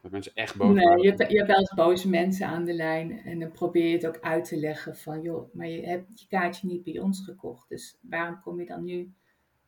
dat 0.00 0.10
mensen 0.10 0.32
echt 0.34 0.56
boos 0.56 0.74
Nee, 0.74 1.02
je, 1.02 1.08
hebt, 1.08 1.30
je 1.30 1.36
hebt 1.36 1.48
wel 1.48 1.58
eens 1.58 1.74
boze 1.74 2.08
mensen 2.08 2.46
aan 2.46 2.64
de 2.64 2.72
lijn. 2.72 3.20
En 3.24 3.40
dan 3.40 3.50
probeer 3.52 3.86
je 3.86 3.94
het 3.94 4.06
ook 4.06 4.18
uit 4.20 4.44
te 4.44 4.56
leggen 4.56 4.96
van... 4.96 5.22
joh, 5.22 5.54
maar 5.54 5.68
je 5.68 5.86
hebt 5.86 6.20
je 6.20 6.26
kaartje 6.28 6.66
niet 6.66 6.84
bij 6.84 6.98
ons 6.98 7.24
gekocht. 7.24 7.68
Dus 7.68 7.98
waarom 8.00 8.40
kom 8.40 8.60
je 8.60 8.66
dan 8.66 8.84
nu 8.84 9.12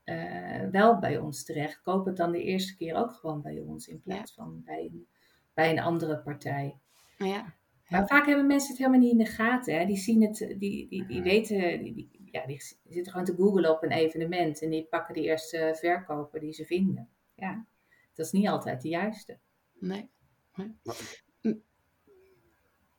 uh, 0.05 0.71
wel 0.71 0.99
bij 0.99 1.19
ons 1.19 1.45
terecht. 1.45 1.83
Koop 1.83 2.07
het 2.07 2.17
dan 2.17 2.33
de 2.33 2.43
eerste 2.43 2.77
keer 2.77 2.95
ook 2.95 3.13
gewoon 3.13 3.43
bij 3.43 3.59
ons 3.59 3.87
in 3.87 4.01
plaats 4.01 4.35
van 4.35 4.63
bij 4.65 4.91
een, 4.93 5.07
bij 5.55 5.71
een 5.71 5.81
andere 5.81 6.19
partij. 6.19 6.79
Ja. 7.19 7.55
Maar 7.89 8.07
vaak 8.07 8.27
hebben 8.27 8.47
mensen 8.47 8.69
het 8.69 8.79
helemaal 8.79 9.01
niet 9.01 9.13
in 9.13 9.19
de 9.19 9.27
gaten. 9.27 9.79
Hè. 9.79 9.87
Die 9.87 9.97
zien 9.97 10.23
het, 10.23 10.55
die, 10.59 10.89
die, 10.89 11.07
die 11.07 11.23
weten, 11.23 11.83
die, 11.83 12.29
ja, 12.31 12.47
die 12.47 12.63
zitten 12.85 13.13
gewoon 13.13 13.27
te 13.27 13.35
googlen 13.35 13.71
op 13.71 13.83
een 13.83 13.91
evenement 13.91 14.63
en 14.63 14.71
die 14.71 14.85
pakken 14.85 15.15
de 15.15 15.21
eerste 15.21 15.77
verkoper 15.79 16.41
die 16.41 16.53
ze 16.53 16.65
vinden. 16.65 17.09
Ja, 17.35 17.67
dat 18.15 18.27
is 18.27 18.33
niet 18.33 18.49
altijd 18.49 18.83
de 18.83 18.89
juiste. 18.89 19.39
Nee. 19.79 20.09
nee. 20.55 20.75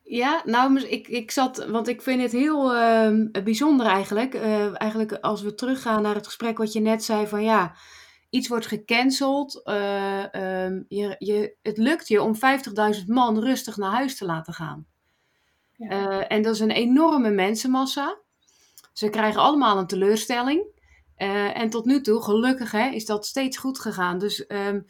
Ja, 0.08 0.41
nou, 0.46 0.80
ik, 0.80 1.08
ik 1.08 1.32
zat, 1.32 1.65
want 1.65 1.88
ik 1.88 2.02
vind 2.02 2.22
het 2.22 2.32
heel 2.32 2.76
uh, 2.76 3.44
bijzonder 3.44 3.86
eigenlijk. 3.86 4.36
Uh, 4.36 4.82
eigenlijk 4.82 5.12
als 5.12 5.41
we 5.41 5.56
teruggaan 5.56 6.02
naar 6.02 6.15
het 6.15 6.26
gesprek 6.26 6.58
wat 6.58 6.74
je 6.74 6.80
net 6.80 7.04
zei 7.04 7.28
van 7.28 7.44
ja, 7.44 7.76
iets 8.30 8.48
wordt 8.48 8.68
gecanceld. 8.68 9.62
Uh, 9.65 10.24
je, 10.88 11.15
je, 11.20 11.56
het 11.62 11.78
lukt 11.78 12.08
je 12.08 12.22
om 12.22 12.36
50.000 12.36 13.06
man 13.08 13.39
rustig 13.39 13.78
naar 13.78 13.91
huis 13.91 14.18
te 14.18 14.26
laten 14.26 14.54
gaan. 14.54 14.86
Ja. 15.78 15.89
Eh, 15.89 16.26
en 16.28 16.41
dat 16.41 16.54
is 16.54 16.60
een 16.60 16.72
enorme 16.72 17.30
mensenmassa. 17.30 18.18
Ze 18.94 19.10
krijgen 19.10 19.41
allemaal 19.41 19.78
een 19.78 19.88
teleurstelling. 19.88 20.63
en 21.54 21.70
tot 21.70 21.86
nu 21.86 22.02
toe, 22.02 22.22
gelukkig, 22.22 22.72
hè, 22.72 22.89
is 22.89 23.06
dat 23.06 23.26
steeds 23.26 23.58
goed 23.58 23.80
gegaan. 23.80 24.18
Dus 24.18 24.46
um, 24.48 24.86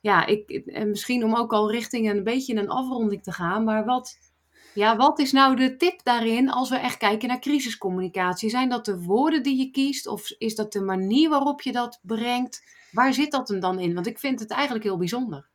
ja, 0.00 0.26
ik, 0.26 0.62
misschien 0.86 1.24
om 1.24 1.34
ook 1.34 1.52
al 1.52 1.70
richting 1.70 2.10
een 2.10 2.24
beetje 2.24 2.54
een 2.54 2.70
afronding 2.70 3.22
te 3.22 3.32
gaan. 3.32 3.64
Maar 3.64 3.84
wat 3.84 4.29
ja, 4.74 4.96
wat 4.96 5.18
is 5.18 5.32
nou 5.32 5.56
de 5.56 5.76
tip 5.76 6.02
daarin 6.02 6.50
als 6.50 6.70
we 6.70 6.76
echt 6.76 6.96
kijken 6.96 7.28
naar 7.28 7.38
crisiscommunicatie? 7.38 8.50
Zijn 8.50 8.68
dat 8.68 8.84
de 8.84 9.02
woorden 9.02 9.42
die 9.42 9.58
je 9.58 9.70
kiest 9.70 10.06
of 10.06 10.30
is 10.38 10.54
dat 10.54 10.72
de 10.72 10.80
manier 10.80 11.28
waarop 11.28 11.60
je 11.60 11.72
dat 11.72 12.00
brengt? 12.02 12.62
Waar 12.92 13.14
zit 13.14 13.30
dat 13.30 13.48
hem 13.48 13.60
dan 13.60 13.78
in? 13.78 13.94
Want 13.94 14.06
ik 14.06 14.18
vind 14.18 14.40
het 14.40 14.50
eigenlijk 14.50 14.84
heel 14.84 14.96
bijzonder. 14.98 15.48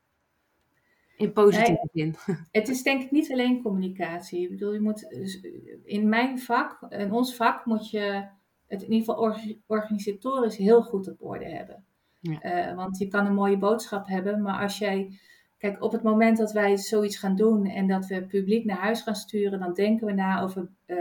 In 1.17 1.33
positieve 1.33 1.89
zin. 1.93 2.15
Het 2.51 2.69
is 2.69 2.83
denk 2.83 3.01
ik 3.01 3.11
niet 3.11 3.31
alleen 3.31 3.61
communicatie. 3.61 4.41
Ik 4.41 4.49
bedoel, 4.49 4.73
je 4.73 4.79
moet 4.79 5.09
dus, 5.09 5.41
in 5.83 6.09
mijn 6.09 6.39
vak, 6.39 6.81
in 6.89 7.11
ons 7.11 7.35
vak, 7.35 7.65
moet 7.65 7.89
je 7.89 8.27
het 8.67 8.81
in 8.83 8.91
ieder 8.91 9.15
geval 9.15 9.35
organisatorisch 9.67 10.57
heel 10.57 10.81
goed 10.81 11.09
op 11.09 11.23
orde 11.23 11.45
hebben. 11.45 11.85
Ja. 12.19 12.69
Uh, 12.69 12.75
want 12.75 12.97
je 12.97 13.07
kan 13.07 13.25
een 13.25 13.33
mooie 13.33 13.57
boodschap 13.57 14.07
hebben, 14.07 14.41
maar 14.41 14.61
als 14.61 14.77
jij 14.77 15.19
Kijk, 15.65 15.83
op 15.83 15.91
het 15.91 16.03
moment 16.03 16.37
dat 16.37 16.51
wij 16.51 16.77
zoiets 16.77 17.17
gaan 17.17 17.35
doen 17.35 17.65
en 17.65 17.87
dat 17.87 18.05
we 18.05 18.25
publiek 18.25 18.65
naar 18.65 18.77
huis 18.77 19.01
gaan 19.01 19.15
sturen, 19.15 19.59
dan 19.59 19.73
denken 19.73 20.07
we 20.07 20.13
na 20.13 20.41
over 20.41 20.69
uh, 20.85 20.97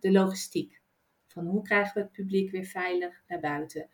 de 0.00 0.12
logistiek. 0.12 0.80
Van 1.26 1.46
hoe 1.46 1.62
krijgen 1.62 1.94
we 1.94 2.00
het 2.00 2.12
publiek 2.12 2.50
weer 2.50 2.64
veilig 2.64 3.22
naar 3.28 3.40
buiten? 3.40 3.88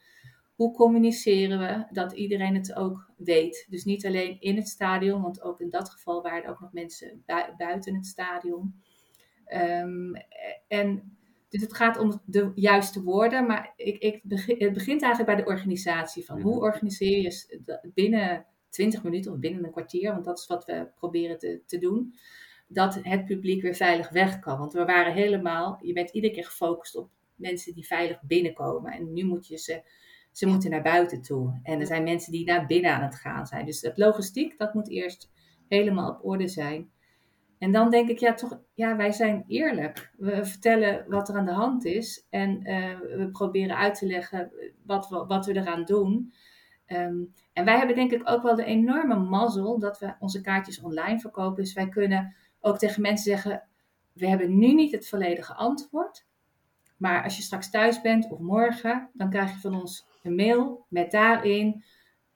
Hoe 0.54 0.74
communiceren 0.74 1.58
we 1.58 1.84
dat 1.90 2.12
iedereen 2.12 2.54
het 2.54 2.74
ook 2.74 3.10
weet? 3.16 3.66
Dus 3.70 3.84
niet 3.84 4.06
alleen 4.06 4.40
in 4.40 4.56
het 4.56 4.68
stadion, 4.68 5.22
want 5.22 5.42
ook 5.42 5.60
in 5.60 5.70
dat 5.70 5.90
geval 5.90 6.22
waren 6.22 6.44
er 6.44 6.50
ook 6.50 6.60
nog 6.60 6.72
mensen 6.72 7.24
buiten 7.56 7.94
het 7.94 8.06
stadion. 8.06 8.74
Um, 9.54 10.12
en 10.68 11.16
dus 11.48 11.60
het 11.62 11.74
gaat 11.74 11.98
om 11.98 12.20
de 12.24 12.52
juiste 12.54 13.02
woorden, 13.02 13.46
maar 13.46 13.72
ik, 13.76 13.98
ik 13.98 14.20
het 14.58 14.72
begint 14.72 15.02
eigenlijk 15.02 15.36
bij 15.36 15.44
de 15.44 15.50
organisatie. 15.50 16.24
Van 16.24 16.40
hoe 16.40 16.60
organiseer 16.60 17.20
je 17.20 17.90
binnen 17.94 18.46
20 18.70 19.02
minuten 19.02 19.32
of 19.32 19.38
binnen 19.38 19.64
een 19.64 19.70
kwartier, 19.70 20.12
want 20.12 20.24
dat 20.24 20.38
is 20.38 20.46
wat 20.46 20.64
we 20.64 20.88
proberen 20.94 21.38
te, 21.38 21.62
te 21.66 21.78
doen, 21.78 22.14
dat 22.68 22.98
het 23.02 23.24
publiek 23.24 23.62
weer 23.62 23.74
veilig 23.74 24.10
weg 24.10 24.38
kan. 24.38 24.58
Want 24.58 24.72
we 24.72 24.84
waren 24.84 25.12
helemaal, 25.12 25.78
je 25.82 25.92
bent 25.92 26.10
iedere 26.10 26.32
keer 26.32 26.44
gefocust 26.44 26.96
op 26.96 27.10
mensen 27.34 27.74
die 27.74 27.86
veilig 27.86 28.22
binnenkomen. 28.22 28.92
En 28.92 29.12
nu 29.12 29.24
moet 29.24 29.46
je 29.46 29.56
ze, 29.56 29.82
ze 30.32 30.46
moeten 30.46 30.70
naar 30.70 30.82
buiten 30.82 31.22
toe. 31.22 31.60
En 31.62 31.80
er 31.80 31.86
zijn 31.86 32.02
mensen 32.02 32.32
die 32.32 32.44
naar 32.44 32.66
binnen 32.66 32.94
aan 32.94 33.02
het 33.02 33.14
gaan 33.14 33.46
zijn. 33.46 33.66
Dus 33.66 33.80
het 33.80 33.98
logistiek, 33.98 34.58
dat 34.58 34.74
moet 34.74 34.90
eerst 34.90 35.30
helemaal 35.68 36.10
op 36.10 36.24
orde 36.24 36.48
zijn. 36.48 36.90
En 37.58 37.72
dan 37.72 37.90
denk 37.90 38.08
ik, 38.08 38.18
ja, 38.18 38.34
toch, 38.34 38.60
ja, 38.74 38.96
wij 38.96 39.12
zijn 39.12 39.44
eerlijk. 39.46 40.10
We 40.16 40.44
vertellen 40.44 41.04
wat 41.08 41.28
er 41.28 41.36
aan 41.36 41.44
de 41.44 41.52
hand 41.52 41.84
is 41.84 42.26
en 42.30 42.68
uh, 42.70 42.98
we 42.98 43.28
proberen 43.32 43.76
uit 43.76 43.98
te 43.98 44.06
leggen 44.06 44.52
wat 44.86 45.08
we, 45.08 45.24
wat 45.26 45.46
we 45.46 45.56
eraan 45.56 45.84
doen. 45.84 46.32
Um, 46.92 47.34
en 47.52 47.64
wij 47.64 47.76
hebben 47.76 47.96
denk 47.96 48.12
ik 48.12 48.30
ook 48.30 48.42
wel 48.42 48.54
de 48.54 48.64
enorme 48.64 49.16
mazzel 49.16 49.78
dat 49.78 49.98
we 49.98 50.14
onze 50.18 50.40
kaartjes 50.40 50.80
online 50.80 51.20
verkopen. 51.20 51.62
Dus 51.62 51.72
wij 51.72 51.88
kunnen 51.88 52.34
ook 52.60 52.78
tegen 52.78 53.02
mensen 53.02 53.32
zeggen: 53.32 53.62
We 54.12 54.28
hebben 54.28 54.58
nu 54.58 54.74
niet 54.74 54.92
het 54.92 55.08
volledige 55.08 55.54
antwoord. 55.54 56.26
Maar 56.96 57.22
als 57.22 57.36
je 57.36 57.42
straks 57.42 57.70
thuis 57.70 58.00
bent 58.00 58.30
of 58.30 58.38
morgen, 58.38 59.10
dan 59.12 59.30
krijg 59.30 59.52
je 59.52 59.58
van 59.58 59.74
ons 59.74 60.06
een 60.22 60.34
mail 60.34 60.86
met 60.88 61.10
daarin: 61.10 61.84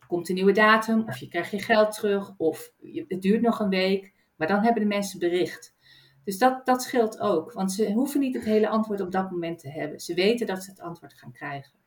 komt 0.06 0.28
een 0.28 0.34
nieuwe 0.34 0.52
datum, 0.52 1.02
of 1.06 1.16
je 1.16 1.28
krijgt 1.28 1.50
je 1.50 1.58
geld 1.58 1.94
terug, 1.94 2.34
of 2.36 2.72
het 3.08 3.22
duurt 3.22 3.42
nog 3.42 3.60
een 3.60 3.68
week. 3.68 4.12
Maar 4.36 4.48
dan 4.48 4.62
hebben 4.62 4.82
de 4.82 4.88
mensen 4.88 5.18
bericht. 5.18 5.74
Dus 6.24 6.38
dat, 6.38 6.66
dat 6.66 6.82
scheelt 6.82 7.20
ook, 7.20 7.52
want 7.52 7.72
ze 7.72 7.92
hoeven 7.92 8.20
niet 8.20 8.34
het 8.34 8.44
hele 8.44 8.68
antwoord 8.68 9.00
op 9.00 9.12
dat 9.12 9.30
moment 9.30 9.58
te 9.58 9.70
hebben. 9.70 10.00
Ze 10.00 10.14
weten 10.14 10.46
dat 10.46 10.62
ze 10.62 10.70
het 10.70 10.80
antwoord 10.80 11.14
gaan 11.14 11.32
krijgen. 11.32 11.78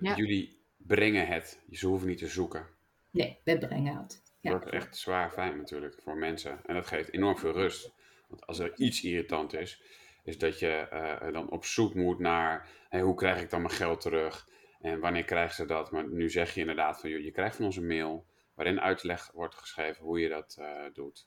Ja. 0.00 0.16
Jullie 0.16 0.57
brengen 0.88 1.26
het. 1.26 1.60
Ze 1.70 1.86
hoeven 1.86 2.08
niet 2.08 2.18
te 2.18 2.26
zoeken. 2.26 2.66
Nee, 3.10 3.40
we 3.44 3.58
brengen 3.58 3.96
het. 3.96 4.22
Ja. 4.40 4.50
Dat 4.50 4.62
wordt 4.62 4.76
echt 4.76 4.96
zwaar 4.96 5.30
fijn 5.30 5.56
natuurlijk 5.56 6.00
voor 6.02 6.16
mensen. 6.16 6.60
En 6.66 6.74
dat 6.74 6.86
geeft 6.86 7.12
enorm 7.12 7.38
veel 7.38 7.52
rust. 7.52 7.92
Want 8.28 8.46
als 8.46 8.58
er 8.58 8.78
iets 8.78 9.02
irritant 9.02 9.54
is, 9.54 9.82
is 10.24 10.38
dat 10.38 10.58
je 10.58 10.88
uh, 10.92 11.32
dan 11.32 11.50
op 11.50 11.64
zoek 11.64 11.94
moet 11.94 12.18
naar 12.18 12.68
hey, 12.88 13.00
hoe 13.00 13.14
krijg 13.14 13.42
ik 13.42 13.50
dan 13.50 13.62
mijn 13.62 13.74
geld 13.74 14.00
terug? 14.00 14.48
En 14.80 15.00
wanneer 15.00 15.24
krijgen 15.24 15.54
ze 15.54 15.64
dat? 15.64 15.90
Maar 15.90 16.08
nu 16.08 16.30
zeg 16.30 16.54
je 16.54 16.60
inderdaad 16.60 17.00
van 17.00 17.10
je 17.10 17.30
krijgt 17.30 17.56
van 17.56 17.64
ons 17.64 17.76
een 17.76 17.86
mail 17.86 18.26
waarin 18.54 18.80
uitleg 18.80 19.30
wordt 19.34 19.54
geschreven 19.54 20.04
hoe 20.04 20.20
je 20.20 20.28
dat 20.28 20.56
uh, 20.60 20.66
doet. 20.92 21.26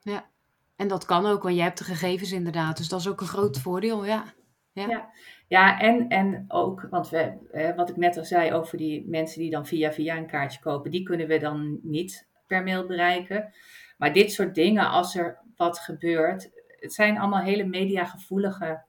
Ja, 0.00 0.30
en 0.76 0.88
dat 0.88 1.04
kan 1.04 1.26
ook, 1.26 1.42
want 1.42 1.54
jij 1.54 1.64
hebt 1.64 1.78
de 1.78 1.84
gegevens 1.84 2.32
inderdaad. 2.32 2.76
Dus 2.76 2.88
dat 2.88 3.00
is 3.00 3.08
ook 3.08 3.20
een 3.20 3.26
groot 3.26 3.58
voordeel, 3.58 4.04
ja. 4.04 4.34
Ja, 4.74 4.88
ja. 4.88 5.10
ja 5.48 5.80
en, 5.80 6.08
en 6.08 6.44
ook, 6.48 6.86
want 6.90 7.08
we, 7.08 7.48
eh, 7.52 7.76
wat 7.76 7.88
ik 7.88 7.96
net 7.96 8.16
al 8.16 8.24
zei 8.24 8.52
over 8.52 8.78
die 8.78 9.08
mensen 9.08 9.40
die 9.40 9.50
dan 9.50 9.66
via 9.66 9.92
via 9.92 10.16
een 10.16 10.26
kaartje 10.26 10.60
kopen, 10.60 10.90
die 10.90 11.02
kunnen 11.02 11.26
we 11.26 11.38
dan 11.38 11.78
niet 11.82 12.28
per 12.46 12.62
mail 12.62 12.86
bereiken. 12.86 13.52
Maar 13.98 14.12
dit 14.12 14.32
soort 14.32 14.54
dingen, 14.54 14.88
als 14.88 15.16
er 15.16 15.38
wat 15.56 15.78
gebeurt, 15.78 16.50
het 16.80 16.92
zijn 16.92 17.18
allemaal 17.18 17.42
hele 17.42 17.64
mediagevoelige 17.64 18.82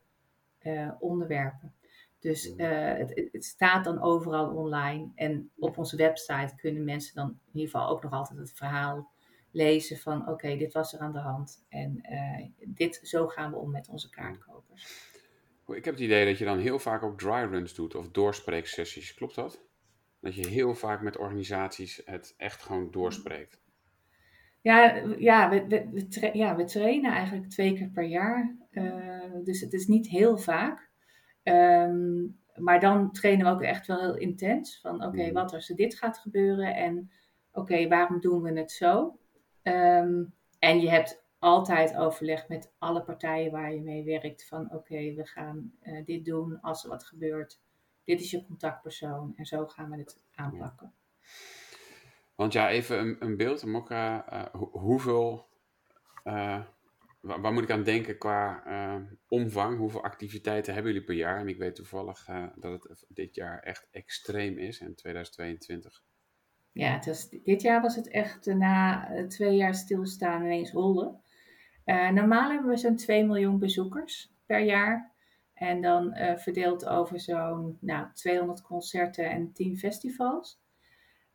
uh, 0.61 0.91
onderwerpen. 0.99 1.73
Dus 2.19 2.55
uh, 2.57 2.93
het, 2.93 3.29
het, 3.31 3.45
staat 3.45 3.83
dan 3.83 4.01
overal 4.01 4.55
online. 4.55 5.11
En 5.15 5.51
op 5.57 5.77
onze 5.77 5.95
website 5.95 6.55
kunnen 6.55 6.83
mensen 6.83 7.15
dan 7.15 7.27
in 7.27 7.59
ieder 7.59 7.71
geval 7.71 7.89
ook 7.89 8.03
nog 8.03 8.11
altijd 8.11 8.39
het 8.39 8.53
verhaal 8.53 9.11
lezen 9.51 9.97
van 9.97 10.29
oké, 10.29 10.57
dit 10.57 10.73
was 10.73 10.93
er 10.93 10.99
aan 10.99 11.11
de 11.11 11.19
hand. 11.19 11.65
En 11.69 12.05
uh, 12.11 12.45
dit, 12.67 12.99
zo 13.03 13.27
gaan 13.27 13.51
we 13.51 13.57
om 13.57 13.71
met 13.71 13.89
onze 13.89 14.09
kaartkopers. 14.09 15.13
Ik 15.67 15.85
heb 15.85 15.93
het 15.93 16.03
idee 16.03 16.25
dat 16.25 16.37
je 16.37 16.45
dan 16.45 16.57
heel 16.57 16.79
vaak 16.79 17.03
ook 17.03 17.19
dry 17.19 17.43
runs 17.43 17.73
doet 17.73 17.95
of 17.95 18.09
doorspreeksessies. 18.09 19.13
Klopt 19.13 19.35
dat? 19.35 19.63
Dat 20.19 20.35
je 20.35 20.47
heel 20.47 20.75
vaak 20.75 21.01
met 21.01 21.17
organisaties 21.17 22.01
het 22.05 22.33
echt 22.37 22.61
gewoon 22.61 22.91
doorspreekt. 22.91 23.63
Ja, 24.61 25.03
ja, 25.17 25.49
we, 25.49 25.67
we, 25.67 26.29
ja, 26.33 26.55
we 26.55 26.63
trainen 26.63 27.11
eigenlijk 27.11 27.49
twee 27.49 27.73
keer 27.73 27.89
per 27.89 28.03
jaar. 28.03 28.55
Uh, 28.71 29.43
dus 29.43 29.61
het 29.61 29.73
is 29.73 29.87
niet 29.87 30.07
heel 30.07 30.37
vaak. 30.37 30.89
Um, 31.43 32.39
maar 32.55 32.79
dan 32.79 33.11
trainen 33.11 33.45
we 33.45 33.51
ook 33.51 33.61
echt 33.61 33.87
wel 33.87 33.99
heel 33.99 34.17
intens. 34.17 34.79
Van 34.81 34.95
oké, 34.95 35.05
okay, 35.05 35.27
mm. 35.27 35.33
wat 35.33 35.53
als 35.53 35.69
er 35.69 35.75
dit 35.75 35.95
gaat 35.95 36.17
gebeuren? 36.17 36.75
En 36.75 37.11
oké, 37.51 37.59
okay, 37.59 37.87
waarom 37.87 38.19
doen 38.19 38.41
we 38.41 38.59
het 38.59 38.71
zo? 38.71 39.19
Um, 39.63 40.33
en 40.59 40.79
je 40.79 40.89
hebt 40.89 41.24
altijd 41.45 41.95
overleg 41.95 42.47
met 42.47 42.73
alle 42.77 43.03
partijen 43.03 43.51
waar 43.51 43.73
je 43.73 43.81
mee 43.81 44.03
werkt. 44.03 44.47
Van 44.47 44.65
oké, 44.65 44.75
okay, 44.75 45.15
we 45.15 45.25
gaan 45.25 45.71
uh, 45.83 46.05
dit 46.05 46.25
doen 46.25 46.61
als 46.61 46.83
er 46.83 46.89
wat 46.89 47.05
gebeurt. 47.05 47.59
Dit 48.03 48.21
is 48.21 48.31
je 48.31 48.45
contactpersoon. 48.45 49.33
En 49.35 49.45
zo 49.45 49.67
gaan 49.67 49.89
we 49.89 49.97
het 49.97 50.19
aanpakken. 50.35 50.93
Want 52.35 52.53
ja, 52.53 52.69
even 52.69 52.99
een, 52.99 53.15
een 53.19 53.37
beeld, 53.37 53.65
Mokka. 53.65 54.33
Uh, 54.33 54.61
hoeveel, 54.71 55.47
uh, 56.23 56.61
waar, 57.21 57.53
moet 57.53 57.63
ik 57.63 57.71
aan 57.71 57.83
denken 57.83 58.17
qua 58.17 58.63
omvang? 59.27 59.77
Hoeveel 59.77 60.03
activiteiten 60.03 60.73
hebben 60.73 60.91
jullie 60.91 61.07
per 61.07 61.15
jaar? 61.15 61.39
En 61.39 61.47
ik 61.47 61.57
weet 61.57 61.75
toevallig 61.75 62.25
dat 62.55 62.83
het 62.83 63.05
dit 63.07 63.35
jaar 63.35 63.59
echt 63.59 63.87
extreem 63.91 64.57
is, 64.57 64.79
in 64.79 64.95
2022. 64.95 66.03
Ja, 66.71 66.99
was, 67.05 67.29
dit 67.29 67.61
jaar 67.61 67.81
was 67.81 67.95
het 67.95 68.09
echt 68.09 68.45
na 68.45 69.07
twee 69.27 69.55
jaar 69.55 69.75
stilstaan 69.75 70.41
ineens 70.41 70.71
rollen. 70.71 71.23
Normaal 71.85 72.51
hebben 72.51 72.69
we 72.69 72.77
zo'n 72.77 72.95
2 72.95 73.25
miljoen 73.25 73.59
bezoekers 73.59 74.33
per 74.45 74.59
jaar. 74.59 75.13
En 75.53 75.81
dan 75.81 76.15
verdeeld 76.35 76.85
over 76.85 77.19
zo'n 77.19 77.77
nou, 77.81 78.07
200 78.13 78.61
concerten 78.61 79.29
en 79.29 79.53
10 79.53 79.77
festivals. 79.77 80.61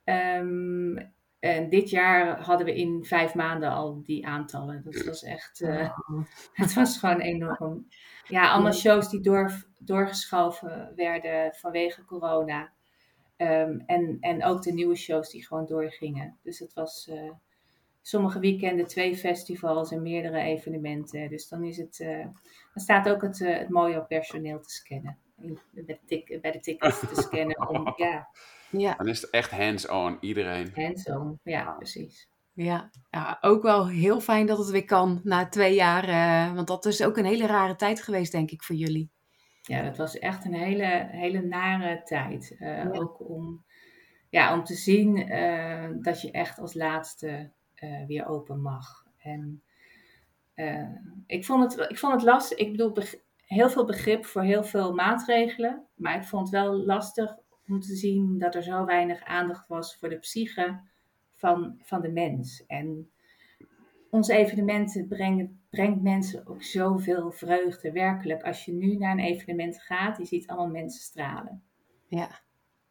Um, 0.05 1.12
en 1.40 1.68
dit 1.68 1.90
jaar 1.90 2.40
hadden 2.40 2.66
we 2.66 2.74
in 2.74 3.05
vijf 3.05 3.34
maanden 3.34 3.70
al 3.70 4.03
die 4.03 4.26
aantallen. 4.26 4.82
Dat 4.84 5.05
was 5.05 5.22
echt, 5.22 5.61
uh, 5.61 5.96
het 6.53 6.74
was 6.74 6.98
gewoon 6.98 7.20
enorm. 7.20 7.86
Ja, 8.28 8.53
allemaal 8.53 8.72
shows 8.72 9.09
die 9.09 9.20
door, 9.20 9.66
doorgeschoven 9.78 10.92
werden 10.96 11.55
vanwege 11.55 12.05
corona. 12.05 12.72
Um, 13.36 13.82
en, 13.86 14.16
en 14.20 14.44
ook 14.44 14.62
de 14.62 14.72
nieuwe 14.72 14.96
shows 14.96 15.30
die 15.30 15.46
gewoon 15.46 15.66
doorgingen. 15.66 16.38
Dus 16.42 16.59
het 16.59 16.72
was 16.72 17.09
uh, 17.11 17.30
sommige 18.03 18.38
weekenden 18.38 18.86
twee 18.86 19.16
festivals 19.16 19.92
en 19.92 20.03
meerdere 20.03 20.40
evenementen. 20.40 21.28
Dus 21.28 21.48
dan 21.48 21.64
is 21.64 21.76
het, 21.76 21.98
uh, 21.98 22.24
dan 22.74 22.82
staat 22.82 23.09
ook 23.09 23.22
het, 23.22 23.38
het 23.38 23.68
mooie 23.68 24.01
op 24.01 24.09
personeel 24.09 24.61
te 24.61 24.70
scannen. 24.70 25.18
Bij 25.70 25.98
de, 26.07 26.38
bij 26.40 26.53
de 26.53 26.61
tickets 26.61 27.01
te 27.01 27.22
scannen 27.22 27.68
om, 27.68 27.92
ja 28.05 28.28
ja. 28.70 28.94
Dan 28.94 29.09
is 29.09 29.20
het 29.20 29.30
echt 29.30 29.51
hands-on, 29.51 30.16
iedereen. 30.20 30.70
Hands-on, 30.74 31.40
ja, 31.42 31.70
precies. 31.70 32.28
Ja, 32.53 32.90
ja, 33.11 33.38
ook 33.40 33.62
wel 33.62 33.88
heel 33.88 34.20
fijn 34.20 34.46
dat 34.46 34.59
het 34.59 34.70
weer 34.70 34.84
kan 34.84 35.20
na 35.24 35.48
twee 35.48 35.74
jaar. 35.74 36.09
Uh, 36.09 36.55
want 36.55 36.66
dat 36.66 36.86
is 36.86 37.03
ook 37.03 37.16
een 37.16 37.24
hele 37.24 37.46
rare 37.46 37.76
tijd 37.76 38.03
geweest, 38.03 38.32
denk 38.32 38.51
ik, 38.51 38.62
voor 38.62 38.76
jullie. 38.76 39.11
Ja, 39.62 39.82
dat 39.82 39.96
was 39.96 40.18
echt 40.18 40.44
een 40.44 40.55
hele, 40.55 41.09
hele 41.11 41.42
nare 41.42 42.03
tijd. 42.03 42.57
Uh, 42.59 42.88
Ook 42.92 43.28
om, 43.28 43.64
ja, 44.30 44.55
om 44.55 44.64
te 44.64 44.74
zien 44.74 45.16
uh, 45.16 45.88
dat 46.01 46.20
je 46.20 46.30
echt 46.30 46.59
als 46.59 46.74
laatste 46.74 47.51
weer 48.07 48.26
open 48.26 48.61
mag. 48.61 49.07
En 49.18 49.62
ik, 51.26 51.45
vond 51.45 51.72
het, 51.72 51.91
ik 51.91 51.99
vond 51.99 52.12
het 52.12 52.22
lastig. 52.22 52.59
Ik 52.59 52.70
bedoel, 52.70 52.93
heel 53.51 53.70
veel 53.70 53.85
begrip 53.85 54.24
voor 54.24 54.43
heel 54.43 54.64
veel 54.64 54.95
maatregelen. 54.95 55.87
Maar 55.95 56.16
ik 56.16 56.24
vond 56.24 56.43
het 56.43 56.62
wel 56.62 56.74
lastig 56.74 57.37
om 57.66 57.81
te 57.81 57.97
zien 57.97 58.39
dat 58.39 58.55
er 58.55 58.62
zo 58.62 58.85
weinig 58.85 59.24
aandacht 59.24 59.68
was 59.68 59.97
voor 59.97 60.09
de 60.09 60.18
psyche 60.18 60.81
van, 61.31 61.81
van 61.83 62.01
de 62.01 62.11
mens. 62.11 62.66
En 62.66 63.11
onze 64.11 64.35
evenementen 64.35 65.09
brengen, 65.09 65.62
brengt 65.70 66.03
mensen 66.03 66.47
ook 66.47 66.62
zoveel 66.62 67.31
vreugde, 67.31 67.93
werkelijk. 67.93 68.43
Als 68.43 68.64
je 68.64 68.72
nu 68.72 68.97
naar 68.97 69.12
een 69.12 69.24
evenement 69.24 69.83
gaat, 69.83 70.18
je 70.18 70.24
ziet 70.24 70.47
allemaal 70.47 70.68
mensen 70.68 71.01
stralen. 71.01 71.62
Ja. 72.09 72.41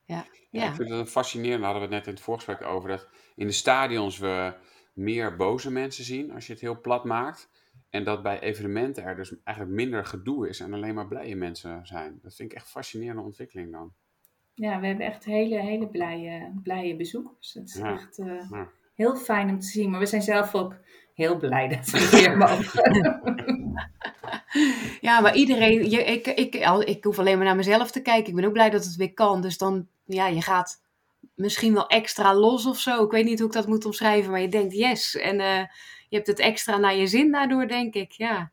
Ja, 0.06 0.16
ja. 0.16 0.26
ja 0.50 0.70
ik 0.70 0.76
vind 0.76 0.90
het 0.90 1.10
fascinerend, 1.10 1.62
daar 1.62 1.72
hadden 1.72 1.90
we 1.90 1.96
het 1.96 2.06
net 2.06 2.08
in 2.08 2.14
het 2.14 2.24
voorgesprek 2.24 2.62
over, 2.62 2.90
dat 2.90 3.10
in 3.36 3.48
de 3.48 3.54
stadions 3.54 4.18
we 4.18 4.54
meer 5.00 5.36
boze 5.36 5.72
mensen 5.72 6.04
zien, 6.04 6.32
als 6.32 6.48
je 6.48 6.54
het 6.54 6.62
heel 6.62 6.82
plat 6.82 7.04
maakt. 7.04 7.50
En 7.90 8.04
dat 8.04 8.24
bij 8.24 8.40
evenementen 8.40 9.04
er 9.04 9.16
dus 9.16 9.34
eigenlijk 9.44 9.78
minder 9.78 10.06
gedoe 10.06 10.50
is 10.50 10.60
en 10.60 10.74
alleen 10.74 10.94
maar 10.94 11.08
blije 11.08 11.36
mensen 11.36 11.86
zijn. 11.86 12.20
Dat 12.22 12.36
vind 12.36 12.52
ik 12.52 12.58
echt 12.58 12.66
een 12.66 12.72
fascinerende 12.72 13.22
ontwikkeling 13.22 13.72
dan 13.72 13.94
ja, 14.60 14.80
we 14.80 14.88
hebben 14.88 15.06
echt 15.06 15.26
hele, 15.26 15.60
hele 15.60 15.88
blije, 15.88 16.52
blije 16.64 16.96
bezoekers. 16.96 17.54
Het 17.54 17.70
is 17.70 17.80
echt 17.80 18.18
uh, 18.18 18.62
heel 18.96 19.16
fijn 19.16 19.50
om 19.50 19.60
te 19.60 19.68
zien. 19.68 19.90
Maar 19.90 20.00
we 20.00 20.06
zijn 20.06 20.22
zelf 20.22 20.56
ook 20.56 20.76
heel 21.14 21.38
blij 21.38 21.68
dat 21.68 21.90
we 21.90 22.18
hier 22.18 22.38
mogen. 22.48 22.94
ja, 25.08 25.20
maar 25.20 25.36
iedereen, 25.36 25.90
je, 25.90 26.04
ik, 26.04 26.28
ik, 26.28 26.56
ik 26.86 27.04
hoef 27.04 27.20
alleen 27.20 27.38
maar 27.38 27.46
naar 27.46 27.56
mezelf 27.56 27.92
te 27.92 28.02
kijken. 28.02 28.30
Ik 28.30 28.36
ben 28.36 28.46
ook 28.46 28.54
blij 28.54 28.70
dat 28.70 28.84
het 28.84 28.96
weer 28.96 29.14
kan. 29.14 29.42
Dus 29.42 29.58
dan, 29.58 29.88
ja, 30.06 30.28
je 30.28 30.42
gaat 30.42 30.82
misschien 31.40 31.74
wel 31.74 31.88
extra 31.88 32.36
los 32.36 32.66
of 32.66 32.80
zo. 32.80 33.04
Ik 33.04 33.12
weet 33.12 33.26
niet 33.26 33.40
hoe 33.40 33.48
ik 33.48 33.54
dat 33.54 33.68
moet 33.68 33.86
omschrijven, 33.86 34.32
maar 34.32 34.42
je 34.42 34.50
denkt 34.50 34.74
yes. 34.74 35.16
En 35.16 35.40
uh, 35.40 35.64
je 36.10 36.16
hebt 36.16 36.28
het 36.28 36.40
extra 36.40 36.78
naar 36.78 36.96
je 36.96 37.08
zin 37.08 37.32
daardoor, 37.32 37.68
denk 37.68 37.94
ik. 37.94 38.12
Ja. 38.12 38.52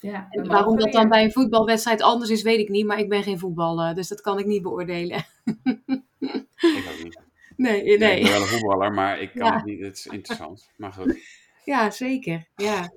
Ja, 0.00 0.26
en 0.30 0.46
waarom 0.46 0.78
dat 0.78 0.92
dan 0.92 1.08
bij 1.08 1.24
een 1.24 1.32
voetbalwedstrijd 1.32 2.02
anders 2.02 2.30
is, 2.30 2.42
weet 2.42 2.58
ik 2.58 2.68
niet. 2.68 2.86
Maar 2.86 2.98
ik 2.98 3.08
ben 3.08 3.22
geen 3.22 3.38
voetballer, 3.38 3.94
dus 3.94 4.08
dat 4.08 4.20
kan 4.20 4.38
ik 4.38 4.46
niet 4.46 4.62
beoordelen. 4.62 5.16
ik 5.44 6.88
ook 6.90 7.02
niet. 7.02 7.20
Nee, 7.56 7.98
nee. 7.98 8.16
ik 8.16 8.22
ben 8.22 8.32
wel 8.32 8.40
een 8.40 8.46
voetballer, 8.46 8.92
maar 8.92 9.20
ik 9.20 9.30
kan 9.34 9.52
het 9.52 9.64
niet. 9.64 9.80
Het 9.80 9.96
is 9.96 10.06
interessant. 10.06 10.70
Maar 10.76 10.92
goed. 10.92 11.18
Ja, 11.64 11.90
zeker. 11.90 12.48
Ja. 12.56 12.92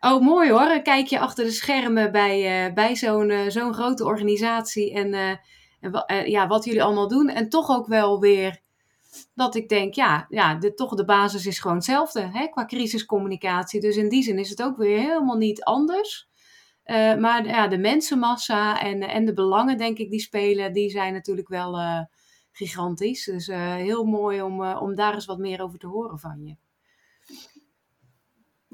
Oh, 0.00 0.20
mooi 0.20 0.50
hoor. 0.50 0.70
Een 0.70 0.82
kijkje 0.82 1.18
achter 1.18 1.44
de 1.44 1.50
schermen 1.50 2.12
bij, 2.12 2.66
uh, 2.66 2.74
bij 2.74 2.96
zo'n 2.96 3.30
uh, 3.30 3.48
zo'n 3.48 3.74
grote 3.74 4.04
organisatie. 4.04 4.92
En, 4.92 5.12
uh, 5.12 6.00
en 6.06 6.30
ja, 6.30 6.46
wat 6.46 6.64
jullie 6.64 6.82
allemaal 6.82 7.08
doen. 7.08 7.28
En 7.28 7.48
toch 7.48 7.68
ook 7.68 7.86
wel 7.86 8.20
weer 8.20 8.61
dat 9.34 9.54
ik 9.54 9.68
denk, 9.68 9.94
ja, 9.94 10.26
ja 10.28 10.54
de, 10.54 10.74
toch 10.74 10.94
de 10.94 11.04
basis 11.04 11.46
is 11.46 11.58
gewoon 11.58 11.76
hetzelfde 11.76 12.20
hè, 12.20 12.46
qua 12.46 12.64
crisiscommunicatie. 12.64 13.80
Dus 13.80 13.96
in 13.96 14.08
die 14.08 14.22
zin 14.22 14.38
is 14.38 14.50
het 14.50 14.62
ook 14.62 14.76
weer 14.76 14.98
helemaal 14.98 15.36
niet 15.36 15.62
anders. 15.62 16.30
Uh, 16.84 17.16
maar 17.16 17.46
ja, 17.46 17.68
de 17.68 17.78
mensenmassa 17.78 18.80
en, 18.80 19.02
en 19.02 19.24
de 19.24 19.32
belangen, 19.32 19.78
denk 19.78 19.98
ik, 19.98 20.10
die 20.10 20.20
spelen, 20.20 20.72
die 20.72 20.90
zijn 20.90 21.12
natuurlijk 21.12 21.48
wel 21.48 21.78
uh, 21.78 22.00
gigantisch. 22.52 23.24
Dus 23.24 23.48
uh, 23.48 23.74
heel 23.74 24.04
mooi 24.04 24.42
om, 24.42 24.64
om 24.64 24.94
daar 24.94 25.14
eens 25.14 25.26
wat 25.26 25.38
meer 25.38 25.62
over 25.62 25.78
te 25.78 25.86
horen 25.86 26.18
van 26.18 26.44
je. 26.44 26.56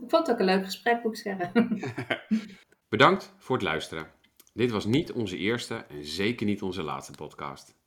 Ik 0.02 0.10
vond 0.10 0.26
het 0.26 0.30
ook 0.30 0.38
een 0.38 0.44
leuk 0.44 0.64
gesprek, 0.64 1.02
moet 1.02 1.18
ik 1.18 1.22
zeggen. 1.22 1.80
Bedankt 2.88 3.34
voor 3.38 3.56
het 3.56 3.64
luisteren. 3.64 4.06
Dit 4.52 4.70
was 4.70 4.84
niet 4.84 5.12
onze 5.12 5.36
eerste 5.36 5.74
en 5.74 6.04
zeker 6.04 6.46
niet 6.46 6.62
onze 6.62 6.82
laatste 6.82 7.12
podcast. 7.12 7.77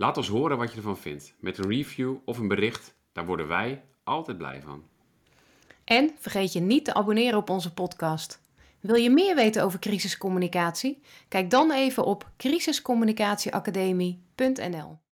Laat 0.00 0.16
ons 0.16 0.28
horen 0.28 0.58
wat 0.58 0.70
je 0.70 0.76
ervan 0.76 0.98
vindt. 0.98 1.34
Met 1.38 1.58
een 1.58 1.68
review 1.68 2.16
of 2.24 2.38
een 2.38 2.48
bericht, 2.48 2.94
daar 3.12 3.26
worden 3.26 3.48
wij 3.48 3.82
altijd 4.04 4.38
blij 4.38 4.62
van. 4.62 4.84
En 5.84 6.10
vergeet 6.18 6.52
je 6.52 6.60
niet 6.60 6.84
te 6.84 6.94
abonneren 6.94 7.38
op 7.38 7.50
onze 7.50 7.74
podcast. 7.74 8.40
Wil 8.80 8.94
je 8.94 9.10
meer 9.10 9.34
weten 9.34 9.64
over 9.64 9.78
crisiscommunicatie? 9.78 11.02
Kijk 11.28 11.50
dan 11.50 11.72
even 11.72 12.04
op 12.04 12.30
crisiscommunicatieacademie.nl. 12.36 14.98